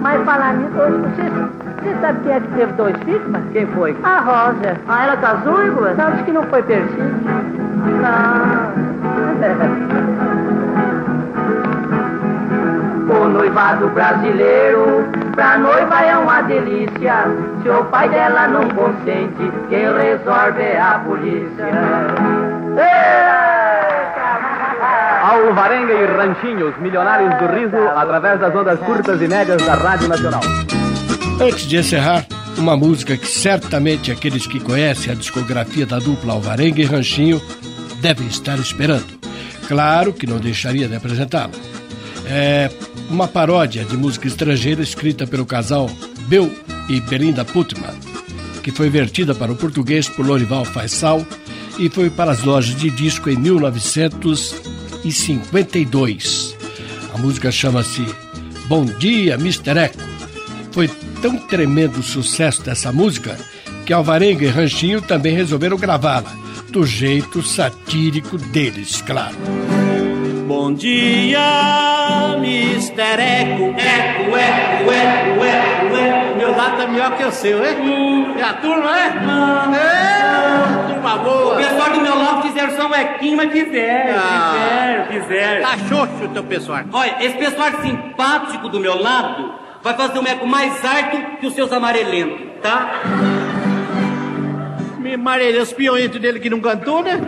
Mas 0.00 0.24
falar 0.24 0.54
nisso, 0.54 0.78
hoje 0.78 0.96
você, 0.98 1.22
você 1.82 1.94
sabe 2.00 2.20
quem 2.20 2.32
é 2.32 2.40
que 2.40 2.48
teve 2.48 2.72
dois 2.72 2.96
filhos, 3.04 3.22
mas? 3.28 3.42
Quem 3.52 3.66
foi? 3.68 3.96
A 4.02 4.18
Rosa. 4.20 4.76
Ah, 4.88 5.04
ela 5.04 5.16
casou, 5.16 5.64
Igor? 5.64 5.94
Não, 5.96 6.10
disse 6.12 6.24
que 6.24 6.32
não 6.32 6.42
foi 6.44 6.62
Persício. 6.62 7.00
O 13.10 13.28
noivado 13.28 13.88
brasileiro, 13.88 15.04
pra 15.34 15.58
noiva 15.58 16.00
é 16.00 16.16
uma 16.16 16.42
delícia. 16.42 17.24
Se 17.60 17.68
o 17.68 17.82
pai 17.86 18.08
dela 18.08 18.46
não 18.46 18.68
consente, 18.68 19.50
quem 19.68 19.92
resolve 19.92 20.62
é 20.62 20.80
a 20.80 21.00
polícia. 21.04 21.66
Alvarenga 25.40 25.92
e 25.92 26.06
Ranchinhos, 26.06 26.78
milionários 26.80 27.34
do 27.38 27.46
riso, 27.46 27.76
através 27.96 28.38
das 28.38 28.54
ondas 28.54 28.78
curtas 28.80 29.20
e 29.20 29.26
médias 29.26 29.62
da 29.64 29.74
Rádio 29.74 30.08
Nacional. 30.08 30.40
Antes 31.40 31.66
de 31.66 31.78
encerrar, 31.78 32.26
uma 32.58 32.76
música 32.76 33.16
que 33.16 33.26
certamente 33.26 34.12
aqueles 34.12 34.46
que 34.46 34.60
conhecem 34.60 35.12
a 35.12 35.16
discografia 35.16 35.86
da 35.86 35.98
dupla 35.98 36.34
Alvarenga 36.34 36.82
e 36.82 36.84
Ranchinho 36.84 37.40
devem 38.00 38.26
estar 38.26 38.58
esperando. 38.58 39.18
Claro 39.66 40.12
que 40.12 40.26
não 40.26 40.38
deixaria 40.38 40.86
de 40.86 40.96
apresentá-la. 40.96 41.52
É 42.26 42.70
uma 43.08 43.26
paródia 43.26 43.84
de 43.84 43.96
música 43.96 44.28
estrangeira 44.28 44.82
escrita 44.82 45.26
pelo 45.26 45.46
casal 45.46 45.88
Bill 46.28 46.54
e 46.88 47.00
Belinda 47.00 47.44
Putman, 47.44 47.94
que 48.62 48.70
foi 48.70 48.90
vertida 48.90 49.34
para 49.34 49.50
o 49.50 49.56
português 49.56 50.08
por 50.08 50.26
Lorival 50.26 50.64
Faisal 50.64 51.24
e 51.78 51.88
foi 51.88 52.10
para 52.10 52.30
as 52.30 52.42
lojas 52.42 52.76
de 52.76 52.90
disco 52.90 53.30
em 53.30 53.36
1952. 55.04 56.56
A 57.14 57.18
música 57.18 57.50
chama-se 57.50 58.04
Bom 58.66 58.84
Dia, 58.84 59.34
Mr. 59.34 59.78
Echo. 59.78 59.98
Foi 60.72 60.88
tão 61.20 61.36
tremendo 61.36 61.98
o 61.98 62.02
sucesso 62.02 62.62
dessa 62.62 62.92
música 62.92 63.36
que 63.84 63.92
Alvarenga 63.92 64.44
e 64.44 64.48
Ranchinho 64.48 65.02
também 65.02 65.34
resolveram 65.34 65.76
gravá-la, 65.76 66.32
do 66.68 66.86
jeito 66.86 67.42
satírico 67.42 68.38
deles, 68.38 69.02
claro. 69.02 69.36
Bom 70.46 70.72
dia, 70.72 72.36
Mr. 72.38 73.00
Eco. 73.00 73.74
Eco, 73.80 74.36
eco, 74.36 74.92
eco, 74.92 75.44
eco, 75.44 75.89
eco. 76.50 76.56
Meu 76.56 76.56
lado 76.56 76.76
tá 76.76 76.86
melhor 76.88 77.16
que 77.16 77.24
o 77.24 77.32
seu, 77.32 77.64
hein? 77.64 78.34
E 78.36 78.42
a 78.42 78.52
turma, 78.54 78.90
é? 78.98 79.06
É, 79.76 80.92
turma 80.94 81.16
boa. 81.18 81.54
O 81.54 81.56
pessoal 81.56 81.90
do 81.90 82.00
meu 82.00 82.18
lado 82.18 82.42
fizeram 82.42 82.76
só 82.76 82.86
um 82.88 82.94
equinho, 82.94 83.36
mas 83.36 83.52
fizeram, 83.52 84.14
Ah. 84.18 84.52
fizeram, 84.54 85.06
fizeram. 85.22 85.62
Tá 85.62 85.78
xoxo 85.88 86.24
o 86.24 86.28
teu 86.28 86.42
pessoal. 86.44 86.80
Olha, 86.92 87.16
esse 87.20 87.36
pessoal 87.36 87.68
simpático 87.82 88.68
do 88.68 88.80
meu 88.80 89.00
lado 89.00 89.52
vai 89.82 89.94
fazer 89.94 90.18
um 90.18 90.26
eco 90.26 90.46
mais 90.46 90.72
alto 90.84 91.16
que 91.40 91.46
os 91.46 91.54
seus 91.54 91.72
amarelentos, 91.72 92.38
tá? 92.62 92.90
Me 94.98 95.16
marelhei 95.16 95.60
os 95.60 95.72
pionhentos 95.72 96.20
dele 96.20 96.38
que 96.38 96.50
não 96.50 96.60
cantou, 96.60 97.02
né? 97.02 97.18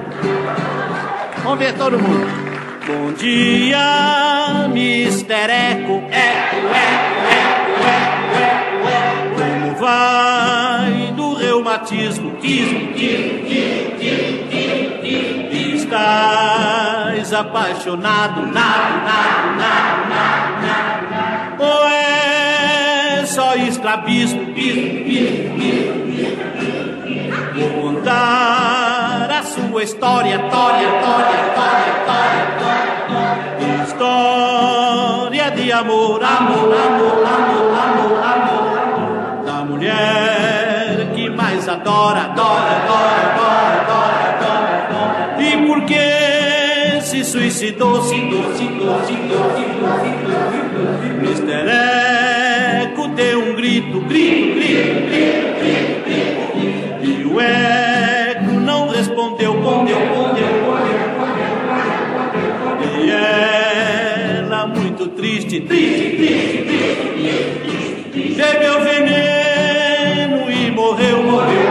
Vamos 1.43 1.59
ver 1.59 1.73
todo 1.75 1.99
mundo. 1.99 2.43
Bom 2.87 3.13
dia, 3.13 3.79
Mr. 4.67 5.33
Eco. 5.33 6.03
Eco, 6.11 6.57
eco, 6.57 6.67
eco, 6.75 7.12
vai 9.83 11.13
do 11.17 11.35
reumatismo? 11.35 12.37
Tismo, 12.37 12.93
tismo, 12.93 13.43
tismo. 13.43 13.83
Estás 15.75 17.33
apaixonado? 17.33 18.47
Nada, 18.47 18.91
nada, 19.03 19.57
nada, 19.59 20.21
nada. 21.11 21.57
Ou 21.59 21.89
é 21.89 23.25
só 23.27 23.57
escravismo? 23.57 24.55
Pismo, 24.55 25.05
pismo, 25.05 25.57
pismo. 25.57 26.03
Vou 27.55 27.71
contar 27.83 29.29
a 29.31 29.43
sua 29.43 29.83
história, 29.83 30.39
tória, 30.39 30.89
tória, 30.89 31.43
tória, 31.57 31.93
tória, 32.07 32.47
tória, 32.59 33.85
História 33.85 35.51
de 35.51 35.73
amor, 35.73 36.23
amor, 36.23 36.73
amor, 36.73 37.27
amor, 37.27 37.77
amor, 37.77 38.25
amor, 38.25 38.52
se 47.63 47.69
suicidou, 47.69 48.03
se 48.03 48.09
suicidou, 48.09 48.55
se 48.55 48.59
suicidou, 48.59 49.47
se 49.55 49.63
suicidou, 50.03 50.89
Mister 51.21 51.65
Eco 52.83 53.07
deu 53.09 53.39
um 53.39 53.55
grito, 53.55 54.01
grito, 54.01 54.55
grito, 54.57 55.07
grito, 55.07 55.53
grito, 55.61 56.43
grito. 56.57 57.05
E 57.05 57.25
o 57.25 57.41
eco 57.41 58.51
não 58.51 58.89
respondeu, 58.89 59.53
respondeu, 59.53 59.97
respondeu, 59.97 60.49
E 63.01 63.11
ela 63.11 64.67
muito 64.67 65.07
triste, 65.09 65.61
triste, 65.61 66.17
triste, 66.17 66.65
triste, 68.11 68.35
bebeu 68.35 68.81
veneno 68.81 70.51
e 70.51 70.71
morreu, 70.73 71.23
morreu, 71.23 71.62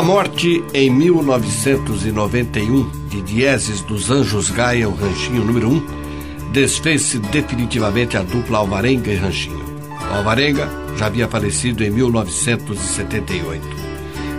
a 0.00 0.02
morte 0.02 0.64
em 0.72 0.90
1991 0.90 2.90
de 3.08 3.20
Dieses 3.22 3.80
dos 3.82 4.10
Anjos 4.10 4.50
Gaia, 4.50 4.88
o 4.88 4.94
Ranchinho 4.94 5.44
número 5.44 5.68
1, 5.68 5.86
desfez-se 6.52 7.18
definitivamente 7.18 8.16
a 8.16 8.22
dupla 8.22 8.58
Alvarenga 8.58 9.10
e 9.10 9.16
Ranchinho. 9.16 9.62
O 10.10 10.14
Alvarenga 10.14 10.68
já 10.96 11.06
havia 11.06 11.28
falecido 11.28 11.84
em 11.84 11.90
1978. 11.90 13.80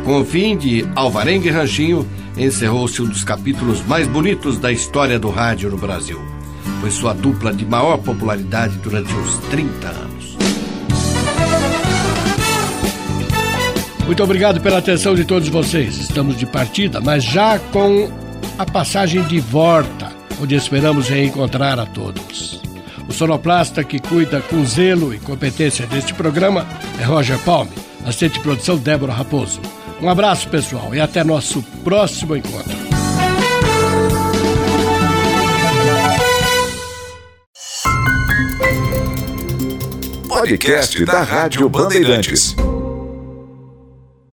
Com 0.03 0.21
o 0.21 0.25
fim 0.25 0.57
de 0.57 0.87
Alvarenga 0.95 1.47
e 1.47 1.51
Ranchinho, 1.51 2.07
encerrou-se 2.37 3.01
um 3.01 3.05
dos 3.05 3.23
capítulos 3.23 3.85
mais 3.85 4.07
bonitos 4.07 4.57
da 4.57 4.71
história 4.71 5.19
do 5.19 5.29
rádio 5.29 5.69
no 5.69 5.77
Brasil. 5.77 6.19
Foi 6.79 6.89
sua 6.89 7.13
dupla 7.13 7.53
de 7.53 7.65
maior 7.65 7.97
popularidade 7.97 8.77
durante 8.79 9.13
uns 9.13 9.37
30 9.49 9.87
anos. 9.87 10.10
Muito 14.11 14.23
obrigado 14.23 14.59
pela 14.59 14.79
atenção 14.79 15.15
de 15.15 15.23
todos 15.23 15.47
vocês. 15.47 15.95
Estamos 15.95 16.35
de 16.35 16.45
partida, 16.45 16.99
mas 16.99 17.23
já 17.23 17.57
com 17.57 18.11
a 18.59 18.65
passagem 18.65 19.23
de 19.23 19.39
volta, 19.39 20.11
onde 20.41 20.53
esperamos 20.53 21.07
reencontrar 21.07 21.79
a 21.79 21.85
todos. 21.85 22.61
O 23.07 23.13
sonoplasta 23.13 23.85
que 23.85 23.99
cuida 23.99 24.41
com 24.41 24.65
zelo 24.65 25.13
e 25.13 25.17
competência 25.17 25.87
deste 25.87 26.13
programa 26.13 26.67
é 26.99 27.05
Roger 27.05 27.39
Palme, 27.39 27.71
assistente 28.05 28.33
de 28.33 28.39
produção 28.41 28.77
Débora 28.77 29.13
Raposo. 29.13 29.61
Um 30.01 30.09
abraço, 30.09 30.49
pessoal, 30.49 30.93
e 30.93 30.99
até 30.99 31.23
nosso 31.23 31.63
próximo 31.81 32.35
encontro. 32.35 32.77
Podcast 40.27 41.05
da 41.05 41.23
Rádio 41.23 41.69
Bandeirantes. 41.69 42.53